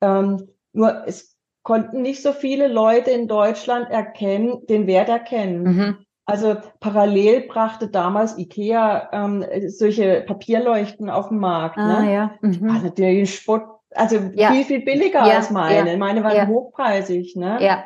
Ähm, 0.00 0.48
nur 0.72 1.06
es 1.06 1.36
konnten 1.62 2.02
nicht 2.02 2.22
so 2.22 2.32
viele 2.32 2.68
Leute 2.68 3.10
in 3.10 3.26
Deutschland 3.26 3.90
erkennen, 3.90 4.66
den 4.68 4.86
Wert 4.86 5.08
erkennen. 5.08 5.62
Mhm. 5.62 6.03
Also 6.26 6.56
parallel 6.80 7.42
brachte 7.42 7.88
damals 7.88 8.38
Ikea 8.38 9.10
ähm, 9.12 9.44
solche 9.68 10.22
Papierleuchten 10.26 11.10
auf 11.10 11.28
den 11.28 11.38
Markt. 11.38 11.76
Ah, 11.76 12.00
ne? 12.00 12.12
ja. 12.12 12.30
Mhm. 12.40 12.80
Natürlich 12.82 13.20
ein 13.20 13.26
Spott, 13.26 13.64
also 13.90 14.16
ja. 14.34 14.50
viel, 14.52 14.64
viel 14.64 14.84
billiger 14.84 15.26
ja, 15.26 15.36
als 15.36 15.50
meine. 15.50 15.92
Ja. 15.92 15.96
Meine 15.98 16.24
waren 16.24 16.48
hochpreisig. 16.48 17.36
Ne? 17.36 17.58
Ja. 17.60 17.84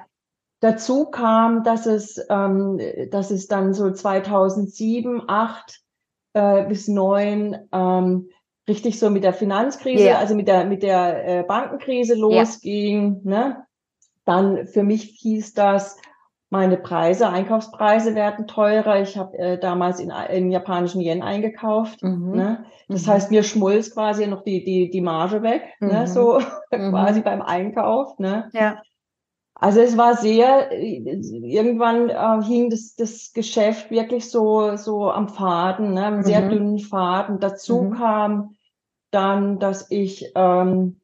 Dazu 0.60 1.06
kam, 1.06 1.64
dass 1.64 1.86
es, 1.86 2.24
ähm, 2.30 2.80
dass 3.10 3.30
es 3.30 3.48
dann 3.48 3.74
so 3.74 3.90
2007, 3.90 5.22
8 5.26 5.80
äh, 6.34 6.64
bis 6.64 6.86
9 6.86 7.68
ähm, 7.72 8.28
richtig 8.68 9.00
so 9.00 9.10
mit 9.10 9.24
der 9.24 9.32
Finanzkrise, 9.32 10.16
also 10.16 10.34
mit 10.34 10.46
der, 10.46 10.64
mit 10.64 10.82
der 10.82 11.40
äh, 11.40 11.42
Bankenkrise 11.42 12.14
losging. 12.14 13.20
Ne? 13.24 13.64
Dann 14.24 14.66
für 14.66 14.82
mich 14.82 15.04
hieß 15.20 15.54
das, 15.54 15.96
meine 16.50 16.78
Preise, 16.78 17.28
Einkaufspreise 17.28 18.14
werden 18.14 18.46
teurer. 18.46 19.00
Ich 19.00 19.18
habe 19.18 19.36
äh, 19.38 19.58
damals 19.58 20.00
in, 20.00 20.10
in 20.10 20.50
japanischen 20.50 21.00
Yen 21.00 21.22
eingekauft. 21.22 22.02
Mhm. 22.02 22.30
Ne? 22.30 22.64
Das 22.88 23.06
mhm. 23.06 23.10
heißt, 23.10 23.30
mir 23.30 23.42
schmolz 23.42 23.92
quasi 23.92 24.26
noch 24.26 24.42
die, 24.44 24.64
die, 24.64 24.90
die 24.90 25.00
Marge 25.02 25.42
weg, 25.42 25.62
ne? 25.80 25.88
mhm. 25.88 25.92
ne? 25.94 26.06
so 26.06 26.40
mhm. 26.70 26.90
quasi 26.90 27.20
beim 27.20 27.42
Einkauf. 27.42 28.18
Ne? 28.18 28.48
Ja. 28.52 28.80
Also 29.60 29.80
es 29.80 29.96
war 29.96 30.16
sehr, 30.16 30.72
irgendwann 30.72 32.08
äh, 32.08 32.42
hing 32.44 32.70
das, 32.70 32.94
das 32.94 33.32
Geschäft 33.34 33.90
wirklich 33.90 34.30
so, 34.30 34.76
so 34.76 35.10
am 35.10 35.28
Faden, 35.28 35.94
ne? 35.94 36.06
einem 36.06 36.22
sehr 36.22 36.42
mhm. 36.42 36.50
dünnen 36.50 36.78
Faden. 36.78 37.40
Dazu 37.40 37.82
mhm. 37.82 37.94
kam 37.94 38.56
dann, 39.10 39.58
dass 39.58 39.90
ich 39.90 40.32
ähm, 40.34 41.00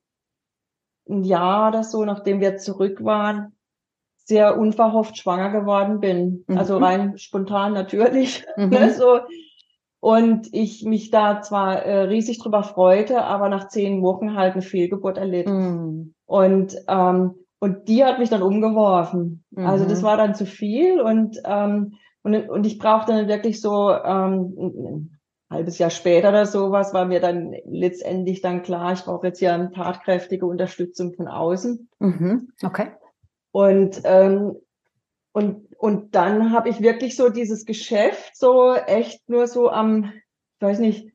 ein 1.08 1.24
Jahr 1.24 1.68
oder 1.68 1.84
so, 1.84 2.04
nachdem 2.04 2.40
wir 2.40 2.56
zurück 2.56 3.04
waren, 3.04 3.53
sehr 4.24 4.58
unverhofft 4.58 5.18
schwanger 5.18 5.50
geworden 5.50 6.00
bin. 6.00 6.44
Mhm. 6.46 6.58
Also 6.58 6.78
rein 6.78 7.18
spontan 7.18 7.72
natürlich. 7.72 8.44
Mhm. 8.56 8.68
Ne, 8.70 8.90
so. 8.92 9.20
Und 10.00 10.48
ich 10.52 10.84
mich 10.84 11.10
da 11.10 11.40
zwar 11.40 11.82
äh, 11.82 12.02
riesig 12.02 12.38
drüber 12.38 12.62
freute, 12.62 13.24
aber 13.24 13.48
nach 13.48 13.68
zehn 13.68 14.02
Wochen 14.02 14.34
halt 14.34 14.52
eine 14.52 14.62
Fehlgeburt 14.62 15.16
erlitt. 15.16 15.48
Mhm. 15.48 16.14
Und, 16.26 16.76
ähm, 16.88 17.36
und 17.58 17.88
die 17.88 18.04
hat 18.04 18.18
mich 18.18 18.28
dann 18.28 18.42
umgeworfen. 18.42 19.44
Also 19.56 19.86
das 19.86 20.02
mhm. 20.02 20.06
war 20.06 20.16
dann 20.18 20.34
zu 20.34 20.44
viel 20.44 21.00
und, 21.00 21.40
ähm, 21.46 21.94
und, 22.22 22.50
und 22.50 22.66
ich 22.66 22.78
brauchte 22.78 23.12
dann 23.12 23.28
wirklich 23.28 23.62
so 23.62 23.90
ähm, 23.90 24.54
ein 24.58 25.20
halbes 25.50 25.78
Jahr 25.78 25.90
später 25.90 26.30
oder 26.30 26.46
sowas, 26.46 26.92
war 26.92 27.06
mir 27.06 27.20
dann 27.20 27.54
letztendlich 27.64 28.42
dann 28.42 28.62
klar, 28.62 28.92
ich 28.92 29.04
brauche 29.04 29.28
jetzt 29.28 29.38
hier 29.38 29.54
eine 29.54 29.70
tatkräftige 29.70 30.44
Unterstützung 30.44 31.14
von 31.14 31.28
außen. 31.28 31.88
Mhm. 31.98 32.48
Okay. 32.62 32.88
Und, 33.54 34.00
ähm, 34.02 34.56
und, 35.30 35.72
und 35.78 36.16
dann 36.16 36.50
habe 36.50 36.68
ich 36.68 36.82
wirklich 36.82 37.14
so 37.14 37.28
dieses 37.28 37.66
Geschäft 37.66 38.36
so 38.36 38.74
echt 38.74 39.28
nur 39.28 39.46
so 39.46 39.70
am, 39.70 40.12
ich 40.56 40.66
weiß 40.66 40.80
nicht, 40.80 41.12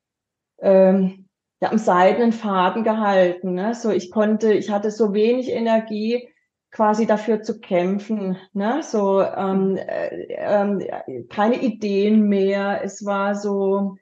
ähm, 0.59 1.27
ja, 1.59 1.69
am 1.69 1.77
seidenen 1.77 2.31
Faden 2.31 2.85
gehalten. 2.85 3.55
Ne? 3.55 3.75
So, 3.75 3.89
ich 3.89 4.09
konnte, 4.09 4.53
ich 4.53 4.69
hatte 4.69 4.89
so 4.89 5.13
wenig 5.13 5.49
Energie, 5.51 6.29
quasi 6.71 7.05
dafür 7.05 7.41
zu 7.41 7.59
kämpfen. 7.59 8.37
Ne? 8.53 8.83
So 8.83 9.21
ähm, 9.21 9.75
äh, 9.75 10.31
äh, 10.31 11.23
keine 11.25 11.61
Ideen 11.61 12.21
mehr. 12.21 12.81
Es 12.85 13.05
war 13.05 13.35
so, 13.35 13.97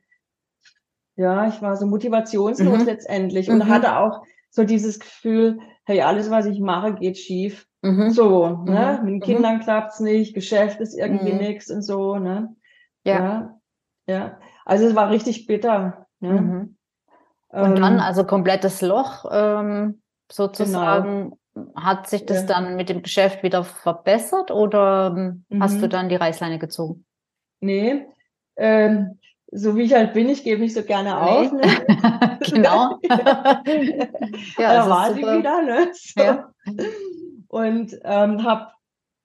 ja, 1.15 1.47
ich 1.47 1.59
war 1.63 1.75
so 1.75 1.87
motivationslos 1.87 2.81
mhm. 2.81 2.85
letztendlich 2.85 3.49
und 3.49 3.65
mhm. 3.65 3.67
hatte 3.69 3.97
auch 3.97 4.21
so 4.51 4.63
dieses 4.63 4.99
Gefühl, 4.99 5.57
hey, 5.85 6.01
alles, 6.01 6.29
was 6.29 6.45
ich 6.45 6.59
mache, 6.59 6.93
geht 6.93 7.17
schief. 7.17 7.66
Mhm. 7.81 8.09
So, 8.11 8.47
ne? 8.65 8.99
Mhm. 8.99 9.05
Mit 9.05 9.13
den 9.13 9.21
Kindern 9.21 9.57
mhm. 9.57 9.61
klappt's 9.61 9.99
nicht, 9.99 10.33
Geschäft 10.33 10.79
ist 10.79 10.97
irgendwie 10.97 11.33
mhm. 11.33 11.39
nichts 11.39 11.69
und 11.69 11.81
so, 11.81 12.17
ne? 12.17 12.55
Ja. 13.03 13.15
ja. 13.15 13.59
ja. 14.07 14.39
Also 14.65 14.87
es 14.87 14.95
war 14.95 15.09
richtig 15.09 15.47
bitter. 15.47 16.07
Ne? 16.19 16.41
Mhm. 16.41 16.77
Und 17.49 17.75
ähm, 17.77 17.81
dann 17.81 17.99
also 17.99 18.25
komplettes 18.25 18.81
Loch 18.81 19.25
ähm, 19.31 20.01
sozusagen. 20.31 21.29
Genau. 21.29 21.37
Hat 21.75 22.07
sich 22.07 22.25
das 22.27 22.41
ja. 22.41 22.47
dann 22.47 22.75
mit 22.75 22.89
dem 22.89 23.01
Geschäft 23.01 23.41
wieder 23.41 23.63
verbessert 23.63 24.51
oder 24.51 25.15
ähm, 25.17 25.45
hast 25.59 25.81
du 25.81 25.89
dann 25.89 26.07
die 26.07 26.15
Reißleine 26.15 26.59
gezogen? 26.59 27.03
Nee, 27.61 28.05
ähm, 28.57 29.17
so 29.51 29.75
wie 29.75 29.83
ich 29.83 29.93
halt 29.93 30.13
bin, 30.13 30.29
ich 30.29 30.43
gebe 30.43 30.61
nicht 30.61 30.75
so 30.75 30.83
gerne 30.83 31.09
nee. 31.09 31.15
auf. 31.15 31.51
Ne? 31.51 32.39
genau. 32.51 32.99
ja, 34.57 34.73
da 34.73 34.89
war 34.89 35.13
sie 35.13 35.21
wieder. 35.21 35.61
Ne? 35.61 35.89
So. 35.93 36.21
Ja. 36.21 36.49
Und 37.47 37.97
ähm, 38.03 38.43
habe 38.43 38.67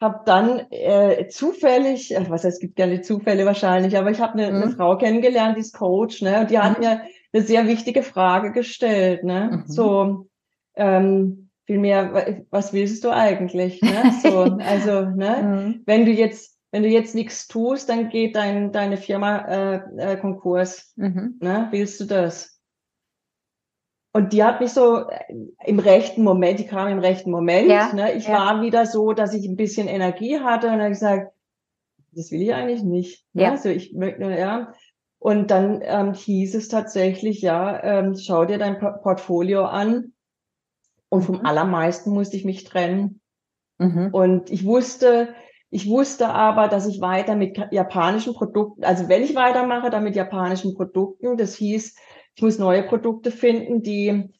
hab 0.00 0.26
dann 0.26 0.66
äh, 0.70 1.28
zufällig, 1.28 2.14
äh, 2.14 2.28
was 2.28 2.44
heißt, 2.44 2.56
es 2.56 2.61
gibt 2.61 2.76
gerne 2.76 3.02
Zufälle 3.02 3.46
wahrscheinlich, 3.46 3.96
aber 3.96 4.11
ich 4.11 4.20
habe 4.20 4.32
eine, 4.35 4.50
mhm. 4.50 4.62
eine 4.62 4.70
Frau 4.72 4.96
kennengelernt, 4.96 5.56
die 5.56 5.61
ist 5.61 5.74
Coach, 5.74 6.22
ne? 6.22 6.40
Und 6.40 6.50
die 6.50 6.58
hat 6.58 6.78
mhm. 6.78 6.85
mir 6.85 7.02
eine 7.32 7.42
sehr 7.42 7.66
wichtige 7.66 8.02
Frage 8.02 8.52
gestellt, 8.52 9.24
ne? 9.24 9.50
Mhm. 9.52 9.64
So, 9.66 10.28
ähm, 10.74 11.50
vielmehr, 11.66 12.44
was 12.50 12.72
willst 12.72 13.04
du 13.04 13.11
eigentlich? 13.11 13.80
Ne? 13.80 14.12
So, 14.22 14.40
also, 14.66 15.02
ne? 15.06 15.42
Mhm. 15.42 15.82
Wenn 15.87 16.04
du 16.04 16.12
jetzt 16.12 16.52
wenn 16.72 16.82
du 16.82 16.88
jetzt 16.88 17.14
nichts 17.14 17.46
tust, 17.48 17.90
dann 17.90 18.08
geht 18.08 18.35
dein, 18.35 18.72
deine 18.72 18.96
Firma 18.96 19.38
äh, 19.46 19.80
äh, 19.98 20.16
Konkurs. 20.16 20.94
Mhm. 20.96 21.38
Ne? 21.40 21.68
Willst 21.70 22.00
du 22.00 22.06
das? 22.06 22.58
Und 24.12 24.35
die 24.35 24.44
hat 24.44 24.61
mich 24.61 24.72
so 24.72 25.09
äh, 25.09 25.35
im 25.64 25.79
rechten 25.79 26.22
Moment, 26.22 26.59
die 26.59 26.66
kam 26.66 26.88
im 26.88 26.98
rechten 26.98 27.31
Moment. 27.31 27.68
Ja, 27.68 27.92
ne? 27.92 28.12
Ich 28.12 28.29
ja. 28.29 28.35
war 28.35 28.62
wieder 28.62 28.87
so, 28.87 29.12
dass 29.12 29.35
ich 29.35 29.46
ein 29.46 29.57
bisschen 29.57 29.88
Energie 29.88 30.38
hatte 30.38 30.66
und 30.66 30.75
dann 30.75 30.83
habe 30.83 30.92
ich 30.92 30.98
gesagt, 30.98 31.33
das 32.12 32.31
will 32.31 32.42
ich 32.42 32.53
eigentlich 32.53 32.83
nicht. 32.83 33.25
Ne? 33.33 33.44
Ja. 33.44 33.51
Also 33.53 33.70
ich 33.70 33.94
möchte, 33.94 34.22
ja. 34.25 34.75
Und 35.18 35.51
dann 35.51 35.81
ähm, 35.83 36.14
hieß 36.14 36.55
es 36.57 36.68
tatsächlich, 36.68 37.42
ja, 37.42 37.83
ähm, 37.83 38.16
schau 38.16 38.44
dir 38.44 38.59
dein 38.59 38.79
Portfolio 38.79 39.64
an. 39.64 40.12
Und 41.09 41.22
vom 41.22 41.38
mhm. 41.38 41.46
allermeisten 41.46 42.11
musste 42.11 42.37
ich 42.37 42.44
mich 42.44 42.64
trennen. 42.64 43.20
Mhm. 43.79 44.09
Und 44.12 44.51
ich 44.51 44.64
wusste, 44.64 45.35
ich 45.70 45.88
wusste 45.88 46.29
aber, 46.29 46.68
dass 46.68 46.87
ich 46.87 47.01
weiter 47.01 47.35
mit 47.35 47.59
japanischen 47.70 48.35
Produkten, 48.35 48.85
also 48.85 49.09
wenn 49.09 49.22
ich 49.22 49.35
weitermache, 49.35 49.90
dann 49.90 50.05
mit 50.05 50.16
japanischen 50.16 50.75
Produkten, 50.75 51.37
das 51.37 51.55
hieß, 51.55 51.96
ich 52.35 52.42
muss 52.42 52.59
neue 52.59 52.83
Produkte 52.83 53.31
finden, 53.31 53.83
die 53.83 54.31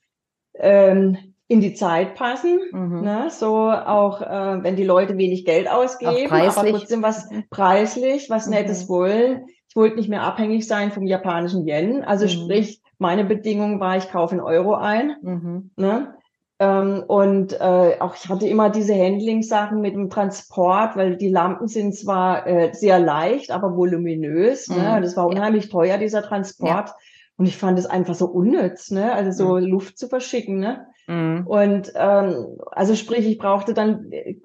ähm, 0.55 1.17
in 1.49 1.61
die 1.61 1.75
Zeit 1.75 2.15
passen. 2.15 2.61
Mhm. 2.73 3.03
Ne? 3.03 3.29
So 3.31 3.71
auch, 3.71 4.23
äh, 4.23 4.63
wenn 4.63 4.77
die 4.77 4.85
Leute 4.85 5.19
wenig 5.19 5.45
Geld 5.45 5.71
ausgeben, 5.71 6.33
aber 6.33 6.71
trotzdem 6.71 7.03
was 7.03 7.29
preislich, 7.51 8.31
was 8.31 8.47
mhm. 8.47 8.55
Nettes 8.55 8.89
wollen. 8.89 9.47
Ich 9.69 9.77
wollte 9.77 9.97
nicht 9.97 10.09
mehr 10.09 10.23
abhängig 10.23 10.67
sein 10.67 10.93
vom 10.93 11.07
japanischen 11.07 11.67
Yen. 11.67 12.05
Also 12.05 12.25
mhm. 12.25 12.31
sprich, 12.31 12.83
meine 12.99 13.25
Bedingung 13.25 13.81
war, 13.81 13.97
ich 13.97 14.11
kaufe 14.11 14.35
in 14.35 14.41
Euro 14.41 14.75
ein. 14.75 15.17
Mhm. 15.23 15.71
Ne? 15.77 16.15
Ähm, 16.59 17.03
und 17.07 17.53
äh, 17.61 17.97
auch 17.99 18.15
ich 18.15 18.29
hatte 18.29 18.47
immer 18.47 18.71
diese 18.71 18.95
Handling-Sachen 18.95 19.81
mit 19.81 19.95
dem 19.95 20.09
Transport, 20.09 20.97
weil 20.97 21.17
die 21.17 21.29
Lampen 21.29 21.67
sind 21.69 21.95
zwar 21.95 22.47
äh, 22.47 22.73
sehr 22.73 22.99
leicht, 22.99 23.51
aber 23.51 23.77
voluminös. 23.77 24.69
Ne? 24.69 24.77
Mhm. 24.77 24.83
Ne? 24.83 25.01
Das 25.03 25.17
war 25.17 25.27
unheimlich 25.27 25.65
ja. 25.65 25.71
teuer, 25.71 25.99
dieser 25.99 26.23
Transport. 26.23 26.89
Ja. 26.89 26.95
Und 27.43 27.49
ich 27.49 27.57
fand 27.57 27.77
es 27.77 27.87
einfach 27.87 28.15
so 28.15 28.27
unnütz, 28.27 28.93
ne? 28.93 29.13
Also 29.13 29.33
so 29.33 29.57
mhm. 29.57 29.67
Luft 29.67 29.99
zu 29.99 30.07
verschicken, 30.07 30.61
ne? 30.61 30.87
Mhm. 31.09 31.45
Und 31.45 31.93
ähm, 31.97 32.57
also 32.71 32.95
sprich, 32.95 33.27
ich 33.27 33.37
brauchte 33.37 33.75
dann 33.75 34.13
äh, 34.13 34.37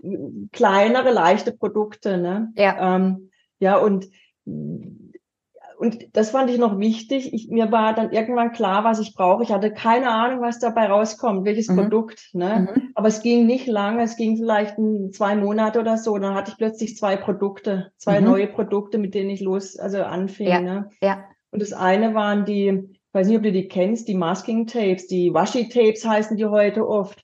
kleinere, 0.52 1.12
leichte 1.12 1.52
Produkte, 1.52 2.18
ne? 2.18 2.52
Ja. 2.56 2.96
Ähm, 2.96 3.30
ja, 3.60 3.78
und 3.78 4.08
und 4.46 6.08
das 6.14 6.32
fand 6.32 6.50
ich 6.50 6.58
noch 6.58 6.80
wichtig. 6.80 7.36
Ich, 7.36 7.50
mir 7.50 7.72
war 7.72 7.94
dann 7.94 8.12
irgendwann 8.12 8.52
klar, 8.52 8.84
was 8.84 9.00
ich 9.00 9.14
brauche. 9.14 9.44
Ich 9.44 9.52
hatte 9.52 9.72
keine 9.72 10.10
Ahnung, 10.10 10.42
was 10.42 10.58
dabei 10.58 10.88
rauskommt, 10.88 11.46
welches 11.46 11.68
mhm. 11.68 11.76
Produkt. 11.76 12.32
Ne? 12.34 12.68
Mhm. 12.74 12.92
Aber 12.96 13.10
es 13.10 13.22
ging 13.22 13.46
nicht 13.46 13.68
lange, 13.68 14.02
es 14.02 14.16
ging 14.16 14.38
vielleicht 14.38 14.80
ein, 14.80 15.12
zwei 15.12 15.36
Monate 15.36 15.80
oder 15.80 16.00
so. 16.00 16.18
Dann 16.18 16.34
hatte 16.34 16.50
ich 16.50 16.58
plötzlich 16.58 16.98
zwei 16.98 17.16
Produkte, 17.16 17.92
zwei 17.98 18.22
mhm. 18.22 18.26
neue 18.26 18.48
Produkte, 18.48 18.98
mit 18.98 19.14
denen 19.14 19.30
ich 19.30 19.42
los, 19.42 19.78
also 19.78 20.02
anfing. 20.02 20.48
Ja. 20.48 20.62
Ne? 20.62 20.90
ja. 21.00 21.24
Und 21.52 21.62
das 21.62 21.74
eine 21.74 22.14
waren 22.14 22.46
die, 22.46 22.68
ich 22.68 23.14
weiß 23.14 23.28
nicht, 23.28 23.38
ob 23.38 23.44
du 23.44 23.52
die 23.52 23.68
kennst, 23.68 24.08
die 24.08 24.16
Masking 24.16 24.68
Tapes, 24.68 25.08
die 25.08 25.34
Washi 25.34 25.70
Tapes 25.70 26.06
heißen 26.06 26.38
die 26.38 26.46
heute 26.46 26.88
oft. 26.88 27.24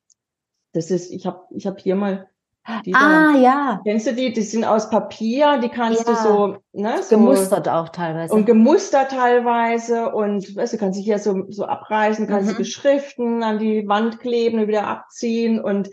Das 0.73 0.89
ist, 0.89 1.11
ich 1.11 1.25
habe 1.25 1.41
ich 1.51 1.67
hab 1.67 1.79
hier 1.79 1.95
mal 1.95 2.29
die 2.85 2.93
ah, 2.93 3.33
da, 3.33 3.39
ja. 3.39 3.81
Kennst 3.83 4.07
du 4.07 4.13
die? 4.13 4.31
Die 4.31 4.41
sind 4.41 4.63
aus 4.63 4.89
Papier, 4.89 5.59
die 5.61 5.67
kannst 5.67 6.07
ja. 6.07 6.13
du 6.13 6.15
so, 6.15 6.57
ne, 6.71 7.03
so. 7.03 7.17
Gemustert 7.17 7.67
auch 7.67 7.89
teilweise. 7.89 8.33
Und 8.33 8.45
gemustert 8.45 9.11
teilweise 9.11 10.13
und, 10.13 10.55
weißt 10.55 10.73
du, 10.73 10.77
kannst 10.77 10.97
dich 10.97 11.05
hier 11.05 11.19
so, 11.19 11.43
so 11.49 11.65
abreißen, 11.65 12.25
kannst 12.27 12.47
mhm. 12.47 12.51
du 12.53 12.57
beschriften, 12.59 13.43
an 13.43 13.59
die 13.59 13.87
Wand 13.87 14.19
kleben 14.21 14.59
und 14.59 14.67
wieder 14.67 14.87
abziehen 14.87 15.59
und 15.59 15.89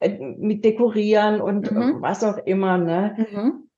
äh, 0.00 0.18
mit 0.18 0.64
dekorieren 0.64 1.42
und 1.42 1.70
mhm. 1.70 1.96
was 2.00 2.24
auch 2.24 2.38
immer, 2.38 2.78
ne. 2.78 3.26
Mhm. 3.30 3.68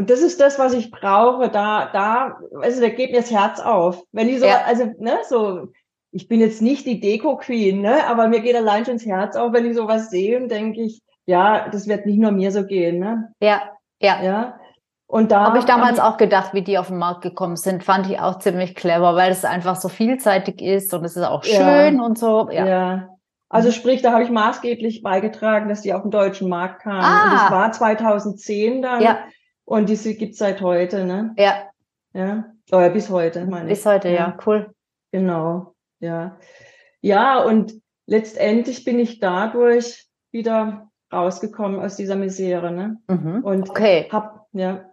Und 0.00 0.08
das 0.08 0.20
ist 0.22 0.40
das, 0.40 0.58
was 0.58 0.72
ich 0.72 0.90
brauche. 0.90 1.50
Da, 1.50 1.90
da, 1.92 2.38
also 2.62 2.80
da 2.80 2.88
geht 2.88 3.10
mir 3.10 3.18
das 3.18 3.30
Herz 3.30 3.60
auf. 3.60 4.02
Wenn 4.12 4.30
ich 4.30 4.40
so, 4.40 4.46
ja. 4.46 4.62
also, 4.66 4.86
ne, 4.98 5.18
so, 5.28 5.68
ich 6.10 6.26
bin 6.26 6.40
jetzt 6.40 6.62
nicht 6.62 6.86
die 6.86 7.00
Deko-Queen, 7.00 7.82
ne, 7.82 8.06
aber 8.06 8.26
mir 8.26 8.40
geht 8.40 8.56
allein 8.56 8.86
schon 8.86 8.94
das 8.94 9.04
Herz 9.04 9.36
auf, 9.36 9.52
wenn 9.52 9.66
ich 9.66 9.76
sowas 9.76 10.08
sehe 10.08 10.40
und 10.40 10.50
denke 10.50 10.80
ich, 10.80 11.02
ja, 11.26 11.68
das 11.68 11.86
wird 11.86 12.06
nicht 12.06 12.18
nur 12.18 12.30
mir 12.30 12.50
so 12.50 12.64
gehen, 12.64 12.98
ne? 12.98 13.34
Ja, 13.42 13.60
ja. 14.00 14.22
Ja. 14.22 14.54
Und 15.06 15.32
da 15.32 15.44
habe 15.44 15.58
ich 15.58 15.66
damals 15.66 16.00
auch 16.00 16.16
gedacht, 16.16 16.54
wie 16.54 16.62
die 16.62 16.78
auf 16.78 16.86
den 16.86 16.96
Markt 16.96 17.20
gekommen 17.20 17.56
sind, 17.56 17.84
fand 17.84 18.08
ich 18.08 18.20
auch 18.20 18.38
ziemlich 18.38 18.74
clever, 18.74 19.16
weil 19.16 19.30
es 19.30 19.44
einfach 19.44 19.76
so 19.76 19.90
vielseitig 19.90 20.62
ist 20.62 20.94
und 20.94 21.04
es 21.04 21.14
ist 21.14 21.24
auch 21.24 21.44
schön 21.44 21.98
ja, 21.98 22.02
und 22.02 22.18
so. 22.18 22.48
Ja. 22.50 22.66
ja. 22.66 23.08
Also 23.50 23.70
sprich, 23.70 24.00
da 24.00 24.12
habe 24.12 24.22
ich 24.22 24.30
maßgeblich 24.30 25.02
beigetragen, 25.02 25.68
dass 25.68 25.82
die 25.82 25.92
auf 25.92 26.00
den 26.00 26.10
deutschen 26.10 26.48
Markt 26.48 26.84
kamen. 26.84 27.04
Ah. 27.04 27.24
Und 27.24 27.32
das 27.34 27.50
war 27.50 27.72
2010 27.72 28.80
dann. 28.80 29.02
Ja. 29.02 29.18
Und 29.70 29.88
diese 29.88 30.16
gibt's 30.16 30.38
seit 30.38 30.62
heute, 30.62 31.04
ne? 31.04 31.32
Ja. 31.38 31.70
Ja. 32.12 32.52
Oder 32.72 32.90
bis 32.90 33.08
heute, 33.08 33.46
meine 33.46 33.66
ich. 33.70 33.78
Bis 33.78 33.86
heute, 33.86 34.08
ja. 34.08 34.14
ja. 34.14 34.38
Cool. 34.44 34.74
Genau. 35.12 35.76
Ja. 36.00 36.38
Ja, 37.00 37.38
und 37.44 37.80
letztendlich 38.04 38.84
bin 38.84 38.98
ich 38.98 39.20
dadurch 39.20 40.08
wieder 40.32 40.90
rausgekommen 41.12 41.78
aus 41.78 41.94
dieser 41.94 42.16
Misere. 42.16 42.72
Ne? 42.72 42.96
Mhm. 43.06 43.44
Und 43.44 43.70
okay. 43.70 44.08
hab, 44.10 44.48
ja. 44.54 44.90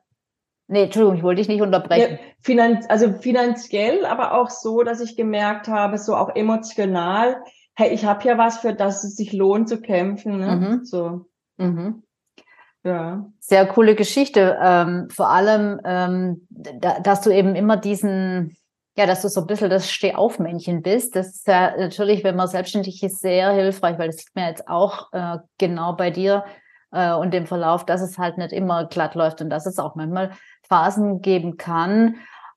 Nee, 0.68 0.84
Entschuldigung, 0.84 1.18
ich 1.18 1.24
wollte 1.24 1.42
dich 1.42 1.48
nicht 1.48 1.64
unterbrechen. 1.64 2.20
Ja, 2.22 2.26
finanz 2.44 2.86
also 2.88 3.14
finanziell, 3.14 4.06
aber 4.06 4.34
auch 4.40 4.52
so, 4.52 4.84
dass 4.84 5.02
ich 5.02 5.18
gemerkt 5.18 5.70
habe, 5.70 5.98
so 5.98 6.16
auch 6.16 6.36
emotional, 6.36 7.42
hey, 7.74 7.90
ich 7.90 8.06
habe 8.06 8.24
ja 8.26 8.38
was, 8.38 8.60
für 8.60 8.76
das 8.76 9.04
es 9.04 9.16
sich 9.16 9.34
lohnt 9.34 9.70
zu 9.70 9.82
kämpfen. 9.82 10.38
Ne? 10.38 10.56
Mhm. 10.56 10.86
So. 10.86 11.26
Mhm. 11.58 12.04
Ja. 12.84 13.26
Sehr 13.40 13.66
coole 13.68 13.96
Geschichte. 13.96 14.58
Ähm, 14.62 15.10
vor 15.10 15.30
allem, 15.30 15.80
ähm, 15.84 16.48
da, 16.50 17.00
dass 17.00 17.22
du 17.22 17.32
eben 17.32 17.56
immer 17.56 17.78
diesen, 17.78 18.56
ja, 18.96 19.06
dass 19.06 19.22
du 19.22 19.30
so 19.30 19.42
ein 19.42 19.48
bisschen 19.48 19.70
das 19.70 19.92
Stehaufmännchen 19.92 20.82
bist. 20.82 21.16
Das 21.16 21.28
ist 21.28 21.48
ja 21.48 21.76
natürlich, 21.78 22.24
wenn 22.24 22.36
man 22.36 22.48
selbstständig 22.48 23.04
ist, 23.04 23.20
sehr 23.20 23.52
hilfreich, 23.52 24.00
weil 24.00 24.08
das 24.08 24.18
sieht 24.18 24.36
man 24.36 24.46
jetzt 24.48 24.68
auch 24.68 25.12
äh, 25.12 25.38
genau 25.58 25.94
bei 25.94 26.12
dir 26.12 26.46
äh, 26.92 27.14
und 27.14 27.34
dem 27.34 27.46
Verlauf, 27.46 27.86
dass 27.86 28.02
es 28.02 28.18
halt 28.18 28.38
nicht 28.38 28.54
immer 28.54 28.86
glatt 28.86 29.16
läuft 29.16 29.42
und 29.42 29.50
dass 29.50 29.66
es 29.66 29.80
auch 29.80 29.96
manchmal 29.96 30.32
Phasen 30.68 31.22
geben 31.22 31.58
kann, 31.58 32.16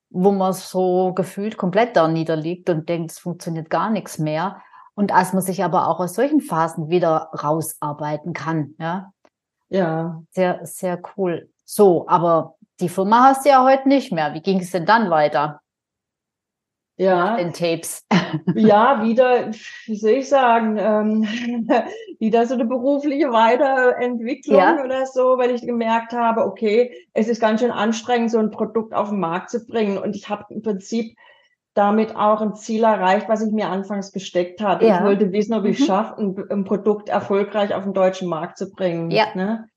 wo 0.09 0.31
man 0.31 0.53
so 0.53 1.13
gefühlt 1.13 1.57
komplett 1.57 1.95
da 1.95 2.07
niederliegt 2.07 2.69
und 2.69 2.89
denkt, 2.89 3.11
es 3.11 3.19
funktioniert 3.19 3.69
gar 3.69 3.89
nichts 3.89 4.17
mehr. 4.17 4.61
Und 4.93 5.13
als 5.13 5.33
man 5.33 5.41
sich 5.41 5.63
aber 5.63 5.87
auch 5.87 5.99
aus 5.99 6.15
solchen 6.15 6.41
Phasen 6.41 6.89
wieder 6.89 7.29
rausarbeiten 7.33 8.33
kann, 8.33 8.75
ja. 8.79 9.11
Ja. 9.71 10.21
Sehr, 10.31 10.65
sehr 10.65 11.01
cool. 11.15 11.49
So, 11.65 12.07
aber 12.07 12.55
die 12.79 12.89
Firma 12.89 13.23
hast 13.23 13.45
du 13.45 13.49
ja 13.49 13.63
heute 13.63 13.87
nicht 13.87 14.11
mehr. 14.11 14.33
Wie 14.33 14.41
ging 14.41 14.59
es 14.59 14.71
denn 14.71 14.85
dann 14.85 15.09
weiter? 15.09 15.61
ja. 17.01 17.37
den 17.37 17.53
Tapes. 17.53 18.05
Ja, 18.55 19.03
wieder, 19.03 19.51
wie 19.87 19.95
soll 19.97 20.11
ich 20.11 20.29
sagen, 20.29 20.77
ähm, 20.77 21.23
wieder 22.19 22.45
so 22.45 22.53
eine 22.53 22.63
berufliche 22.63 23.29
Weiterentwicklung 23.33 24.57
ja. 24.57 24.81
oder 24.81 25.05
so, 25.05 25.37
weil 25.37 25.51
ich 25.51 25.63
gemerkt 25.63 26.13
habe, 26.13 26.45
okay, 26.45 26.95
es 27.13 27.27
ist 27.27 27.41
ganz 27.41 27.59
schön 27.59 27.71
anstrengend, 27.71 28.31
so 28.31 28.37
ein 28.37 28.49
Produkt 28.49 28.93
auf 28.93 29.09
den 29.09 29.19
Markt 29.19 29.49
zu 29.49 29.65
bringen. 29.65 29.97
Und 29.97 30.15
ich 30.15 30.29
habe 30.29 30.45
im 30.49 30.61
Prinzip 30.61 31.17
damit 31.73 32.15
auch 32.15 32.41
ein 32.41 32.55
Ziel 32.55 32.83
erreicht, 32.83 33.29
was 33.29 33.41
ich 33.41 33.51
mir 33.51 33.69
anfangs 33.69 34.11
gesteckt 34.11 34.61
hatte. 34.61 34.85
Ja. 34.85 34.97
Ich 34.97 35.03
wollte 35.03 35.31
wissen, 35.31 35.53
ob 35.53 35.65
ich 35.65 35.79
mhm. 35.79 35.83
schaffe, 35.85 36.17
ein, 36.21 36.35
ein, 36.49 36.63
Produkt 36.65 37.09
erfolgreich 37.09 37.73
auf 37.73 37.83
den 37.83 37.93
deutschen 37.93 38.27
Markt 38.27 38.57
zu 38.57 38.69
bringen. 38.69 39.09
Ja. 39.11 39.27
Ne? 39.35 39.67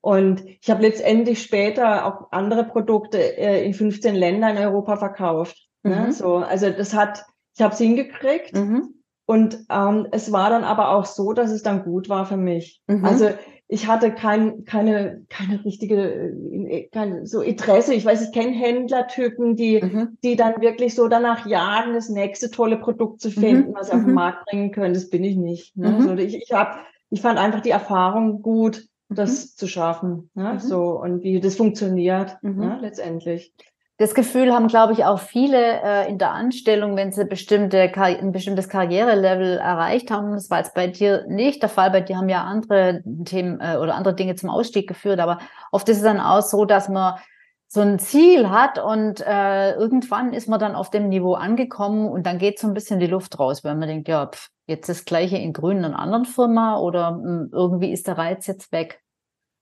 Und 0.00 0.44
ich 0.44 0.70
habe 0.70 0.82
letztendlich 0.82 1.42
später 1.42 2.06
auch 2.06 2.32
andere 2.32 2.64
Produkte 2.64 3.18
äh, 3.18 3.64
in 3.64 3.74
15 3.74 4.14
Ländern 4.14 4.56
in 4.56 4.62
Europa 4.62 4.96
verkauft. 4.96 5.56
Ne? 5.82 6.06
Mhm. 6.06 6.12
So, 6.12 6.36
also 6.36 6.70
das 6.70 6.94
hat, 6.94 7.24
ich 7.56 7.62
habe 7.62 7.72
es 7.72 7.78
hingekriegt. 7.78 8.54
Mhm. 8.54 8.94
Und 9.26 9.58
ähm, 9.70 10.06
es 10.10 10.32
war 10.32 10.50
dann 10.50 10.64
aber 10.64 10.90
auch 10.90 11.04
so, 11.04 11.32
dass 11.32 11.50
es 11.50 11.62
dann 11.62 11.84
gut 11.84 12.08
war 12.08 12.26
für 12.26 12.36
mich. 12.36 12.82
Mhm. 12.86 13.04
Also 13.04 13.30
ich 13.70 13.86
hatte 13.86 14.12
kein, 14.12 14.64
keine, 14.64 15.26
keine 15.28 15.62
richtige, 15.62 15.94
äh, 15.94 16.88
keine, 16.90 17.26
so 17.26 17.42
Interesse. 17.42 17.92
Ich 17.92 18.04
weiß, 18.04 18.22
ich 18.22 18.32
kenne 18.32 18.52
Händlertypen, 18.52 19.56
die, 19.56 19.82
mhm. 19.82 20.16
die 20.24 20.36
dann 20.36 20.60
wirklich 20.62 20.94
so 20.94 21.06
danach 21.06 21.46
jagen, 21.46 21.92
das 21.92 22.08
nächste 22.08 22.50
tolle 22.50 22.78
Produkt 22.78 23.20
zu 23.20 23.30
finden, 23.30 23.70
mhm. 23.70 23.74
was 23.74 23.88
sie 23.88 23.92
auf 23.92 24.00
den 24.00 24.08
mhm. 24.08 24.14
Markt 24.14 24.46
bringen 24.46 24.72
können. 24.72 24.94
Das 24.94 25.10
bin 25.10 25.22
ich 25.22 25.36
nicht. 25.36 25.76
Ne? 25.76 25.90
Mhm. 25.90 26.02
So, 26.02 26.14
ich, 26.14 26.34
ich, 26.34 26.52
hab, 26.52 26.80
ich 27.10 27.20
fand 27.20 27.38
einfach 27.38 27.60
die 27.60 27.70
Erfahrung 27.70 28.40
gut, 28.40 28.88
das 29.10 29.44
mhm. 29.44 29.58
zu 29.58 29.68
schaffen. 29.68 30.30
Ne? 30.34 30.58
So, 30.60 30.98
und 30.98 31.22
wie 31.22 31.38
das 31.38 31.56
funktioniert, 31.56 32.42
ne? 32.42 32.78
letztendlich. 32.80 33.52
Das 33.98 34.14
Gefühl 34.14 34.54
haben, 34.54 34.68
glaube 34.68 34.92
ich, 34.92 35.04
auch 35.04 35.18
viele 35.18 35.82
äh, 35.82 36.08
in 36.08 36.18
der 36.18 36.30
Anstellung, 36.30 36.94
wenn 36.94 37.10
sie 37.10 37.24
bestimmte, 37.24 37.90
ein 37.96 38.30
bestimmtes 38.30 38.68
Karrierelevel 38.68 39.58
erreicht 39.58 40.12
haben. 40.12 40.34
Das 40.34 40.48
war 40.50 40.58
jetzt 40.58 40.74
bei 40.74 40.86
dir 40.86 41.26
nicht 41.26 41.62
der 41.62 41.68
Fall. 41.68 41.90
Bei 41.90 42.00
dir 42.00 42.16
haben 42.16 42.28
ja 42.28 42.44
andere 42.44 43.02
Themen 43.24 43.60
äh, 43.60 43.76
oder 43.76 43.96
andere 43.96 44.14
Dinge 44.14 44.36
zum 44.36 44.50
Ausstieg 44.50 44.86
geführt. 44.86 45.18
Aber 45.18 45.38
oft 45.72 45.88
ist 45.88 45.96
es 45.96 46.04
dann 46.04 46.20
auch 46.20 46.42
so, 46.42 46.64
dass 46.64 46.88
man 46.88 47.18
so 47.66 47.80
ein 47.80 47.98
Ziel 47.98 48.48
hat 48.50 48.78
und 48.78 49.20
äh, 49.20 49.74
irgendwann 49.74 50.32
ist 50.32 50.48
man 50.48 50.60
dann 50.60 50.76
auf 50.76 50.90
dem 50.90 51.08
Niveau 51.08 51.34
angekommen 51.34 52.08
und 52.08 52.24
dann 52.24 52.38
geht 52.38 52.58
so 52.58 52.66
ein 52.66 52.74
bisschen 52.74 53.00
die 53.00 53.08
Luft 53.08 53.38
raus, 53.38 53.62
weil 53.62 53.74
man 53.74 53.88
denkt, 53.88 54.08
ja, 54.08 54.26
pff, 54.26 54.48
jetzt 54.66 54.88
das 54.88 55.04
Gleiche 55.06 55.36
in 55.36 55.52
Grün 55.52 55.84
einer 55.84 55.98
anderen 55.98 56.24
Firma 56.24 56.78
oder 56.78 57.10
mh, 57.10 57.22
hm, 57.22 57.50
irgendwie 57.52 57.92
ist 57.92 58.06
der 58.06 58.16
Reiz 58.16 58.46
jetzt 58.46 58.70
weg. 58.70 59.02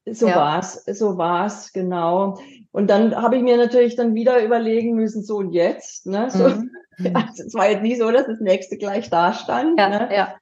So 0.09 0.29
ja. 0.29 0.37
war's, 0.37 0.85
so 0.85 1.19
war's, 1.19 1.73
genau. 1.73 2.39
Und 2.71 2.89
dann 2.89 3.17
habe 3.17 3.37
ich 3.37 3.43
mir 3.43 3.57
natürlich 3.57 3.97
dann 3.97 4.15
wieder 4.15 4.43
überlegen 4.43 4.95
müssen, 4.95 5.23
so 5.23 5.39
und 5.39 5.53
jetzt, 5.53 6.07
ne? 6.07 6.31
So, 6.31 6.49
mhm. 6.49 6.71
also 7.15 7.43
es 7.45 7.55
war 7.55 7.69
jetzt 7.69 7.83
nicht 7.83 7.99
so, 7.99 8.11
dass 8.11 8.27
das 8.27 8.41
nächste 8.41 8.77
gleich 8.77 9.11
da 9.11 9.33
stand. 9.33 9.79
Ja, 9.79 9.89
ne? 9.89 10.09
ja. 10.15 10.35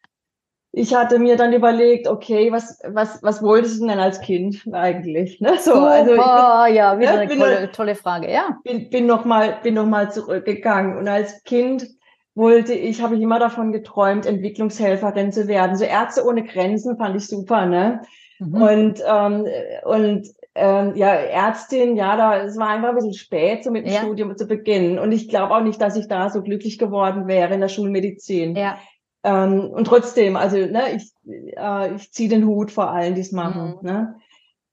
Ich 0.77 0.93
hatte 0.95 1.21
mir 1.21 1.37
dann 1.37 1.53
überlegt, 1.53 2.09
okay, 2.09 2.51
was, 2.51 2.81
was, 2.85 3.23
was 3.23 3.43
wolltest 3.43 3.81
du 3.81 3.87
denn 3.87 4.01
als 4.01 4.21
Kind 4.21 4.69
eigentlich? 4.73 5.41
Ne? 5.41 5.57
So, 5.61 5.75
also 5.75 6.11
ich 6.11 6.21
bin, 6.21 6.75
ja, 6.75 6.99
wieder 6.99 7.13
ne, 7.13 7.21
eine 7.21 7.39
tolle, 7.39 7.71
tolle 7.71 7.95
Frage, 7.95 8.31
ja. 8.31 8.59
Bin, 8.65 8.91
bin 8.91 9.07
nochmal, 9.07 9.61
bin 9.63 9.75
noch 9.75 9.87
mal 9.87 10.11
zurückgegangen. 10.11 10.99
Und 10.99 11.07
als 11.07 11.45
Kind 11.45 11.87
wollte 12.35 12.75
ich, 12.75 13.01
habe 13.01 13.15
ich 13.15 13.23
immer 13.23 13.39
davon 13.39 13.71
geträumt, 13.71 14.27
Entwicklungshelferin 14.27 15.33
zu 15.33 15.47
werden. 15.47 15.77
So 15.77 15.85
Ärzte 15.85 16.27
ohne 16.27 16.43
Grenzen 16.43 16.97
fand 16.97 17.17
ich 17.17 17.29
super, 17.29 17.67
ne? 17.67 18.03
Mhm. 18.39 18.63
Und, 18.63 19.03
ähm, 19.07 19.47
und 19.85 20.29
ähm, 20.55 20.95
ja, 20.95 21.09
Ärztin, 21.09 21.97
ja, 21.97 22.17
da, 22.17 22.43
es 22.45 22.57
war 22.57 22.69
einfach 22.69 22.91
ein 22.91 22.95
bisschen 22.95 23.15
spät, 23.15 23.65
so 23.65 23.71
mit 23.71 23.87
dem 23.87 23.93
ja. 23.93 24.01
Studium 24.01 24.37
zu 24.37 24.47
beginnen. 24.47 24.99
Und 24.99 25.13
ich 25.13 25.29
glaube 25.29 25.55
auch 25.55 25.63
nicht, 25.63 25.81
dass 25.81 25.97
ich 25.97 26.07
da 26.07 26.31
so 26.31 26.43
glücklich 26.43 26.79
geworden 26.79 27.27
wäre 27.27 27.55
in 27.55 27.61
der 27.61 27.69
Schulmedizin. 27.69 28.55
Ja. 28.55 28.79
Ähm, 29.25 29.71
und 29.71 29.87
trotzdem, 29.87 30.37
also 30.37 30.57
ne, 30.57 30.97
ich, 30.97 31.13
äh, 31.57 31.95
ich 31.95 32.13
ziehe 32.13 32.29
den 32.29 32.47
Hut 32.47 32.71
vor 32.71 32.91
allen, 32.91 33.15
die 33.15 33.23
es 33.23 33.33
machen. 33.33 33.79
Mhm. 33.81 33.89
Ne? 33.89 34.15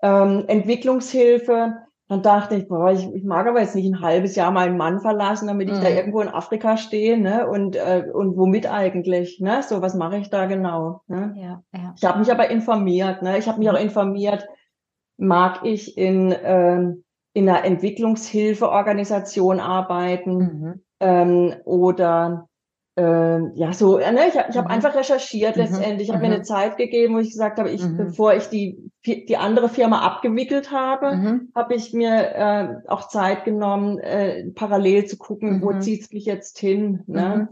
Ähm, 0.04 0.44
Entwicklungshilfe, 0.48 1.78
dann 2.12 2.24
dachte 2.24 2.56
ich, 2.56 2.68
boah, 2.68 2.92
ich, 2.92 3.10
ich 3.16 3.24
mag 3.24 3.48
aber 3.48 3.62
jetzt 3.62 3.74
nicht 3.74 3.90
ein 3.90 4.02
halbes 4.02 4.36
Jahr 4.36 4.52
meinen 4.52 4.76
Mann 4.76 5.00
verlassen, 5.00 5.48
damit 5.48 5.70
ich 5.70 5.80
da 5.80 5.90
mhm. 5.90 5.96
irgendwo 5.96 6.20
in 6.20 6.28
Afrika 6.28 6.76
stehe, 6.76 7.18
ne? 7.18 7.48
Und, 7.48 7.78
äh, 7.78 8.04
und 8.14 8.36
womit 8.36 8.70
eigentlich, 8.70 9.40
ne? 9.40 9.64
So, 9.64 9.82
was 9.82 9.96
mache 9.96 10.18
ich 10.18 10.30
da 10.30 10.46
genau? 10.46 11.04
Ne? 11.08 11.34
Ja, 11.38 11.64
ja. 11.74 11.94
Ich 11.96 12.04
habe 12.04 12.20
mich 12.20 12.30
aber 12.30 12.50
informiert, 12.50 13.22
ne? 13.22 13.38
Ich 13.38 13.48
habe 13.48 13.60
mich 13.60 13.70
auch 13.70 13.80
mhm. 13.80 13.86
informiert, 13.86 14.46
mag 15.16 15.62
ich 15.64 15.98
in, 15.98 16.34
äh, 16.34 16.82
in 17.32 17.48
einer 17.48 17.64
Entwicklungshilfeorganisation 17.64 19.62
arbeiten 19.62 20.38
mhm. 20.38 20.84
ähm, 21.00 21.54
oder 21.64 22.50
ähm, 23.02 23.52
ja, 23.56 23.74
so, 23.74 23.98
ne, 23.98 24.28
ich 24.28 24.38
habe 24.38 24.50
ich 24.52 24.58
hab 24.58 24.66
mhm. 24.66 24.72
einfach 24.72 24.94
recherchiert 24.94 25.56
mhm. 25.56 25.64
letztendlich. 25.64 26.08
Ich 26.08 26.14
habe 26.14 26.24
mhm. 26.24 26.30
mir 26.30 26.36
eine 26.36 26.44
Zeit 26.44 26.78
gegeben, 26.78 27.16
wo 27.16 27.20
ich 27.20 27.32
gesagt 27.32 27.58
habe, 27.58 27.72
ich, 27.72 27.84
mhm. 27.84 27.98
bevor 27.98 28.36
ich 28.36 28.48
die, 28.50 28.92
die 29.06 29.38
andere 29.38 29.70
Firma 29.70 30.02
abgewickelt 30.02 30.72
habe, 30.72 31.16
mhm. 31.16 31.52
habe 31.56 31.74
ich 31.74 31.94
mir 31.94 32.36
äh, 32.36 32.68
auch 32.88 33.08
Zeit 33.08 33.44
genommen, 33.44 33.98
äh, 33.98 34.52
parallel 34.54 35.06
zu 35.06 35.18
gucken, 35.18 35.64
wo 35.64 35.72
mhm. 35.72 35.82
zieht's 35.82 36.12
mich 36.12 36.26
jetzt 36.26 36.60
hin. 36.60 37.04
Ne? 37.08 37.50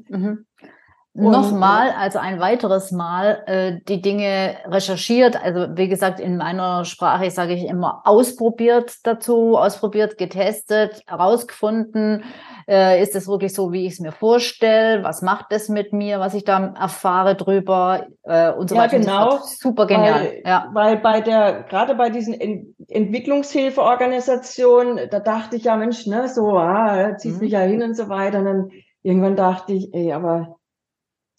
Nochmal, 1.13 1.89
also 1.97 2.19
ein 2.19 2.39
weiteres 2.39 2.91
Mal, 2.91 3.43
äh, 3.47 3.79
die 3.87 4.01
Dinge 4.01 4.57
recherchiert. 4.65 5.41
Also 5.41 5.75
wie 5.75 5.89
gesagt, 5.89 6.19
in 6.19 6.37
meiner 6.37 6.85
Sprache 6.85 7.31
sage 7.31 7.53
ich 7.53 7.65
immer 7.65 8.03
ausprobiert 8.05 8.97
dazu, 9.03 9.57
ausprobiert, 9.57 10.17
getestet, 10.17 11.01
herausgefunden, 11.07 12.23
äh, 12.69 13.01
ist 13.01 13.15
es 13.15 13.27
wirklich 13.27 13.55
so, 13.55 13.71
wie 13.71 13.87
ich 13.87 13.93
es 13.93 13.99
mir 13.99 14.11
vorstelle? 14.11 15.03
Was 15.03 15.23
macht 15.23 15.47
es 15.49 15.69
mit 15.69 15.91
mir, 15.91 16.19
was 16.19 16.35
ich 16.35 16.43
da 16.43 16.75
erfahre 16.79 17.35
drüber 17.35 18.05
äh, 18.23 18.51
und 18.51 18.69
so 18.69 18.75
ja, 18.75 18.81
weiter? 18.81 18.99
Genau. 18.99 19.39
Super 19.43 19.87
genial. 19.87 20.21
Weil, 20.21 20.43
ja. 20.45 20.69
weil 20.73 20.97
bei 20.97 21.21
der, 21.21 21.63
gerade 21.63 21.95
bei 21.95 22.11
diesen 22.11 22.39
Ent 22.39 22.75
Entwicklungshilfeorganisationen, 22.87 25.09
da 25.09 25.19
dachte 25.19 25.55
ich 25.55 25.63
ja, 25.63 25.75
Mensch, 25.77 26.05
ne, 26.05 26.27
so, 26.27 26.57
ah, 26.57 27.17
zieht 27.17 27.33
mhm. 27.35 27.39
mich 27.39 27.51
ja 27.51 27.61
hin 27.61 27.81
und 27.81 27.95
so 27.95 28.09
weiter. 28.09 28.37
Und 28.39 28.45
dann 28.45 28.69
irgendwann 29.01 29.35
dachte 29.35 29.73
ich, 29.73 29.91
ey, 29.93 30.11
aber 30.11 30.58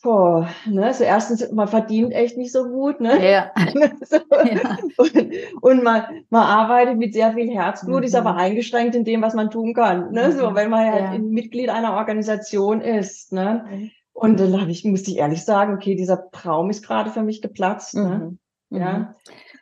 Boah, 0.02 0.48
ne, 0.66 0.94
so 0.94 1.04
erstens, 1.04 1.52
man 1.52 1.68
verdient 1.68 2.14
echt 2.14 2.38
nicht 2.38 2.52
so 2.52 2.64
gut, 2.64 3.00
ne? 3.00 3.30
Ja. 3.30 3.50
so. 4.02 4.16
ja. 4.30 4.78
Und, 4.96 5.34
und, 5.60 5.82
man, 5.84 6.04
man 6.30 6.42
arbeitet 6.42 6.96
mit 6.96 7.12
sehr 7.12 7.34
viel 7.34 7.50
Herzblut, 7.50 7.98
mhm. 7.98 8.04
ist 8.04 8.14
aber 8.14 8.34
eingeschränkt 8.36 8.94
in 8.94 9.04
dem, 9.04 9.20
was 9.20 9.34
man 9.34 9.50
tun 9.50 9.74
kann, 9.74 10.12
ne? 10.12 10.32
So, 10.32 10.50
mhm. 10.50 10.54
wenn 10.54 10.70
man 10.70 10.86
ja, 10.86 11.12
ja. 11.12 11.18
Mitglied 11.18 11.68
einer 11.68 11.94
Organisation 11.94 12.80
ist, 12.80 13.32
ne? 13.32 13.66
Mhm. 13.70 13.90
Und 14.14 14.40
dann 14.40 14.58
habe 14.58 14.70
ich, 14.70 14.84
musste 14.84 15.10
ich 15.10 15.18
ehrlich 15.18 15.44
sagen, 15.44 15.74
okay, 15.74 15.94
dieser 15.94 16.30
Traum 16.30 16.70
ist 16.70 16.86
gerade 16.86 17.10
für 17.10 17.22
mich 17.22 17.42
geplatzt, 17.42 17.94
ne? 17.94 18.38
Mhm. 18.70 18.78
Ja. 18.78 18.92
Mhm. 18.98 19.06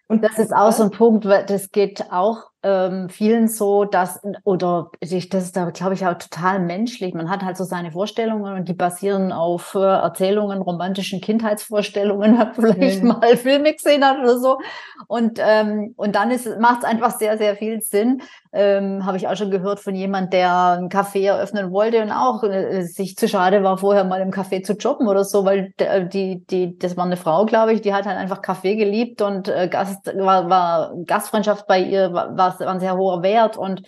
Und 0.07 0.24
das 0.24 0.39
ist 0.39 0.55
auch 0.55 0.72
so 0.72 0.84
ein 0.84 0.91
Punkt, 0.91 1.24
das 1.24 1.70
geht 1.70 2.11
auch 2.11 2.45
ähm, 2.65 3.09
vielen 3.09 3.47
so, 3.47 3.85
dass, 3.85 4.21
oder 4.43 4.91
ich, 4.99 5.29
das 5.29 5.45
ist 5.45 5.57
da, 5.57 5.71
glaube 5.71 5.95
ich, 5.95 6.05
auch 6.05 6.19
total 6.19 6.59
menschlich. 6.59 7.15
Man 7.15 7.31
hat 7.31 7.45
halt 7.45 7.57
so 7.57 7.63
seine 7.63 7.93
Vorstellungen 7.93 8.55
und 8.55 8.69
die 8.69 8.75
basieren 8.75 9.31
auf 9.31 9.77
äh, 9.77 9.79
Erzählungen, 9.79 10.61
romantischen 10.61 11.21
Kindheitsvorstellungen, 11.21 12.39
hat 12.39 12.57
vielleicht 12.57 13.03
mhm. 13.03 13.09
mal 13.11 13.37
Filme 13.37 13.75
gesehen 13.75 14.05
hat 14.05 14.19
oder 14.19 14.39
so. 14.39 14.59
Und, 15.07 15.39
ähm, 15.41 15.95
und 15.97 16.17
dann 16.17 16.31
macht 16.59 16.79
es 16.79 16.85
einfach 16.85 17.17
sehr, 17.17 17.39
sehr 17.39 17.57
viel 17.57 17.81
Sinn. 17.81 18.23
Ähm, 18.53 19.05
Habe 19.05 19.16
ich 19.16 19.28
auch 19.28 19.36
schon 19.36 19.51
gehört 19.51 19.80
von 19.80 19.94
jemand, 19.94 20.32
der 20.32 20.78
ein 20.78 20.88
Café 20.88 21.26
eröffnen 21.26 21.70
wollte 21.70 22.03
und 22.03 22.11
auch 22.11 22.42
äh, 22.44 22.82
sich 22.82 23.16
zu 23.16 23.28
schade 23.28 23.62
war, 23.62 23.78
vorher 23.78 24.05
mal 24.05 24.20
im 24.20 24.30
Café 24.30 24.62
zu 24.62 24.72
jobben 24.72 25.07
oder 25.07 25.24
so, 25.24 25.44
weil 25.44 25.72
die, 26.12 26.44
die, 26.46 26.78
das 26.78 26.96
war 26.96 27.05
eine 27.05 27.16
Frau, 27.16 27.44
glaube 27.44 27.72
ich, 27.72 27.82
die 27.82 27.92
hat 27.92 28.07
halt 28.07 28.16
einfach 28.16 28.40
Kaffee 28.42 28.76
geliebt 28.76 29.20
und 29.20 29.49
äh, 29.49 29.68
Gast 29.68 30.07
war, 30.16 30.49
war 30.49 30.94
Gastfreundschaft 31.05 31.66
bei 31.66 31.80
ihr 31.80 32.12
war, 32.12 32.36
war 32.36 32.59
war 32.59 32.68
ein 32.68 32.80
sehr 32.80 32.96
hoher 32.96 33.22
Wert 33.22 33.57
und 33.57 33.82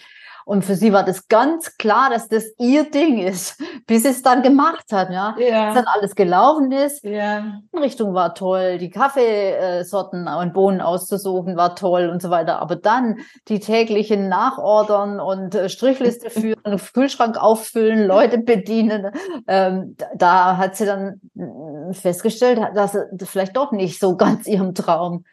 und 0.51 0.65
für 0.65 0.75
sie 0.75 0.93
war 0.93 1.05
das 1.05 1.29
ganz 1.29 1.77
klar, 1.77 2.11
dass 2.11 2.29
das 2.29 2.45
ihr 2.59 2.91
Ding 2.91 3.19
ist, 3.19 3.57
bis 3.87 4.05
es 4.05 4.21
dann 4.21 4.43
gemacht 4.43 4.87
hat, 4.91 5.11
ja. 5.11 5.37
ja. 5.39 5.67
Bis 5.67 5.75
dann 5.77 5.85
alles 5.87 6.17
gelaufen 6.17 6.73
ist. 6.73 7.05
Ja. 7.05 7.61
Die 7.73 7.79
Richtung 7.79 8.15
war 8.15 8.35
toll, 8.35 8.79
die 8.79 8.91
Kaffeesorten 8.91 10.27
und 10.27 10.53
Bohnen 10.53 10.81
auszusuchen 10.81 11.57
war 11.57 11.77
toll 11.77 12.09
und 12.09 12.21
so 12.21 12.31
weiter. 12.31 12.61
Aber 12.61 12.75
dann 12.75 13.19
die 13.47 13.61
täglichen 13.61 14.29
Nachordern 14.29 15.21
und 15.21 15.55
äh, 15.55 15.69
Strichliste 15.69 16.31
führen, 16.41 16.81
Kühlschrank 16.95 17.41
auffüllen, 17.41 18.09
Leute 18.09 18.39
bedienen, 18.39 19.13
ähm, 19.47 19.97
da 20.17 20.57
hat 20.57 20.75
sie 20.75 20.85
dann 20.85 21.21
mm, 21.35 21.93
festgestellt, 21.93 22.59
dass 22.75 22.97
es 22.97 23.07
vielleicht 23.31 23.57
doch 23.57 23.71
nicht 23.71 24.01
so 24.01 24.17
ganz 24.17 24.49
ihrem 24.49 24.75
Traum 24.75 25.25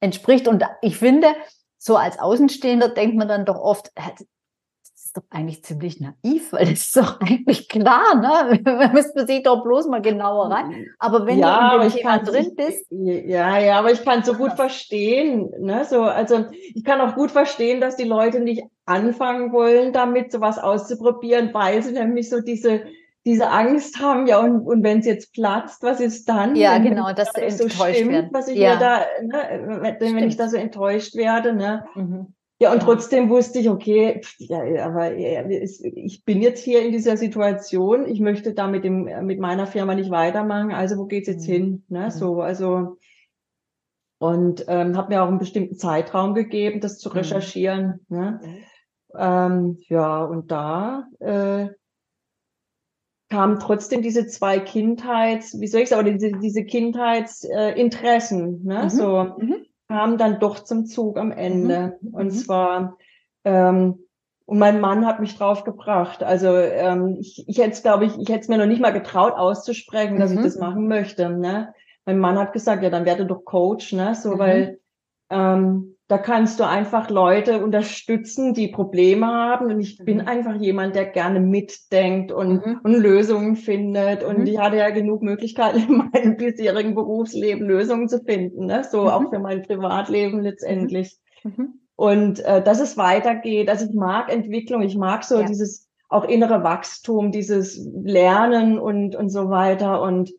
entspricht. 0.00 0.48
Und 0.48 0.64
ich 0.82 0.96
finde, 0.96 1.28
so 1.78 1.96
als 1.96 2.18
Außenstehender 2.18 2.88
denkt 2.88 3.16
man 3.16 3.28
dann 3.28 3.44
doch 3.44 3.60
oft, 3.60 3.92
ist 5.14 5.22
doch 5.22 5.36
eigentlich 5.36 5.62
ziemlich 5.62 6.00
naiv, 6.00 6.52
weil 6.52 6.66
das 6.66 6.80
ist 6.80 6.96
doch 6.96 7.20
eigentlich 7.20 7.68
klar, 7.68 8.14
ne? 8.16 8.60
Man 8.64 8.92
müsste 8.92 9.26
sich 9.26 9.42
doch 9.42 9.62
bloß 9.62 9.86
mal 9.86 10.02
genauer 10.02 10.50
rein. 10.50 10.86
Aber 10.98 11.26
wenn 11.26 11.38
ja, 11.38 11.70
du 11.70 11.82
in 11.82 11.88
dem 11.88 11.96
Thema 11.96 12.18
drin 12.18 12.52
bist. 12.56 12.86
Ja, 12.90 13.58
ja, 13.58 13.78
aber 13.78 13.92
ich 13.92 14.04
kann 14.04 14.20
es 14.20 14.26
so 14.26 14.34
gut 14.34 14.52
verstehen, 14.54 15.50
ne? 15.60 15.84
So, 15.84 16.02
also 16.02 16.46
ich 16.52 16.84
kann 16.84 17.00
auch 17.00 17.14
gut 17.14 17.30
verstehen, 17.30 17.80
dass 17.80 17.96
die 17.96 18.04
Leute 18.04 18.40
nicht 18.40 18.64
anfangen 18.86 19.52
wollen, 19.52 19.92
damit 19.92 20.32
sowas 20.32 20.58
auszuprobieren, 20.58 21.50
weil 21.54 21.82
sie 21.82 21.92
nämlich 21.92 22.28
so 22.28 22.40
diese 22.40 22.82
diese 23.26 23.48
Angst 23.48 24.02
haben, 24.02 24.26
ja, 24.26 24.38
und, 24.38 24.66
und 24.66 24.82
wenn 24.82 24.98
es 24.98 25.06
jetzt 25.06 25.32
platzt, 25.32 25.82
was 25.82 25.98
ist 25.98 26.28
dann? 26.28 26.56
Ja, 26.56 26.76
genau, 26.76 27.10
dass 27.14 27.32
du 27.32 27.50
so 27.50 27.70
stimmt, 27.70 28.12
werden. 28.12 28.28
was 28.32 28.48
ich 28.48 28.58
ja. 28.58 28.76
da, 28.76 28.98
ne, 29.22 29.96
wenn, 29.98 30.16
wenn 30.16 30.28
ich 30.28 30.36
da 30.36 30.46
so 30.46 30.58
enttäuscht 30.58 31.14
werde, 31.14 31.54
ne? 31.54 31.86
Mhm. 31.94 32.34
Ja, 32.60 32.72
und 32.72 32.78
ja. 32.78 32.84
trotzdem 32.84 33.30
wusste 33.30 33.58
ich, 33.58 33.68
okay, 33.68 34.20
ja, 34.38 34.86
aber 34.86 35.16
ich 35.16 36.24
bin 36.24 36.40
jetzt 36.40 36.62
hier 36.62 36.82
in 36.82 36.92
dieser 36.92 37.16
Situation, 37.16 38.06
ich 38.06 38.20
möchte 38.20 38.54
da 38.54 38.68
mit, 38.68 38.84
dem, 38.84 39.04
mit 39.26 39.40
meiner 39.40 39.66
Firma 39.66 39.94
nicht 39.94 40.10
weitermachen, 40.10 40.72
also 40.72 40.96
wo 40.96 41.06
geht's 41.06 41.26
jetzt 41.26 41.48
mhm. 41.48 41.52
hin? 41.52 41.84
Ne? 41.88 42.06
Mhm. 42.06 42.10
So, 42.10 42.40
also 42.40 42.96
und 44.18 44.64
ähm, 44.68 44.96
habe 44.96 45.12
mir 45.12 45.22
auch 45.22 45.28
einen 45.28 45.38
bestimmten 45.38 45.76
Zeitraum 45.76 46.34
gegeben, 46.34 46.80
das 46.80 46.98
zu 46.98 47.10
mhm. 47.10 47.16
recherchieren. 47.16 48.06
Ne? 48.08 48.40
Mhm. 48.42 48.56
Ähm, 49.16 49.78
ja, 49.88 50.24
und 50.24 50.50
da 50.50 51.08
äh, 51.18 51.68
kamen 53.28 53.58
trotzdem 53.58 54.02
diese 54.02 54.26
zwei 54.26 54.60
Kindheits, 54.60 55.60
wie 55.60 55.66
soll 55.66 55.82
ich 55.82 55.88
sagen, 55.88 56.18
diese, 56.18 56.38
diese 56.38 56.64
Kindheitsinteressen, 56.64 58.64
ne? 58.64 58.84
Mhm. 58.84 58.88
so 58.88 59.36
mhm. 59.88 59.94
kamen 59.94 60.18
dann 60.18 60.40
doch 60.40 60.60
zum 60.60 60.86
Zug 60.86 61.18
am 61.18 61.32
Ende. 61.32 61.98
Mhm. 62.00 62.14
Und 62.14 62.26
mhm. 62.26 62.30
zwar 62.30 62.98
ähm, 63.44 64.04
und 64.46 64.58
mein 64.58 64.80
Mann 64.80 65.06
hat 65.06 65.20
mich 65.20 65.36
drauf 65.36 65.64
gebracht. 65.64 66.22
Also 66.22 66.54
ähm, 66.54 67.16
ich, 67.18 67.48
ich 67.48 67.58
hätte 67.58 67.70
es, 67.70 67.82
glaube 67.82 68.04
ich, 68.04 68.18
ich 68.18 68.28
hätte 68.28 68.40
es 68.40 68.48
mir 68.48 68.58
noch 68.58 68.66
nicht 68.66 68.82
mal 68.82 68.92
getraut 68.92 69.34
auszusprechen, 69.34 70.18
dass 70.18 70.32
mhm. 70.32 70.38
ich 70.38 70.44
das 70.44 70.58
machen 70.58 70.86
möchte. 70.86 71.30
Ne? 71.30 71.72
Mein 72.04 72.18
Mann 72.18 72.38
hat 72.38 72.52
gesagt, 72.52 72.82
ja, 72.82 72.90
dann 72.90 73.06
werde 73.06 73.24
doch 73.24 73.44
Coach, 73.44 73.94
ne? 73.94 74.14
So, 74.14 74.34
mhm. 74.34 74.38
weil 74.38 74.80
ähm, 75.30 75.93
da 76.06 76.18
kannst 76.18 76.60
du 76.60 76.64
einfach 76.68 77.08
Leute 77.08 77.64
unterstützen, 77.64 78.52
die 78.52 78.68
Probleme 78.68 79.26
haben. 79.26 79.66
Und 79.66 79.80
ich 79.80 79.98
mhm. 79.98 80.04
bin 80.04 80.20
einfach 80.20 80.56
jemand, 80.56 80.94
der 80.94 81.06
gerne 81.06 81.40
mitdenkt 81.40 82.30
und, 82.32 82.64
mhm. 82.64 82.80
und 82.82 82.94
Lösungen 82.94 83.56
findet. 83.56 84.22
Und 84.22 84.40
mhm. 84.40 84.46
ich 84.46 84.58
hatte 84.58 84.76
ja 84.76 84.90
genug 84.90 85.22
Möglichkeiten 85.22 85.78
in 85.78 86.10
meinem 86.12 86.36
bisherigen 86.36 86.94
Berufsleben 86.94 87.66
Lösungen 87.66 88.08
zu 88.08 88.22
finden, 88.22 88.66
ne? 88.66 88.84
So 88.84 89.10
auch 89.10 89.22
mhm. 89.22 89.30
für 89.30 89.38
mein 89.38 89.62
Privatleben 89.62 90.40
letztendlich. 90.40 91.16
Mhm 91.42 91.80
und 91.96 92.40
äh, 92.40 92.62
dass 92.62 92.80
es 92.80 92.96
weitergeht. 92.96 93.68
Also 93.68 93.86
ich 93.86 93.94
mag 93.94 94.32
Entwicklung, 94.32 94.82
ich 94.82 94.96
mag 94.96 95.24
so 95.24 95.40
ja. 95.40 95.46
dieses 95.46 95.88
auch 96.08 96.24
innere 96.24 96.62
Wachstum, 96.62 97.32
dieses 97.32 97.88
Lernen 98.02 98.78
und, 98.78 99.16
und 99.16 99.30
so 99.30 99.48
weiter 99.48 100.02
und, 100.02 100.30
mhm. 100.30 100.36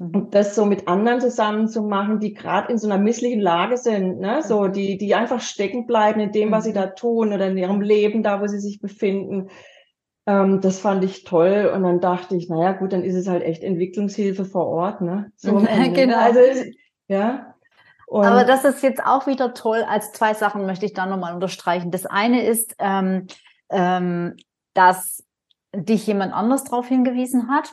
Und 0.00 0.34
das 0.34 0.54
so 0.54 0.64
mit 0.64 0.88
anderen 0.88 1.20
zusammen 1.20 1.68
zu 1.68 1.82
machen, 1.82 2.20
die 2.20 2.32
gerade 2.32 2.72
in 2.72 2.78
so 2.78 2.88
einer 2.88 2.96
misslichen 2.96 3.40
Lage 3.40 3.76
sind, 3.76 4.18
ne? 4.18 4.42
so 4.42 4.62
mhm. 4.62 4.72
die, 4.72 4.96
die 4.96 5.14
einfach 5.14 5.42
stecken 5.42 5.86
bleiben 5.86 6.20
in 6.20 6.32
dem, 6.32 6.50
was 6.50 6.64
sie 6.64 6.70
mhm. 6.70 6.74
da 6.74 6.86
tun 6.86 7.34
oder 7.34 7.48
in 7.48 7.58
ihrem 7.58 7.82
Leben, 7.82 8.22
da 8.22 8.40
wo 8.40 8.46
sie 8.46 8.60
sich 8.60 8.80
befinden. 8.80 9.50
Ähm, 10.26 10.62
das 10.62 10.80
fand 10.80 11.04
ich 11.04 11.24
toll 11.24 11.70
und 11.74 11.82
dann 11.82 12.00
dachte 12.00 12.34
ich, 12.34 12.48
naja 12.48 12.72
gut, 12.72 12.94
dann 12.94 13.04
ist 13.04 13.14
es 13.14 13.28
halt 13.28 13.42
echt 13.42 13.62
Entwicklungshilfe 13.62 14.46
vor 14.46 14.68
Ort. 14.68 15.02
Ne? 15.02 15.30
So, 15.36 15.56
genau. 15.94 16.16
Also 16.16 16.40
ja, 17.08 17.54
und 18.06 18.24
Aber 18.24 18.44
das 18.44 18.64
ist 18.64 18.82
jetzt 18.82 19.04
auch 19.04 19.26
wieder 19.28 19.54
toll. 19.54 19.84
Als 19.86 20.12
zwei 20.12 20.34
Sachen 20.34 20.66
möchte 20.66 20.84
ich 20.86 20.94
da 20.94 21.06
nochmal 21.06 21.32
unterstreichen. 21.32 21.92
Das 21.92 22.06
eine 22.06 22.42
ist, 22.44 22.74
ähm, 22.78 23.28
ähm, 23.70 24.34
dass 24.74 25.22
dich 25.76 26.08
jemand 26.08 26.32
anders 26.32 26.64
darauf 26.64 26.88
hingewiesen 26.88 27.48
hat. 27.50 27.72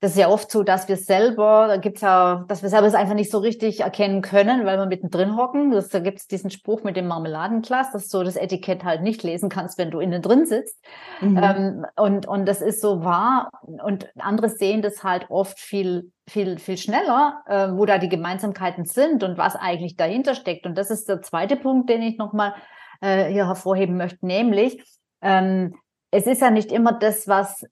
Das 0.00 0.10
ist 0.10 0.18
ja 0.18 0.28
oft 0.28 0.50
so, 0.50 0.62
dass 0.62 0.88
wir 0.88 0.96
selber, 0.96 1.66
da 1.68 1.78
gibt's 1.78 2.02
ja, 2.02 2.44
dass 2.48 2.62
wir 2.62 2.68
selber 2.68 2.86
es 2.86 2.94
einfach 2.94 3.14
nicht 3.14 3.30
so 3.30 3.38
richtig 3.38 3.80
erkennen 3.80 4.20
können, 4.20 4.66
weil 4.66 4.76
wir 4.76 4.84
mittendrin 4.84 5.36
hocken. 5.36 5.70
Das, 5.70 5.88
da 5.88 6.00
gibt's 6.00 6.26
diesen 6.26 6.50
Spruch 6.50 6.82
mit 6.82 6.96
dem 6.96 7.06
Marmeladenglas, 7.06 7.92
dass 7.92 8.08
du 8.08 8.22
das 8.22 8.36
Etikett 8.36 8.84
halt 8.84 9.00
nicht 9.00 9.22
lesen 9.22 9.48
kannst, 9.48 9.78
wenn 9.78 9.90
du 9.90 10.00
innen 10.00 10.20
drin 10.20 10.44
sitzt. 10.44 10.84
Mhm. 11.22 11.40
Ähm, 11.42 11.86
und, 11.96 12.28
und 12.28 12.46
das 12.46 12.60
ist 12.60 12.82
so 12.82 13.04
wahr. 13.04 13.50
Und 13.62 14.10
andere 14.18 14.50
sehen 14.50 14.82
das 14.82 15.02
halt 15.02 15.30
oft 15.30 15.58
viel, 15.58 16.12
viel, 16.28 16.58
viel 16.58 16.76
schneller, 16.76 17.42
äh, 17.46 17.68
wo 17.72 17.86
da 17.86 17.96
die 17.96 18.10
Gemeinsamkeiten 18.10 18.84
sind 18.84 19.22
und 19.24 19.38
was 19.38 19.56
eigentlich 19.56 19.96
dahinter 19.96 20.34
steckt. 20.34 20.66
Und 20.66 20.76
das 20.76 20.90
ist 20.90 21.08
der 21.08 21.22
zweite 21.22 21.56
Punkt, 21.56 21.88
den 21.88 22.02
ich 22.02 22.18
nochmal 22.18 22.54
äh, 23.00 23.30
hier 23.30 23.46
hervorheben 23.46 23.96
möchte, 23.96 24.26
nämlich, 24.26 24.82
ähm, 25.22 25.74
es 26.10 26.26
ist 26.26 26.40
ja 26.40 26.50
nicht 26.50 26.70
immer 26.70 26.92
das, 26.92 27.28
was 27.28 27.64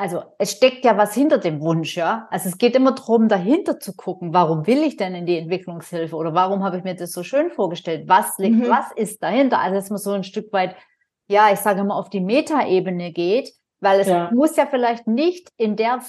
also 0.00 0.22
es 0.38 0.52
steckt 0.52 0.86
ja 0.86 0.96
was 0.96 1.12
hinter 1.12 1.36
dem 1.36 1.60
Wunsch, 1.60 1.94
ja. 1.94 2.26
Also 2.30 2.48
es 2.48 2.56
geht 2.56 2.74
immer 2.74 2.92
darum, 2.92 3.28
dahinter 3.28 3.78
zu 3.78 3.94
gucken, 3.94 4.32
warum 4.32 4.66
will 4.66 4.82
ich 4.82 4.96
denn 4.96 5.14
in 5.14 5.26
die 5.26 5.36
Entwicklungshilfe 5.36 6.16
oder 6.16 6.32
warum 6.32 6.64
habe 6.64 6.78
ich 6.78 6.84
mir 6.84 6.94
das 6.94 7.12
so 7.12 7.22
schön 7.22 7.50
vorgestellt? 7.50 8.08
Was 8.08 8.38
liegt, 8.38 8.60
mhm. 8.60 8.70
was 8.70 8.90
ist 8.96 9.22
dahinter? 9.22 9.60
Also 9.60 9.74
dass 9.74 9.90
man 9.90 9.98
so 9.98 10.12
ein 10.12 10.24
Stück 10.24 10.54
weit, 10.54 10.74
ja, 11.28 11.52
ich 11.52 11.58
sage 11.58 11.84
mal, 11.84 11.98
auf 11.98 12.08
die 12.08 12.22
Metaebene 12.22 13.12
geht, 13.12 13.52
weil 13.80 14.00
es 14.00 14.06
ja. 14.06 14.30
muss 14.32 14.56
ja 14.56 14.64
vielleicht 14.64 15.06
nicht 15.06 15.50
in 15.58 15.76
der 15.76 16.00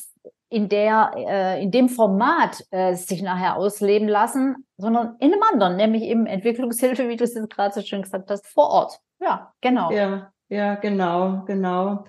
in 0.47 0.69
der 0.69 1.11
äh, 1.15 1.61
in 1.61 1.71
dem 1.71 1.89
Format 1.89 2.63
äh, 2.71 2.95
sich 2.95 3.21
nachher 3.21 3.57
ausleben 3.57 4.07
lassen, 4.07 4.67
sondern 4.77 5.17
in 5.19 5.33
einem 5.33 5.43
anderen, 5.51 5.75
nämlich 5.75 6.03
eben 6.03 6.27
Entwicklungshilfe, 6.27 7.09
wie 7.09 7.17
du 7.17 7.25
es 7.25 7.33
jetzt 7.33 7.49
gerade 7.49 7.73
so 7.73 7.81
schön 7.81 8.03
gesagt 8.03 8.31
hast, 8.31 8.47
vor 8.47 8.69
Ort. 8.69 8.99
Ja, 9.19 9.51
genau. 9.59 9.91
Ja, 9.91 10.31
ja, 10.47 10.75
genau, 10.75 11.43
genau. 11.45 12.05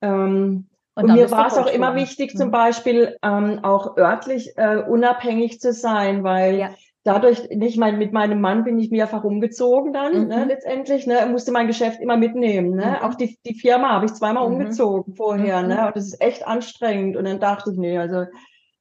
Ähm, 0.00 0.68
und, 0.96 1.10
und 1.10 1.12
mir 1.12 1.30
war 1.30 1.46
es 1.46 1.58
auch 1.58 1.66
immer 1.66 1.94
wichtig, 1.94 2.32
mhm. 2.32 2.38
zum 2.38 2.50
Beispiel 2.50 3.18
ähm, 3.22 3.60
auch 3.62 3.98
örtlich 3.98 4.56
äh, 4.56 4.78
unabhängig 4.78 5.60
zu 5.60 5.74
sein, 5.74 6.24
weil 6.24 6.58
ja. 6.58 6.70
dadurch, 7.04 7.50
nicht 7.50 7.76
mein, 7.76 7.98
mit 7.98 8.14
meinem 8.14 8.40
Mann 8.40 8.64
bin 8.64 8.78
ich 8.78 8.90
mehrfach 8.90 9.22
umgezogen 9.22 9.92
dann, 9.92 10.12
ne, 10.12 10.20
mhm. 10.20 10.28
ne, 10.28 10.44
letztendlich, 10.46 11.06
ne, 11.06 11.26
musste 11.30 11.52
mein 11.52 11.66
Geschäft 11.66 12.00
immer 12.00 12.16
mitnehmen. 12.16 12.70
Ne? 12.70 12.96
Mhm. 12.98 13.06
Auch 13.06 13.14
die, 13.14 13.38
die 13.44 13.52
Firma 13.52 13.90
habe 13.90 14.06
ich 14.06 14.14
zweimal 14.14 14.48
mhm. 14.48 14.54
umgezogen 14.54 15.14
vorher, 15.14 15.62
ne? 15.62 15.74
Mhm. 15.74 15.86
Und 15.88 15.96
das 15.96 16.06
ist 16.06 16.20
echt 16.22 16.46
anstrengend. 16.46 17.18
Und 17.18 17.26
dann 17.26 17.40
dachte 17.40 17.72
ich, 17.72 17.76
nee, 17.76 17.98
also 17.98 18.24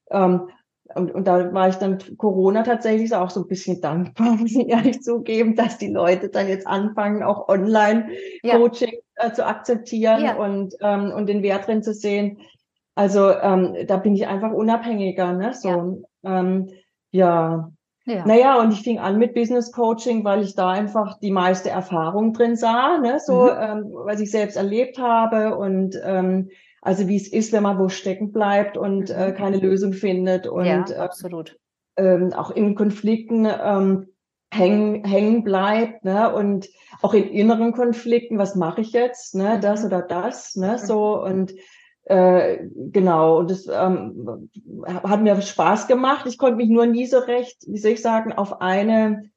ähm, 0.09 0.47
und, 0.93 1.11
und 1.13 1.27
da 1.27 1.51
war 1.53 1.67
ich 1.67 1.75
dann 1.75 1.97
Corona 2.17 2.63
tatsächlich 2.63 3.13
auch 3.13 3.29
so 3.29 3.41
ein 3.41 3.47
bisschen 3.47 3.81
dankbar, 3.81 4.35
muss 4.39 4.55
ich 4.55 4.69
ehrlich 4.69 5.01
zugeben, 5.01 5.55
dass 5.55 5.77
die 5.77 5.91
Leute 5.91 6.29
dann 6.29 6.47
jetzt 6.47 6.65
anfangen, 6.65 7.23
auch 7.23 7.49
Online-Coaching 7.49 8.91
ja. 8.93 8.99
Äh, 9.15 9.31
zu 9.31 9.45
akzeptieren 9.45 10.23
ja. 10.23 10.35
und, 10.35 10.75
ähm, 10.81 11.11
und 11.11 11.27
den 11.27 11.43
Wert 11.43 11.67
drin 11.67 11.83
zu 11.83 11.93
sehen. 11.93 12.39
Also 12.95 13.29
ähm, 13.31 13.75
da 13.87 13.97
bin 13.97 14.15
ich 14.15 14.27
einfach 14.27 14.51
unabhängiger. 14.51 15.33
Ne? 15.33 15.53
So, 15.53 16.03
ja. 16.23 16.39
Ähm, 16.39 16.69
ja. 17.11 17.71
ja. 18.05 18.25
Naja, 18.25 18.59
und 18.59 18.71
ich 18.71 18.81
fing 18.81 18.99
an 18.99 19.17
mit 19.17 19.33
Business 19.33 19.71
Coaching, 19.71 20.23
weil 20.23 20.43
ich 20.43 20.55
da 20.55 20.69
einfach 20.69 21.19
die 21.19 21.31
meiste 21.31 21.69
Erfahrung 21.69 22.33
drin 22.33 22.55
sah, 22.55 22.97
ne? 22.97 23.19
so, 23.19 23.43
mhm. 23.43 23.49
ähm, 23.59 23.91
was 23.93 24.19
ich 24.19 24.31
selbst 24.31 24.55
erlebt 24.55 24.97
habe 24.97 25.57
und 25.57 25.99
ähm, 26.03 26.49
also 26.81 27.07
wie 27.07 27.15
es 27.15 27.27
ist, 27.27 27.51
wenn 27.51 27.63
man 27.63 27.79
wo 27.79 27.89
stecken 27.89 28.31
bleibt 28.31 28.77
und 28.77 29.09
äh, 29.09 29.29
mhm. 29.29 29.35
keine 29.35 29.57
Lösung 29.57 29.93
findet 29.93 30.47
und 30.47 30.65
ja, 30.65 30.85
äh, 30.87 30.95
absolut. 30.97 31.57
Ähm, 31.97 32.31
auch 32.33 32.51
in 32.51 32.75
Konflikten 32.75 33.45
ähm, 33.45 34.07
hängen, 34.55 35.03
hängen 35.03 35.43
bleibt, 35.43 36.05
ne? 36.05 36.33
Und 36.33 36.69
auch 37.01 37.13
in 37.13 37.29
inneren 37.29 37.73
Konflikten, 37.73 38.37
was 38.37 38.55
mache 38.55 38.81
ich 38.81 38.91
jetzt, 38.91 39.35
ne? 39.35 39.59
Das 39.59 39.81
mhm. 39.81 39.87
oder 39.87 40.01
das, 40.01 40.55
ne? 40.55 40.77
So 40.79 41.21
und 41.21 41.53
äh, 42.05 42.67
genau, 42.91 43.39
und 43.39 43.49
das 43.49 43.67
ähm, 43.67 44.49
hat 44.85 45.21
mir 45.21 45.41
Spaß 45.41 45.87
gemacht. 45.87 46.25
Ich 46.27 46.37
konnte 46.37 46.57
mich 46.57 46.69
nur 46.69 46.85
nie 46.85 47.07
so 47.07 47.17
recht, 47.17 47.63
wie 47.67 47.79
soll 47.79 47.91
ich 47.91 48.01
sagen, 48.01 48.31
auf 48.31 48.61
eine 48.61 49.31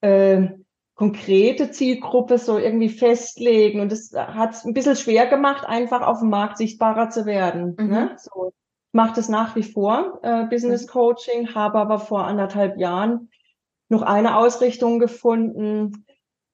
äh, 0.00 0.48
konkrete 0.94 1.70
Zielgruppe 1.70 2.38
so 2.38 2.58
irgendwie 2.58 2.88
festlegen. 2.88 3.80
Und 3.80 3.92
das 3.92 4.12
hat 4.14 4.54
es 4.54 4.64
ein 4.64 4.74
bisschen 4.74 4.96
schwer 4.96 5.26
gemacht, 5.26 5.66
einfach 5.66 6.00
auf 6.00 6.20
dem 6.20 6.30
Markt 6.30 6.56
sichtbarer 6.56 7.10
zu 7.10 7.26
werden. 7.26 7.76
Mhm. 7.78 7.88
Ne? 7.88 8.16
So. 8.18 8.52
Ich 8.88 8.94
mache 8.94 9.16
das 9.16 9.28
nach 9.28 9.54
wie 9.56 9.62
vor, 9.62 10.20
äh, 10.22 10.46
Business 10.46 10.86
mhm. 10.86 10.90
Coaching, 10.90 11.54
habe 11.54 11.78
aber 11.78 11.98
vor 11.98 12.24
anderthalb 12.24 12.78
Jahren 12.78 13.28
noch 13.88 14.02
eine 14.02 14.36
Ausrichtung 14.36 14.98
gefunden, 14.98 16.04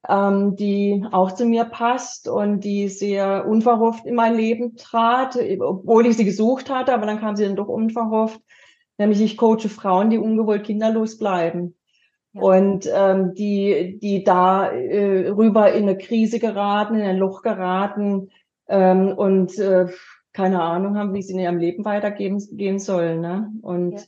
ähm, 0.07 0.55
die 0.55 1.05
auch 1.11 1.31
zu 1.31 1.45
mir 1.45 1.65
passt 1.65 2.27
und 2.27 2.61
die 2.61 2.89
sehr 2.89 3.47
unverhofft 3.47 4.05
in 4.05 4.15
mein 4.15 4.35
Leben 4.35 4.75
trat, 4.75 5.37
obwohl 5.59 6.07
ich 6.07 6.17
sie 6.17 6.25
gesucht 6.25 6.69
hatte, 6.69 6.93
aber 6.93 7.05
dann 7.05 7.19
kam 7.19 7.35
sie 7.35 7.45
dann 7.45 7.55
doch 7.55 7.67
unverhofft. 7.67 8.41
Nämlich 8.97 9.21
ich 9.21 9.37
coache 9.37 9.69
Frauen, 9.69 10.09
die 10.09 10.17
ungewollt 10.17 10.63
kinderlos 10.63 11.17
bleiben. 11.17 11.75
Und 12.33 12.89
ähm, 12.93 13.33
die, 13.33 13.99
die 14.01 14.23
da 14.23 14.71
äh, 14.71 15.29
rüber 15.29 15.73
in 15.73 15.83
eine 15.83 15.97
Krise 15.97 16.39
geraten, 16.39 16.95
in 16.95 17.01
ein 17.01 17.17
Loch 17.17 17.41
geraten 17.41 18.29
ähm, 18.69 19.09
und 19.09 19.57
äh, 19.59 19.87
keine 20.31 20.61
Ahnung 20.61 20.97
haben, 20.97 21.13
wie 21.13 21.19
es 21.19 21.29
in 21.29 21.39
ihrem 21.39 21.57
Leben 21.57 21.83
weitergehen 21.83 22.41
gehen 22.53 22.79
soll. 22.79 23.17
Ne? 23.17 23.51
Und, 23.61 24.07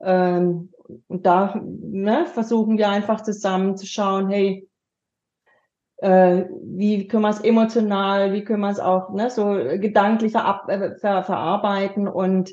ja. 0.00 0.36
ähm, 0.36 0.68
und 1.08 1.26
da 1.26 1.60
ne, 1.62 2.26
versuchen 2.26 2.78
wir 2.78 2.88
einfach 2.88 3.22
zusammen 3.22 3.76
zu 3.76 3.86
schauen, 3.86 4.28
hey, 4.28 4.68
äh, 5.98 6.44
wie 6.62 7.08
können 7.08 7.22
wir 7.22 7.30
es 7.30 7.40
emotional, 7.40 8.32
wie 8.32 8.44
können 8.44 8.60
wir 8.60 8.70
es 8.70 8.80
auch 8.80 9.10
ne, 9.10 9.30
so 9.30 9.54
gedanklich 9.78 10.32
ver 10.32 10.64
äh, 10.68 10.98
ver 10.98 11.24
verarbeiten 11.24 12.06
und 12.06 12.52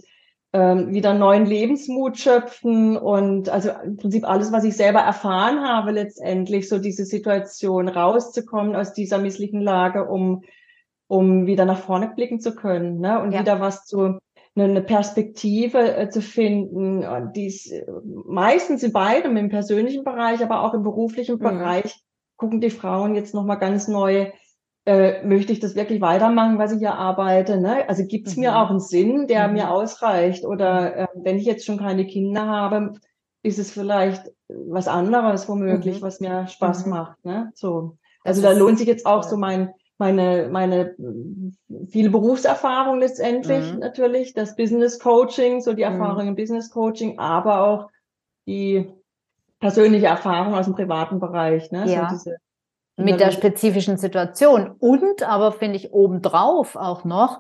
ähm, 0.54 0.94
wieder 0.94 1.16
neuen 1.16 1.46
Lebensmut 1.46 2.20
schöpfen 2.20 2.96
und 2.96 3.50
also 3.50 3.72
im 3.84 3.98
Prinzip 3.98 4.24
alles, 4.24 4.52
was 4.52 4.64
ich 4.64 4.78
selber 4.78 5.00
erfahren 5.00 5.68
habe, 5.68 5.92
letztendlich 5.92 6.70
so 6.70 6.78
diese 6.78 7.06
Situation 7.06 7.88
rauszukommen 7.88 8.76
aus 8.76 8.94
dieser 8.94 9.18
misslichen 9.18 9.62
Lage, 9.62 10.08
um, 10.08 10.44
um 11.08 11.48
wieder 11.48 11.66
nach 11.66 11.80
vorne 11.80 12.14
blicken 12.16 12.40
zu 12.40 12.56
können 12.56 13.00
ne? 13.00 13.20
und 13.20 13.32
ja. 13.32 13.42
wieder 13.42 13.60
was 13.60 13.86
zu 13.86 14.20
eine 14.56 14.82
Perspektive 14.82 15.96
äh, 15.96 16.10
zu 16.10 16.22
finden, 16.22 17.06
die 17.34 17.48
ist 17.48 17.72
äh, 17.72 17.86
meistens 18.26 18.84
in 18.84 18.94
beidem, 18.94 19.36
im 19.38 19.50
persönlichen 19.50 20.04
Bereich, 20.04 20.44
aber 20.44 20.62
auch 20.62 20.74
im 20.74 20.84
beruflichen 20.84 21.36
mhm. 21.36 21.40
Bereich, 21.40 21.96
gucken 22.38 22.62
die 22.62 22.70
Frauen 22.70 23.16
jetzt 23.16 23.34
nochmal 23.34 23.58
ganz 23.58 23.88
neu 23.88 24.32
äh, 24.86 25.26
möchte 25.26 25.54
ich 25.54 25.60
das 25.60 25.76
wirklich 25.76 26.02
weitermachen, 26.02 26.58
was 26.58 26.74
ich 26.74 26.80
hier 26.80 26.96
arbeite? 26.96 27.60
Ne? 27.60 27.88
Also 27.88 28.06
gibt 28.06 28.28
es 28.28 28.36
mhm. 28.36 28.42
mir 28.42 28.58
auch 28.58 28.70
einen 28.70 28.80
Sinn, 28.80 29.28
der 29.28 29.48
mhm. 29.48 29.54
mir 29.54 29.72
ausreicht? 29.72 30.46
Oder 30.46 30.96
äh, 30.96 31.08
wenn 31.16 31.38
ich 31.38 31.46
jetzt 31.46 31.66
schon 31.66 31.78
keine 31.78 32.06
Kinder 32.06 32.48
habe, 32.48 32.94
ist 33.44 33.60
es 33.60 33.72
vielleicht 33.72 34.32
was 34.50 34.88
anderes 34.88 35.48
womöglich, 35.48 36.00
mhm. 36.00 36.02
was 36.02 36.20
mir 36.20 36.48
Spaß 36.48 36.86
mhm. 36.86 36.92
macht. 36.92 37.26
Ne? 37.26 37.52
So. 37.56 37.98
Also 38.24 38.42
da 38.42 38.52
lohnt 38.52 38.78
sich 38.78 38.88
jetzt 38.88 39.06
auch 39.06 39.24
so 39.24 39.38
mein, 39.38 39.74
meine, 39.98 40.50
meine 40.52 40.96
viel 41.90 42.10
Berufserfahrung 42.10 43.00
letztendlich 43.00 43.74
mhm. 43.74 43.80
natürlich, 43.80 44.34
das 44.34 44.56
Business 44.56 45.00
Coaching, 45.00 45.62
so 45.62 45.74
die 45.74 45.86
mhm. 45.86 45.94
Erfahrung 45.94 46.24
mhm. 46.24 46.30
im 46.30 46.36
Business 46.36 46.70
Coaching, 46.70 47.20
aber 47.20 47.62
auch 47.62 47.90
die 48.48 48.92
persönliche 49.60 50.08
Erfahrung 50.08 50.56
aus 50.56 50.66
dem 50.66 50.76
privaten 50.76 51.20
Bereich. 51.20 51.72
Ne? 51.72 51.86
Ja. 51.88 52.10
So 52.10 52.16
diese, 52.16 52.38
Mit 52.98 53.20
der 53.20 53.32
spezifischen 53.32 53.98
Situation. 53.98 54.76
Und 54.80 55.24
aber 55.24 55.52
finde 55.52 55.78
ich 55.78 55.94
obendrauf 55.94 56.76
auch 56.76 57.06
noch 57.06 57.40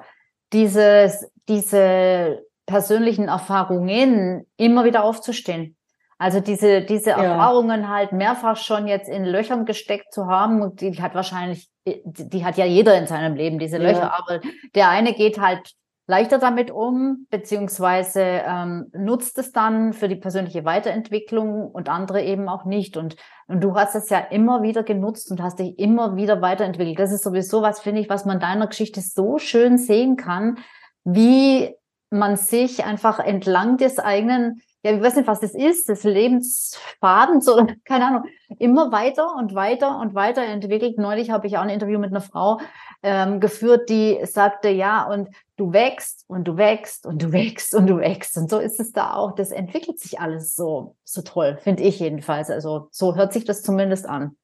dieses, 0.54 1.30
diese 1.49 2.45
persönlichen 2.66 3.28
Erfahrungen 3.28 4.45
immer 4.56 4.86
wieder 4.86 5.04
aufzustehen. 5.04 5.76
Also 6.24 6.39
diese, 6.39 6.84
diese 6.84 7.09
ja. 7.09 7.21
Erfahrungen 7.21 7.89
halt 7.89 8.13
mehrfach 8.13 8.55
schon 8.55 8.88
jetzt 8.88 9.09
in 9.09 9.26
Löchern 9.26 9.65
gesteckt 9.65 10.13
zu 10.13 10.28
haben, 10.28 10.61
und 10.61 10.80
die 10.80 11.01
hat 11.01 11.15
wahrscheinlich, 11.15 11.69
die, 11.86 12.45
hat 12.45 12.55
ja 12.55 12.63
jeder 12.63 12.97
in 12.97 13.07
seinem 13.07 13.36
Leben, 13.36 13.59
diese 13.59 13.78
Löcher, 13.78 14.03
ja. 14.03 14.17
aber 14.17 14.39
der 14.74 14.88
eine 14.88 15.15
geht 15.15 15.41
halt 15.41 15.74
leichter 16.07 16.38
damit 16.38 16.71
um, 16.71 17.28
beziehungsweise 17.30 18.21
ähm, 18.21 18.89
nutzt 18.93 19.38
es 19.38 19.51
dann 19.51 19.91
für 19.91 20.07
die 20.07 20.15
persönliche 20.15 20.63
Weiterentwicklung 20.63 21.69
und 21.69 21.89
andere 21.89 22.24
eben 22.24 22.47
auch 22.47 22.63
nicht. 22.63 22.95
Und, 22.95 23.17
und 23.47 23.61
du 23.61 23.76
hast 23.76 23.93
es 23.93 24.09
ja 24.09 24.19
immer 24.19 24.63
wieder 24.63 24.84
genutzt 24.84 25.30
und 25.30 25.43
hast 25.43 25.59
dich 25.59 25.78
immer 25.78 26.15
wieder 26.15 26.41
weiterentwickelt. 26.41 26.99
Das 26.99 27.11
ist 27.11 27.26
sowieso 27.26 27.61
was, 27.61 27.82
finde 27.82 27.99
ich, 27.99 28.07
was 28.07 28.24
man 28.24 28.39
deiner 28.39 28.67
Geschichte 28.67 29.01
so 29.01 29.39
schön 29.39 29.78
sehen 29.78 30.15
kann, 30.15 30.59
wie 31.03 31.76
man 32.09 32.38
sich 32.38 32.86
einfach 32.86 33.19
entlang 33.19 33.76
des 33.76 33.99
eigenen 33.99 34.61
ja, 34.84 34.92
ich 34.92 35.02
weiß 35.02 35.16
nicht, 35.16 35.28
was 35.28 35.40
das 35.40 35.56
ist, 35.56 35.88
des 35.88 36.04
Lebensfadens 36.04 37.48
oder 37.50 37.68
keine 37.86 38.08
Ahnung, 38.08 38.24
immer 38.60 38.92
weiter 38.92 39.36
und 39.36 39.56
weiter 39.56 40.00
und 40.00 40.14
weiter 40.14 40.44
entwickelt. 40.44 40.98
Neulich 40.98 41.32
habe 41.32 41.48
ich 41.48 41.58
auch 41.58 41.62
ein 41.62 41.70
Interview 41.70 42.00
mit 42.00 42.12
einer 42.12 42.22
Frau 42.22 42.60
ähm, 43.02 43.40
geführt, 43.40 43.90
die 43.90 44.20
sagte, 44.24 44.70
ja, 44.70 45.08
und 45.10 45.30
du 45.56 45.72
wächst 45.72 46.26
und 46.28 46.48
du 46.48 46.58
wächst 46.58 47.06
und 47.06 47.22
du 47.22 47.32
wächst 47.32 47.74
und 47.74 47.88
du 47.88 47.98
wächst. 47.98 48.38
Und 48.38 48.50
so 48.50 48.60
ist 48.60 48.80
es 48.80 48.92
da 48.92 49.14
auch. 49.14 49.36
Das 49.36 49.52
entwickelt 49.52 50.00
sich 50.00 50.20
alles 50.20 50.56
so, 50.56 50.96
so 51.04 51.22
toll, 51.22 51.58
finde 51.62 51.84
ich 51.84 52.00
jedenfalls. 52.00 52.50
Also 52.50 52.88
so 52.92 53.16
hört 53.16 53.32
sich 53.32 53.46
das 53.46 53.64
zumindest 53.64 54.08
an. 54.08 54.36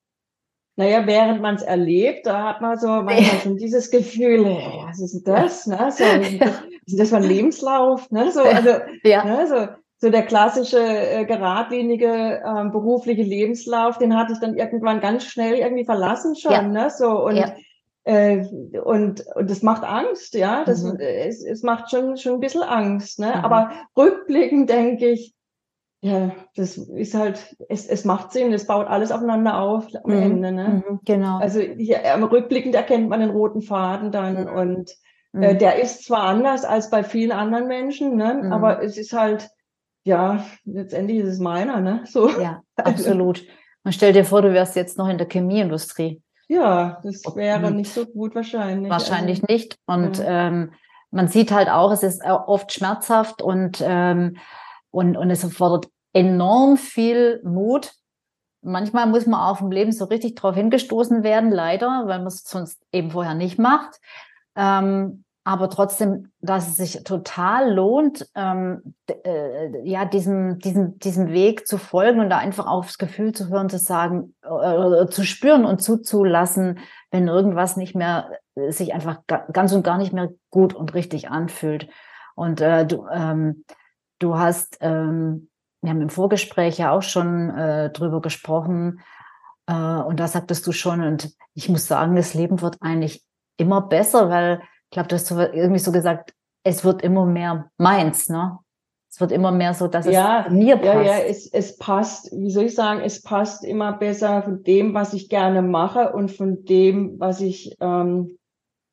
Naja, 0.77 1.05
während 1.05 1.41
man 1.41 1.55
es 1.55 1.61
erlebt, 1.61 2.25
da 2.25 2.45
hat 2.45 2.61
man 2.61 2.79
so 2.79 2.87
manchmal 3.03 3.41
schon 3.41 3.57
dieses 3.57 3.91
Gefühl, 3.91 4.45
was 4.45 5.01
ist 5.01 5.27
das? 5.27 5.67
Ne? 5.67 5.91
So, 5.91 6.05
ist 6.05 6.99
das 6.99 7.09
für 7.09 7.17
ein 7.17 7.23
Lebenslauf? 7.23 8.09
Ne? 8.11 8.31
So, 8.31 8.41
also, 8.43 8.69
ja. 9.03 9.25
ne? 9.25 9.45
so, 9.45 9.67
so 10.01 10.09
der 10.09 10.23
klassische 10.23 10.79
äh, 10.79 11.25
geradlinige 11.25 12.41
ähm, 12.45 12.71
berufliche 12.71 13.21
Lebenslauf, 13.21 13.97
den 13.97 14.17
hatte 14.17 14.33
ich 14.33 14.39
dann 14.39 14.55
irgendwann 14.55 15.01
ganz 15.01 15.25
schnell 15.25 15.55
irgendwie 15.55 15.85
verlassen 15.85 16.35
schon, 16.35 16.51
ja. 16.51 16.61
ne? 16.61 16.89
So 16.89 17.25
und 17.25 17.35
ja. 17.35 17.53
äh, 18.05 18.45
und 18.81 19.25
und 19.35 19.49
das 19.49 19.61
macht 19.61 19.83
Angst, 19.83 20.35
ja. 20.35 20.63
Das 20.63 20.83
mhm. 20.83 20.97
es, 20.99 21.43
es 21.43 21.63
macht 21.63 21.91
schon 21.91 22.15
schon 22.15 22.35
ein 22.35 22.39
bisschen 22.39 22.63
Angst, 22.63 23.19
ne? 23.19 23.27
Mhm. 23.27 23.43
Aber 23.43 23.71
rückblickend 23.97 24.69
denke 24.69 25.09
ich, 25.09 25.35
ja, 26.01 26.31
das 26.55 26.77
ist 26.77 27.13
halt, 27.13 27.57
es, 27.67 27.85
es 27.85 28.05
macht 28.05 28.31
Sinn, 28.31 28.53
es 28.53 28.67
baut 28.67 28.87
alles 28.87 29.11
aufeinander 29.11 29.59
auf 29.59 29.85
am 30.01 30.15
mhm. 30.15 30.21
Ende, 30.21 30.51
ne? 30.53 30.83
Mhm. 30.87 30.99
Genau. 31.03 31.39
Also 31.39 31.59
hier, 31.59 31.99
ähm, 32.03 32.23
rückblickend 32.23 32.73
erkennt 32.73 33.09
man 33.09 33.19
den 33.19 33.31
roten 33.31 33.61
Faden 33.61 34.13
dann 34.13 34.45
mhm. 34.45 34.47
und 34.47 34.91
äh, 35.33 35.53
mhm. 35.53 35.59
der 35.59 35.81
ist 35.81 36.05
zwar 36.05 36.23
anders 36.23 36.63
als 36.63 36.89
bei 36.89 37.03
vielen 37.03 37.33
anderen 37.33 37.67
Menschen, 37.67 38.15
ne? 38.15 38.49
Aber 38.49 38.81
es 38.81 38.97
ist 38.97 39.11
halt 39.11 39.49
ja, 40.03 40.45
letztendlich 40.65 41.19
ist 41.19 41.33
es 41.33 41.39
meiner, 41.39 41.81
ne? 41.81 42.03
So. 42.05 42.29
Ja, 42.39 42.61
absolut. 42.75 43.43
Man 43.83 43.93
stellt 43.93 44.15
dir 44.15 44.25
vor, 44.25 44.41
du 44.41 44.53
wärst 44.53 44.75
jetzt 44.75 44.97
noch 44.97 45.07
in 45.07 45.17
der 45.17 45.27
Chemieindustrie. 45.27 46.21
Ja, 46.47 46.99
das 47.03 47.23
wäre 47.35 47.67
und 47.67 47.75
nicht 47.75 47.93
so 47.93 48.05
gut 48.05 48.33
wahrscheinlich. 48.33 48.89
Wahrscheinlich 48.89 49.43
also, 49.43 49.53
nicht. 49.53 49.77
Und 49.85 50.17
ja. 50.17 50.47
ähm, 50.47 50.73
man 51.11 51.27
sieht 51.27 51.51
halt 51.51 51.69
auch, 51.69 51.91
es 51.91 52.03
ist 52.03 52.23
oft 52.23 52.73
schmerzhaft 52.73 53.41
und, 53.41 53.83
ähm, 53.85 54.37
und, 54.91 55.15
und 55.15 55.29
es 55.29 55.43
erfordert 55.43 55.87
enorm 56.13 56.77
viel 56.77 57.41
Mut. 57.43 57.93
Manchmal 58.61 59.07
muss 59.07 59.25
man 59.25 59.39
auf 59.39 59.59
dem 59.59 59.71
Leben 59.71 59.91
so 59.91 60.05
richtig 60.05 60.35
drauf 60.35 60.55
hingestoßen 60.55 61.23
werden, 61.23 61.51
leider, 61.51 62.03
weil 62.05 62.17
man 62.17 62.27
es 62.27 62.43
sonst 62.43 62.81
eben 62.91 63.11
vorher 63.11 63.35
nicht 63.35 63.59
macht. 63.59 63.99
Ähm, 64.55 65.23
aber 65.49 65.71
trotzdem, 65.71 66.31
dass 66.41 66.67
es 66.67 66.77
sich 66.77 67.03
total 67.03 67.73
lohnt, 67.73 68.29
ähm, 68.35 68.93
äh, 69.07 69.81
ja, 69.83 70.05
diesem, 70.05 70.59
diesem, 70.59 70.99
diesem 70.99 71.29
Weg 71.29 71.65
zu 71.65 71.79
folgen 71.79 72.19
und 72.19 72.29
da 72.29 72.37
einfach 72.37 72.67
aufs 72.67 72.99
Gefühl 72.99 73.33
zu 73.33 73.49
hören, 73.49 73.67
zu 73.67 73.79
sagen, 73.79 74.35
äh, 74.43 75.07
zu 75.07 75.23
spüren 75.23 75.65
und 75.65 75.81
zuzulassen, 75.81 76.77
wenn 77.09 77.27
irgendwas 77.27 77.77
nicht 77.77 77.95
mehr, 77.95 78.29
äh, 78.53 78.71
sich 78.71 78.93
einfach 78.93 79.21
ganz 79.25 79.73
und 79.73 79.81
gar 79.81 79.97
nicht 79.97 80.13
mehr 80.13 80.29
gut 80.51 80.75
und 80.75 80.93
richtig 80.93 81.31
anfühlt. 81.31 81.89
Und 82.35 82.61
äh, 82.61 82.85
du, 82.85 83.07
ähm, 83.11 83.65
du 84.19 84.37
hast, 84.37 84.77
ähm, 84.81 85.49
wir 85.81 85.89
haben 85.89 86.01
im 86.01 86.11
Vorgespräch 86.11 86.77
ja 86.77 86.91
auch 86.91 87.01
schon 87.01 87.49
äh, 87.57 87.89
drüber 87.89 88.21
gesprochen, 88.21 88.99
äh, 89.65 89.73
und 89.73 90.19
da 90.19 90.27
sagtest 90.27 90.67
du 90.67 90.73
schon, 90.73 91.01
und 91.01 91.31
ich 91.55 91.69
muss 91.69 91.87
sagen, 91.87 92.15
das 92.15 92.35
Leben 92.35 92.61
wird 92.61 92.77
eigentlich 92.81 93.25
immer 93.57 93.81
besser, 93.81 94.29
weil 94.29 94.61
ich 94.89 94.93
glaube, 94.93 95.07
du 95.07 95.15
hast 95.15 95.29
irgendwie 95.29 95.79
so 95.79 95.91
gesagt, 95.91 96.33
es 96.63 96.83
wird 96.83 97.03
immer 97.03 97.25
mehr 97.27 97.69
meins, 97.77 98.27
ne? 98.27 98.57
Es 99.11 99.19
wird 99.19 99.31
immer 99.31 99.51
mehr 99.51 99.73
so, 99.73 99.87
dass 99.87 100.07
ja, 100.07 100.45
es 100.47 100.51
mir 100.51 100.77
passt. 100.77 100.85
Ja, 100.85 101.01
ja, 101.01 101.17
es, 101.19 101.47
es 101.51 101.77
passt, 101.77 102.31
wie 102.31 102.49
soll 102.49 102.65
ich 102.65 102.75
sagen, 102.75 103.01
es 103.03 103.21
passt 103.21 103.63
immer 103.63 103.93
besser 103.93 104.43
von 104.43 104.63
dem, 104.63 104.93
was 104.93 105.13
ich 105.13 105.29
gerne 105.29 105.61
mache 105.61 106.11
und 106.13 106.31
von 106.31 106.65
dem, 106.65 107.19
was 107.19 107.41
ich 107.41 107.75
ähm, 107.79 108.37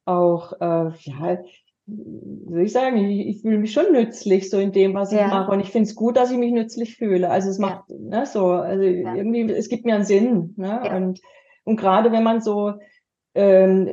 auch, 0.04 0.52
äh, 0.60 0.90
ja, 1.00 1.38
soll 1.86 2.62
ich 2.62 2.72
sagen, 2.72 2.96
ich, 2.98 3.26
ich 3.28 3.42
fühle 3.42 3.58
mich 3.58 3.72
schon 3.72 3.92
nützlich 3.92 4.50
so 4.50 4.58
in 4.58 4.72
dem, 4.72 4.94
was 4.94 5.12
ich 5.12 5.18
ja. 5.18 5.28
mache. 5.28 5.50
Und 5.50 5.60
ich 5.60 5.70
finde 5.70 5.88
es 5.88 5.94
gut, 5.94 6.16
dass 6.16 6.30
ich 6.30 6.38
mich 6.38 6.52
nützlich 6.52 6.96
fühle. 6.96 7.30
Also 7.30 7.48
es 7.48 7.58
macht, 7.58 7.88
ja. 7.88 7.96
ne, 7.98 8.26
so, 8.26 8.48
also 8.48 8.82
ja. 8.82 9.14
irgendwie, 9.14 9.50
es 9.52 9.68
gibt 9.68 9.86
mir 9.86 9.94
einen 9.94 10.04
Sinn. 10.04 10.54
Ne? 10.56 10.80
Und, 10.94 11.20
und 11.64 11.76
gerade 11.76 12.10
wenn 12.12 12.22
man 12.22 12.40
so 12.40 12.72
ähm, 13.34 13.88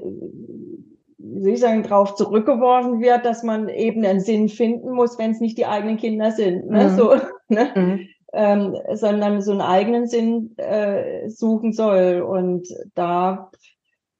wie 1.17 1.41
soll 1.41 1.53
ich 1.53 1.59
sagen, 1.59 1.83
darauf 1.83 2.15
zurückgeworfen 2.15 3.01
wird, 3.01 3.25
dass 3.25 3.43
man 3.43 3.69
eben 3.69 4.05
einen 4.05 4.19
Sinn 4.19 4.49
finden 4.49 4.91
muss, 4.91 5.17
wenn 5.17 5.31
es 5.31 5.39
nicht 5.39 5.57
die 5.57 5.65
eigenen 5.65 5.97
Kinder 5.97 6.31
sind, 6.31 6.69
ne? 6.69 6.89
Mhm. 6.89 6.97
so, 6.97 7.15
ne? 7.47 7.71
Mhm. 7.75 8.07
Ähm, 8.35 8.75
sondern 8.93 9.41
so 9.41 9.51
einen 9.51 9.61
eigenen 9.61 10.07
Sinn 10.07 10.57
äh, 10.57 11.29
suchen 11.29 11.71
soll. 11.71 12.21
Und 12.21 12.67
da, 12.95 13.51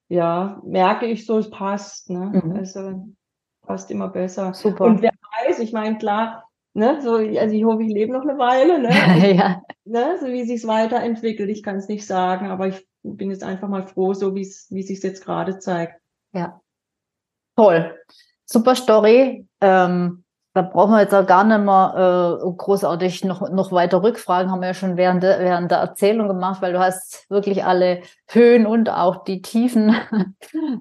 ja, 0.07 0.61
merke 0.63 1.07
ich 1.07 1.25
so, 1.25 1.39
es 1.39 1.49
passt. 1.49 2.11
Ne? 2.11 2.41
Mhm. 2.43 2.55
Also 2.55 3.07
passt 3.65 3.89
immer 3.89 4.09
besser. 4.09 4.53
Super. 4.53 4.85
Und 4.85 5.01
wer 5.01 5.13
weiß, 5.47 5.59
ich 5.59 5.73
meine, 5.73 5.97
klar, 5.97 6.43
ne, 6.73 7.01
so, 7.01 7.15
also 7.15 7.55
ich 7.55 7.63
hoffe, 7.65 7.83
ich 7.83 7.91
lebe 7.91 8.13
noch 8.13 8.21
eine 8.21 8.37
Weile, 8.37 8.79
ne? 8.79 8.89
ja. 9.35 9.61
ne 9.85 10.17
so 10.19 10.27
wie 10.27 10.43
sich's 10.43 10.67
weiterentwickelt, 10.67 11.49
ich 11.49 11.63
kann 11.63 11.77
es 11.77 11.87
nicht 11.87 12.05
sagen, 12.05 12.47
aber 12.47 12.67
ich 12.67 12.87
bin 13.03 13.31
jetzt 13.31 13.43
einfach 13.43 13.67
mal 13.67 13.87
froh, 13.87 14.13
so 14.13 14.35
wie 14.35 14.41
es 14.41 14.67
wie 14.69 14.83
sich 14.83 15.01
jetzt 15.01 15.25
gerade 15.25 15.59
zeigt. 15.59 15.99
Ja, 16.33 16.61
Toll. 17.55 17.95
Super 18.45 18.75
Story. 18.75 19.47
Ähm, 19.61 20.23
da 20.53 20.61
brauchen 20.61 20.91
wir 20.91 21.01
jetzt 21.01 21.15
auch 21.15 21.25
gar 21.25 21.43
nicht 21.43 21.65
mehr 21.65 22.39
äh, 22.43 22.51
großartig 22.57 23.23
noch, 23.23 23.49
noch 23.49 23.71
weiter 23.71 24.03
Rückfragen, 24.03 24.51
haben 24.51 24.61
wir 24.61 24.67
ja 24.67 24.73
schon 24.75 24.97
während 24.97 25.23
der, 25.23 25.39
während 25.39 25.71
der 25.71 25.79
Erzählung 25.79 26.27
gemacht, 26.27 26.61
weil 26.61 26.73
du 26.73 26.79
hast 26.79 27.25
wirklich 27.29 27.63
alle 27.63 28.03
Höhen 28.29 28.67
und 28.67 28.89
auch 28.89 29.23
die 29.23 29.41
Tiefen 29.41 29.95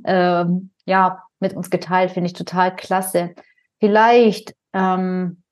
ähm, 0.04 0.70
ja, 0.84 1.22
mit 1.40 1.54
uns 1.54 1.70
geteilt, 1.70 2.10
finde 2.10 2.26
ich 2.26 2.34
total 2.34 2.76
klasse. 2.76 3.34
Vielleicht, 3.80 4.54
ähm, 4.74 5.42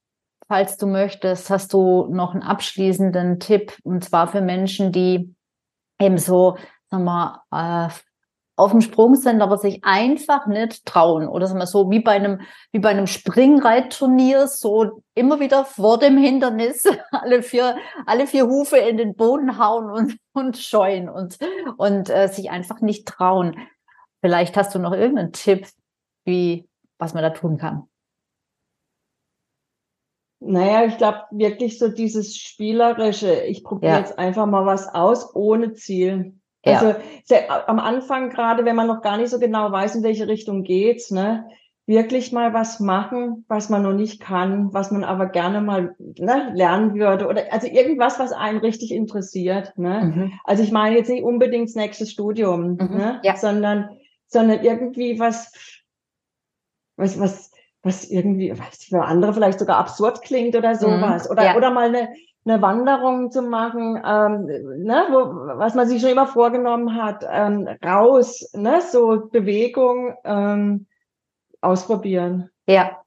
falls 0.47 0.77
du 0.77 0.87
möchtest, 0.87 1.49
hast 1.49 1.73
du 1.73 2.07
noch 2.11 2.35
einen 2.35 2.43
abschließenden 2.43 3.41
Tipp, 3.41 3.73
und 3.85 4.05
zwar 4.05 4.29
für 4.29 4.43
Menschen, 4.43 4.93
die 4.93 5.35
eben 5.99 6.19
so, 6.19 6.59
sagen 6.91 7.05
wir, 7.05 7.43
äh, 7.53 7.89
auf 8.61 8.73
dem 8.73 8.83
Sprung 8.83 9.17
sind, 9.17 9.41
aber 9.41 9.59
sich 9.59 9.81
einfach 9.83 10.47
nicht 10.47 10.85
trauen. 10.85 11.27
Oder 11.27 11.47
sagen 11.47 11.59
wir 11.59 11.67
so, 11.67 11.91
wie 11.91 12.01
bei 12.01 12.13
einem, 12.13 12.41
wie 12.73 12.79
bei 12.79 12.91
einem 12.91 13.07
Springreitturnier, 13.07 14.47
so 14.47 15.03
immer 15.15 15.41
wieder 15.41 15.65
vor 15.65 15.99
dem 15.99 16.19
Hindernis 16.19 16.85
alle 17.11 17.43
vier, 17.43 17.77
alle 18.07 18.27
vier 18.27 18.47
Hufe 18.47 18.77
in 18.77 18.99
den 18.99 19.15
Boden 19.15 19.59
hauen 19.59 19.91
und, 19.91 20.19
und 20.33 20.59
scheuen 20.59 21.09
und, 21.09 21.39
und 21.79 22.11
äh, 22.11 22.29
sich 22.29 22.51
einfach 22.51 22.81
nicht 22.81 23.09
trauen. 23.09 23.57
Vielleicht 24.21 24.57
hast 24.57 24.75
du 24.75 24.79
noch 24.79 24.93
irgendeinen 24.93 25.33
Tipp, 25.33 25.67
wie, 26.25 26.69
was 26.99 27.15
man 27.15 27.23
da 27.23 27.31
tun 27.31 27.57
kann. 27.57 27.85
Naja, 30.43 30.87
ich 30.87 30.97
glaube 30.97 31.21
wirklich 31.31 31.79
so 31.79 31.89
dieses 31.89 32.37
Spielerische. 32.37 33.43
Ich 33.45 33.63
probiere 33.63 33.93
ja. 33.93 33.99
jetzt 33.99 34.19
einfach 34.19 34.47
mal 34.47 34.65
was 34.65 34.89
aus 34.89 35.35
ohne 35.35 35.75
Ziel. 35.75 36.40
Also 36.65 36.89
ja. 36.89 36.97
sehr, 37.25 37.69
am 37.69 37.79
Anfang, 37.79 38.31
gerade 38.31 38.65
wenn 38.65 38.77
man 38.77 38.87
noch 38.87 39.03
gar 39.03 39.17
nicht 39.17 39.31
so 39.31 39.39
genau 39.39 39.73
weiß, 39.73 39.97
in 39.97 40.03
welche 40.03 40.29
Richtung 40.29 40.63
geht's, 40.63 41.11
ne, 41.11 41.49
wirklich 41.87 42.33
mal 42.33 42.53
was 42.53 42.81
machen, 42.81 43.45
was 43.49 43.69
man 43.71 43.83
noch 43.83 43.95
nicht 43.95 44.21
kann, 44.21 44.73
was 44.73 44.91
man 44.91 45.03
aber 45.03 45.27
gerne 45.27 45.61
mal 45.61 45.97
ne, 45.99 46.53
lernen 46.55 46.95
würde 46.95 47.27
oder 47.27 47.53
also 47.53 47.67
irgendwas, 47.67 48.19
was 48.19 48.33
einen 48.33 48.59
richtig 48.59 48.93
interessiert. 48.93 49.73
Ne? 49.77 50.13
Mhm. 50.15 50.33
Also 50.45 50.63
ich 50.63 50.71
meine 50.71 50.97
jetzt 50.97 51.09
nicht 51.09 51.25
unbedingt 51.25 51.69
das 51.69 51.75
nächste 51.75 52.07
Studium, 52.07 52.77
mhm. 52.77 52.97
ne? 52.97 53.21
ja. 53.25 53.37
sondern 53.37 53.89
sondern 54.27 54.63
irgendwie 54.63 55.19
was 55.19 55.53
was, 57.01 57.19
was, 57.19 57.51
was 57.83 58.05
irgendwie, 58.05 58.53
was 58.57 58.85
für 58.85 59.03
andere 59.03 59.33
vielleicht 59.33 59.59
sogar 59.59 59.79
absurd 59.79 60.23
klingt 60.23 60.55
oder 60.55 60.75
mhm. 60.75 60.79
sowas. 60.79 61.25
Mhm, 61.25 61.31
oder, 61.33 61.45
ja. 61.45 61.57
oder 61.57 61.71
mal 61.71 61.89
eine, 61.89 62.11
eine 62.45 62.63
Wanderung 62.63 63.31
zu 63.31 63.43
machen, 63.43 63.97
ähm, 63.97 64.47
ne, 64.85 65.07
wo, 65.11 65.59
was 65.59 65.75
man 65.75 65.87
sich 65.87 66.01
schon 66.01 66.11
immer 66.11 66.27
vorgenommen 66.27 66.95
hat, 66.95 67.25
ähm, 67.31 67.69
raus, 67.85 68.51
ne, 68.55 68.81
so 68.81 69.29
Bewegung 69.31 70.15
ähm, 70.25 70.87
ausprobieren. 71.61 72.51
Ja. 72.67 72.99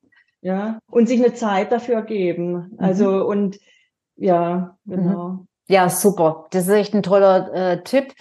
Ja. 0.42 0.80
Und 0.90 1.08
sich 1.08 1.24
eine 1.24 1.34
Zeit 1.34 1.72
dafür 1.72 2.02
geben. 2.04 2.76
Also 2.78 3.10
mhm. 3.12 3.26
und 3.26 3.60
ja, 4.16 4.78
genau. 4.86 5.30
Mhm. 5.30 5.48
Ja, 5.68 5.90
super. 5.90 6.46
Das 6.52 6.68
ist 6.68 6.74
echt 6.74 6.94
ein 6.94 7.04
toller 7.04 7.52
äh, 7.54 7.84
Tipp. 7.84 8.14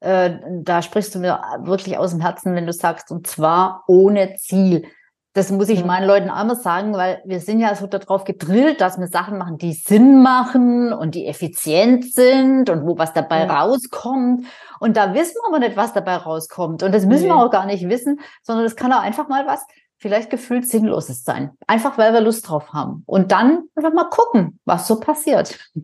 Äh, 0.00 0.38
da 0.62 0.82
sprichst 0.82 1.14
du 1.14 1.18
mir 1.18 1.40
wirklich 1.60 1.98
aus 1.98 2.12
dem 2.12 2.20
Herzen, 2.20 2.54
wenn 2.54 2.66
du 2.66 2.72
sagst, 2.72 3.10
und 3.10 3.26
zwar 3.26 3.84
ohne 3.88 4.36
Ziel. 4.36 4.84
Das 5.32 5.52
muss 5.52 5.68
ich 5.68 5.80
ja. 5.80 5.86
meinen 5.86 6.06
Leuten 6.06 6.28
auch 6.28 6.42
immer 6.42 6.56
sagen, 6.56 6.92
weil 6.94 7.22
wir 7.24 7.38
sind 7.38 7.60
ja 7.60 7.74
so 7.76 7.86
darauf 7.86 8.24
gedrillt, 8.24 8.80
dass 8.80 8.98
wir 8.98 9.06
Sachen 9.06 9.38
machen, 9.38 9.58
die 9.58 9.74
Sinn 9.74 10.22
machen 10.22 10.92
und 10.92 11.14
die 11.14 11.26
effizient 11.26 12.12
sind 12.12 12.68
und 12.68 12.84
wo 12.84 12.98
was 12.98 13.12
dabei 13.12 13.44
ja. 13.44 13.60
rauskommt. 13.60 14.46
Und 14.80 14.96
da 14.96 15.14
wissen 15.14 15.36
wir 15.36 15.48
aber 15.48 15.60
nicht, 15.60 15.76
was 15.76 15.92
dabei 15.92 16.16
rauskommt. 16.16 16.82
Und 16.82 16.92
das 16.92 17.06
müssen 17.06 17.24
nee. 17.24 17.30
wir 17.30 17.36
auch 17.36 17.50
gar 17.50 17.66
nicht 17.66 17.88
wissen, 17.88 18.18
sondern 18.42 18.64
das 18.64 18.74
kann 18.74 18.92
auch 18.92 19.02
einfach 19.02 19.28
mal 19.28 19.46
was 19.46 19.64
vielleicht 20.00 20.30
gefühlt 20.30 20.66
Sinnloses 20.66 21.24
sein. 21.24 21.50
Einfach 21.66 21.98
weil 21.98 22.12
wir 22.12 22.22
Lust 22.22 22.48
drauf 22.48 22.72
haben. 22.72 23.02
Und 23.06 23.32
dann 23.32 23.64
einfach 23.76 23.92
mal 23.92 24.08
gucken, 24.08 24.58
was 24.64 24.88
so 24.88 24.98
passiert. 24.98 25.58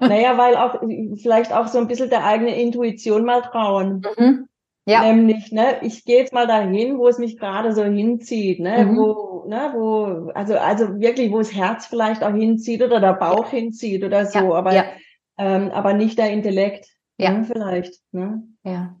Naja, 0.00 0.36
weil 0.36 0.56
auch 0.56 0.80
vielleicht 1.22 1.52
auch 1.52 1.68
so 1.68 1.78
ein 1.78 1.86
bisschen 1.86 2.10
der 2.10 2.24
eigenen 2.24 2.54
Intuition 2.54 3.24
mal 3.24 3.42
trauen. 3.42 4.04
Mhm. 4.18 4.48
Ja. 4.90 5.02
Nämlich, 5.02 5.52
ne, 5.52 5.78
ich 5.82 6.04
gehe 6.04 6.18
jetzt 6.18 6.32
mal 6.32 6.46
dahin, 6.46 6.98
wo 6.98 7.06
es 7.08 7.18
mich 7.18 7.38
gerade 7.38 7.72
so 7.72 7.84
hinzieht, 7.84 8.60
ne, 8.60 8.84
mhm. 8.84 8.96
wo, 8.96 9.44
ne, 9.48 9.70
wo, 9.74 10.30
also, 10.34 10.56
also 10.58 11.00
wirklich, 11.00 11.30
wo 11.30 11.38
das 11.38 11.54
Herz 11.54 11.86
vielleicht 11.86 12.24
auch 12.24 12.34
hinzieht 12.34 12.82
oder 12.82 13.00
der 13.00 13.14
Bauch 13.14 13.52
ja. 13.52 13.58
hinzieht 13.58 14.04
oder 14.04 14.26
so, 14.26 14.38
ja. 14.38 14.52
aber. 14.52 14.84
Ähm, 15.40 15.70
aber 15.70 15.94
nicht 15.94 16.18
der 16.18 16.30
Intellekt. 16.30 16.86
Ja. 17.16 17.32
Ne, 17.32 17.44
vielleicht. 17.44 17.94
Ne? 18.12 18.42
Ja. 18.62 18.94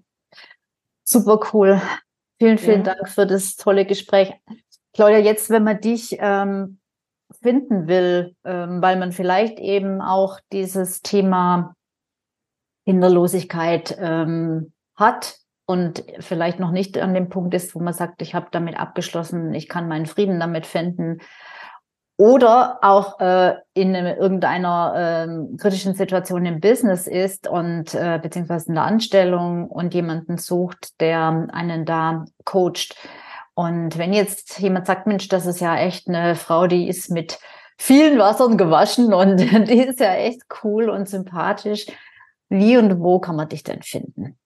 Super 1.04 1.40
cool. 1.52 1.82
Vielen, 2.38 2.56
vielen. 2.56 2.82
Dank 2.82 3.08
für 3.10 3.26
das 3.26 3.56
tolle 3.56 3.84
Gespräch. 3.84 4.32
Claudia, 4.94 5.18
jetzt, 5.18 5.50
wenn 5.50 5.64
man 5.64 5.80
dich 5.82 6.16
ähm, 6.18 6.78
finden 7.42 7.88
will, 7.88 8.36
ähm, 8.44 8.80
weil 8.80 8.98
man 8.98 9.12
vielleicht 9.12 9.58
eben 9.60 10.00
auch 10.00 10.40
dieses 10.50 11.02
Thema 11.02 11.74
Kinderlosigkeit 12.86 13.96
ähm, 14.00 14.72
hat 14.94 15.36
und 15.70 16.02
vielleicht 16.18 16.58
noch 16.58 16.72
nicht 16.72 16.98
an 16.98 17.14
dem 17.14 17.28
Punkt 17.28 17.54
ist, 17.54 17.76
wo 17.76 17.78
man 17.78 17.94
sagt, 17.94 18.22
ich 18.22 18.34
habe 18.34 18.48
damit 18.50 18.76
abgeschlossen, 18.76 19.54
ich 19.54 19.68
kann 19.68 19.86
meinen 19.86 20.06
Frieden 20.06 20.40
damit 20.40 20.66
finden, 20.66 21.20
oder 22.16 22.80
auch 22.82 23.20
äh, 23.20 23.54
in 23.72 23.94
irgendeiner 23.94 25.26
äh, 25.28 25.56
kritischen 25.56 25.94
Situation 25.94 26.44
im 26.44 26.60
Business 26.60 27.06
ist 27.06 27.46
und 27.46 27.94
äh, 27.94 28.18
beziehungsweise 28.20 28.68
in 28.68 28.74
der 28.74 28.84
Anstellung 28.84 29.68
und 29.70 29.94
jemanden 29.94 30.36
sucht, 30.38 31.00
der 31.00 31.46
einen 31.52 31.84
da 31.84 32.24
coacht. 32.44 32.96
Und 33.54 33.96
wenn 33.96 34.12
jetzt 34.12 34.58
jemand 34.58 34.88
sagt, 34.88 35.06
Mensch, 35.06 35.28
das 35.28 35.46
ist 35.46 35.60
ja 35.60 35.76
echt 35.76 36.08
eine 36.08 36.34
Frau, 36.34 36.66
die 36.66 36.88
ist 36.88 37.10
mit 37.10 37.38
vielen 37.78 38.18
Wassern 38.18 38.58
gewaschen 38.58 39.14
und 39.14 39.38
die 39.38 39.80
ist 39.80 40.00
ja 40.00 40.14
echt 40.14 40.42
cool 40.64 40.90
und 40.90 41.08
sympathisch. 41.08 41.86
Wie 42.48 42.76
und 42.76 42.98
wo 42.98 43.20
kann 43.20 43.36
man 43.36 43.48
dich 43.48 43.62
denn 43.62 43.82
finden? 43.82 44.36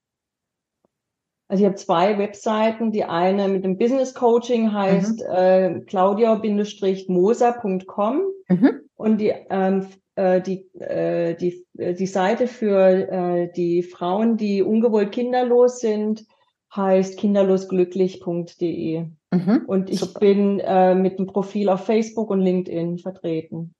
Also 1.54 1.62
ich 1.62 1.68
habe 1.68 1.76
zwei 1.76 2.18
Webseiten. 2.18 2.90
Die 2.90 3.04
eine 3.04 3.46
mit 3.46 3.62
dem 3.62 3.78
Business 3.78 4.12
Coaching 4.12 4.72
heißt 4.72 5.20
mhm. 5.20 5.26
äh, 5.32 5.78
claudia-moser.com 5.86 8.22
mhm. 8.48 8.80
und 8.96 9.20
die, 9.20 9.32
ähm, 9.50 9.86
äh, 10.16 10.40
die, 10.40 10.68
äh, 10.80 11.36
die, 11.36 11.64
äh, 11.78 11.94
die 11.94 12.08
Seite 12.08 12.48
für 12.48 12.88
äh, 12.88 13.52
die 13.52 13.84
Frauen, 13.84 14.36
die 14.36 14.62
ungewollt 14.62 15.12
kinderlos 15.12 15.78
sind, 15.78 16.26
heißt 16.74 17.20
kinderlosglücklich.de. 17.20 19.04
Mhm. 19.30 19.62
Und 19.68 19.90
ich 19.90 20.00
Super. 20.00 20.18
bin 20.18 20.58
äh, 20.58 20.96
mit 20.96 21.20
dem 21.20 21.26
Profil 21.26 21.68
auf 21.68 21.84
Facebook 21.84 22.30
und 22.30 22.40
LinkedIn 22.40 22.98
vertreten. 22.98 23.76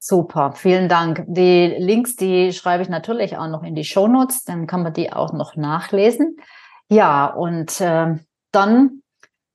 Super, 0.00 0.54
vielen 0.56 0.88
Dank. 0.88 1.24
Die 1.28 1.72
Links, 1.78 2.16
die 2.16 2.52
schreibe 2.52 2.82
ich 2.82 2.88
natürlich 2.88 3.36
auch 3.36 3.46
noch 3.46 3.62
in 3.62 3.76
die 3.76 3.84
Show 3.84 4.08
Notes, 4.08 4.42
dann 4.42 4.66
kann 4.66 4.82
man 4.82 4.92
die 4.92 5.12
auch 5.12 5.32
noch 5.32 5.54
nachlesen. 5.54 6.36
Ja, 6.90 7.26
und 7.26 7.80
äh, 7.80 8.16
dann 8.50 9.02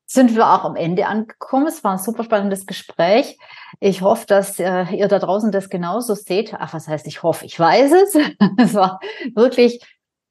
sind 0.05 0.35
wir 0.35 0.47
auch 0.47 0.63
am 0.63 0.75
Ende 0.75 1.07
angekommen. 1.07 1.67
Es 1.67 1.83
war 1.83 1.93
ein 1.93 1.97
super 1.97 2.23
spannendes 2.23 2.65
Gespräch. 2.65 3.37
Ich 3.81 4.01
hoffe, 4.01 4.25
dass 4.25 4.57
äh, 4.59 4.85
ihr 4.95 5.09
da 5.09 5.19
draußen 5.19 5.51
das 5.51 5.69
genauso 5.69 6.15
seht. 6.15 6.53
Ach, 6.53 6.73
was 6.73 6.87
heißt 6.87 7.07
ich 7.07 7.23
hoffe? 7.23 7.45
Ich 7.45 7.59
weiß 7.59 7.91
es. 7.91 8.15
es 8.57 8.73
war 8.73 8.99
wirklich 9.33 9.81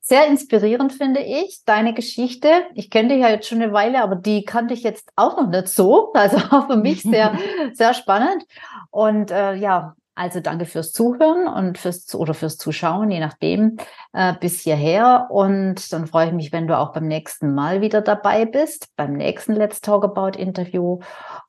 sehr 0.00 0.26
inspirierend, 0.26 0.92
finde 0.92 1.20
ich, 1.20 1.62
deine 1.64 1.92
Geschichte. 1.92 2.48
Ich 2.74 2.90
kenne 2.90 3.08
dich 3.08 3.20
ja 3.20 3.28
jetzt 3.28 3.48
schon 3.48 3.60
eine 3.60 3.72
Weile, 3.72 4.02
aber 4.02 4.16
die 4.16 4.44
kannte 4.44 4.72
ich 4.72 4.82
jetzt 4.82 5.10
auch 5.16 5.36
noch 5.36 5.48
nicht 5.48 5.68
so. 5.68 6.12
Also 6.14 6.36
auch 6.36 6.66
für 6.70 6.76
mich 6.76 7.02
sehr, 7.02 7.36
sehr 7.74 7.92
spannend. 7.92 8.44
Und 8.90 9.30
äh, 9.30 9.54
ja, 9.54 9.94
also 10.14 10.40
danke 10.40 10.64
fürs 10.64 10.92
Zuhören 10.92 11.48
und 11.48 11.78
fürs 11.78 12.14
oder 12.14 12.34
fürs 12.34 12.56
Zuschauen, 12.56 13.10
je 13.10 13.20
nachdem, 13.20 13.78
äh, 14.12 14.34
bis 14.38 14.60
hierher. 14.60 15.28
Und 15.30 15.92
dann 15.92 16.06
freue 16.06 16.28
ich 16.28 16.32
mich, 16.32 16.52
wenn 16.52 16.68
du 16.68 16.78
auch 16.78 16.92
beim 16.92 17.06
nächsten 17.06 17.54
Mal 17.54 17.80
wieder 17.80 18.00
dabei 18.00 18.44
bist, 18.44 18.88
beim 18.96 19.14
nächsten 19.14 19.54
Let's 19.54 19.80
Talk 19.80 20.04
About 20.04 20.38
Interview. 20.38 21.00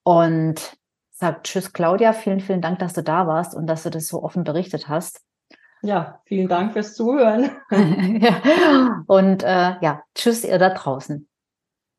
Und 0.03 0.78
sag 1.11 1.43
Tschüss, 1.43 1.74
Claudia. 1.74 2.13
Vielen, 2.13 2.39
vielen 2.39 2.61
Dank, 2.61 2.80
dass 2.80 2.93
du 2.93 3.03
da 3.03 3.28
warst 3.28 3.55
und 3.55 3.68
dass 3.68 3.84
du 3.84 3.89
das 3.89 4.07
so 4.07 4.24
offen 4.24 4.43
berichtet 4.43 4.89
hast. 4.89 5.22
Ja, 5.82 6.20
vielen 6.26 6.47
Dank 6.47 6.74
fürs 6.74 6.95
Zuhören. 6.95 7.51
ja. 8.20 9.03
Und 9.05 9.43
äh, 9.43 9.76
ja, 9.82 10.01
tschüss, 10.16 10.43
ihr 10.43 10.57
da 10.57 10.70
draußen. 10.70 11.28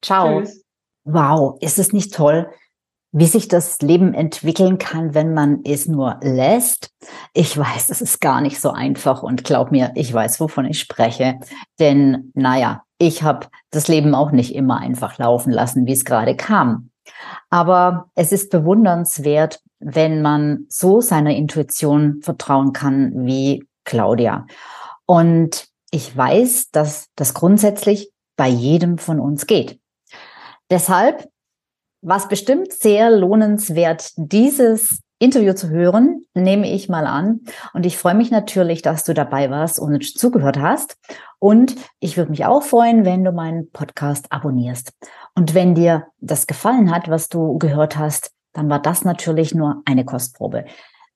Ciao. 0.02 0.40
Tschüss. 0.40 0.64
Wow, 1.04 1.56
ist 1.60 1.78
es 1.78 1.92
nicht 1.92 2.12
toll? 2.12 2.50
Wie 3.18 3.24
sich 3.24 3.48
das 3.48 3.80
Leben 3.80 4.12
entwickeln 4.12 4.76
kann, 4.76 5.14
wenn 5.14 5.32
man 5.32 5.60
es 5.64 5.86
nur 5.86 6.20
lässt. 6.20 6.90
Ich 7.32 7.56
weiß, 7.56 7.88
es 7.88 8.02
ist 8.02 8.20
gar 8.20 8.42
nicht 8.42 8.60
so 8.60 8.72
einfach 8.72 9.22
und 9.22 9.42
glaub 9.42 9.70
mir, 9.70 9.90
ich 9.94 10.12
weiß, 10.12 10.38
wovon 10.38 10.66
ich 10.66 10.78
spreche. 10.78 11.40
Denn, 11.78 12.30
naja, 12.34 12.82
ich 12.98 13.22
habe 13.22 13.46
das 13.70 13.88
Leben 13.88 14.14
auch 14.14 14.32
nicht 14.32 14.54
immer 14.54 14.80
einfach 14.80 15.16
laufen 15.16 15.50
lassen, 15.50 15.86
wie 15.86 15.94
es 15.94 16.04
gerade 16.04 16.36
kam. 16.36 16.90
Aber 17.48 18.10
es 18.16 18.32
ist 18.32 18.50
bewundernswert, 18.50 19.60
wenn 19.78 20.20
man 20.20 20.66
so 20.68 21.00
seiner 21.00 21.34
Intuition 21.34 22.20
vertrauen 22.20 22.74
kann 22.74 23.24
wie 23.24 23.66
Claudia. 23.84 24.46
Und 25.06 25.68
ich 25.90 26.14
weiß, 26.14 26.70
dass 26.70 27.06
das 27.16 27.32
grundsätzlich 27.32 28.10
bei 28.36 28.48
jedem 28.48 28.98
von 28.98 29.20
uns 29.20 29.46
geht. 29.46 29.80
Deshalb 30.68 31.30
was 32.06 32.28
bestimmt 32.28 32.72
sehr 32.72 33.10
lohnenswert, 33.10 34.12
dieses 34.16 35.02
Interview 35.18 35.54
zu 35.54 35.70
hören, 35.70 36.24
nehme 36.34 36.70
ich 36.70 36.88
mal 36.88 37.04
an. 37.04 37.40
Und 37.74 37.84
ich 37.84 37.98
freue 37.98 38.14
mich 38.14 38.30
natürlich, 38.30 38.80
dass 38.80 39.02
du 39.02 39.12
dabei 39.12 39.50
warst 39.50 39.80
und 39.80 40.16
zugehört 40.16 40.60
hast. 40.60 40.96
Und 41.40 41.74
ich 41.98 42.16
würde 42.16 42.30
mich 42.30 42.44
auch 42.44 42.62
freuen, 42.62 43.04
wenn 43.04 43.24
du 43.24 43.32
meinen 43.32 43.72
Podcast 43.72 44.30
abonnierst. 44.30 44.92
Und 45.34 45.54
wenn 45.54 45.74
dir 45.74 46.06
das 46.20 46.46
gefallen 46.46 46.94
hat, 46.94 47.08
was 47.10 47.28
du 47.28 47.58
gehört 47.58 47.98
hast, 47.98 48.30
dann 48.52 48.70
war 48.70 48.80
das 48.80 49.04
natürlich 49.04 49.52
nur 49.52 49.82
eine 49.84 50.04
Kostprobe. 50.04 50.64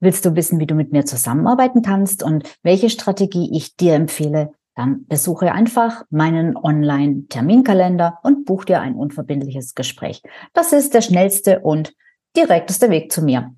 Willst 0.01 0.25
du 0.25 0.35
wissen, 0.35 0.59
wie 0.59 0.67
du 0.67 0.75
mit 0.75 0.91
mir 0.91 1.05
zusammenarbeiten 1.05 1.83
kannst 1.83 2.25
und 2.25 2.49
welche 2.65 2.91
Strategie 2.91 3.57
ich 3.57 3.77
dir 3.77 3.95
empfehle, 3.95 4.53
dann 4.75 5.07
besuche 5.07 5.53
einfach 5.53 6.05
meinen 6.11 6.57
Online-Terminkalender 6.57 8.19
und 8.23 8.45
buch 8.45 8.65
dir 8.65 8.81
ein 8.81 8.95
unverbindliches 8.95 9.75
Gespräch. 9.75 10.23
Das 10.53 10.73
ist 10.73 10.95
der 10.95 11.03
schnellste 11.03 11.61
und 11.61 11.95
direkteste 12.37 12.91
Weg 12.91 13.13
zu 13.13 13.23
mir. 13.23 13.55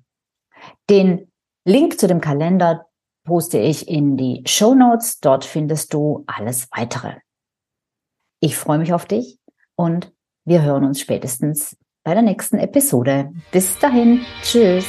Den 0.89 1.31
Link 1.65 1.99
zu 1.99 2.07
dem 2.07 2.21
Kalender 2.21 2.87
poste 3.25 3.57
ich 3.59 3.87
in 3.87 4.17
die 4.17 4.43
Show 4.45 4.73
Notes. 4.73 5.19
Dort 5.19 5.45
findest 5.45 5.93
du 5.93 6.23
alles 6.27 6.67
weitere. 6.71 7.15
Ich 8.41 8.57
freue 8.57 8.79
mich 8.79 8.93
auf 8.93 9.05
dich 9.05 9.39
und 9.75 10.11
wir 10.45 10.61
hören 10.61 10.83
uns 10.83 10.99
spätestens 10.99 11.77
bei 12.03 12.13
der 12.13 12.23
nächsten 12.23 12.57
Episode. 12.57 13.31
Bis 13.51 13.79
dahin, 13.79 14.21
tschüss. 14.41 14.87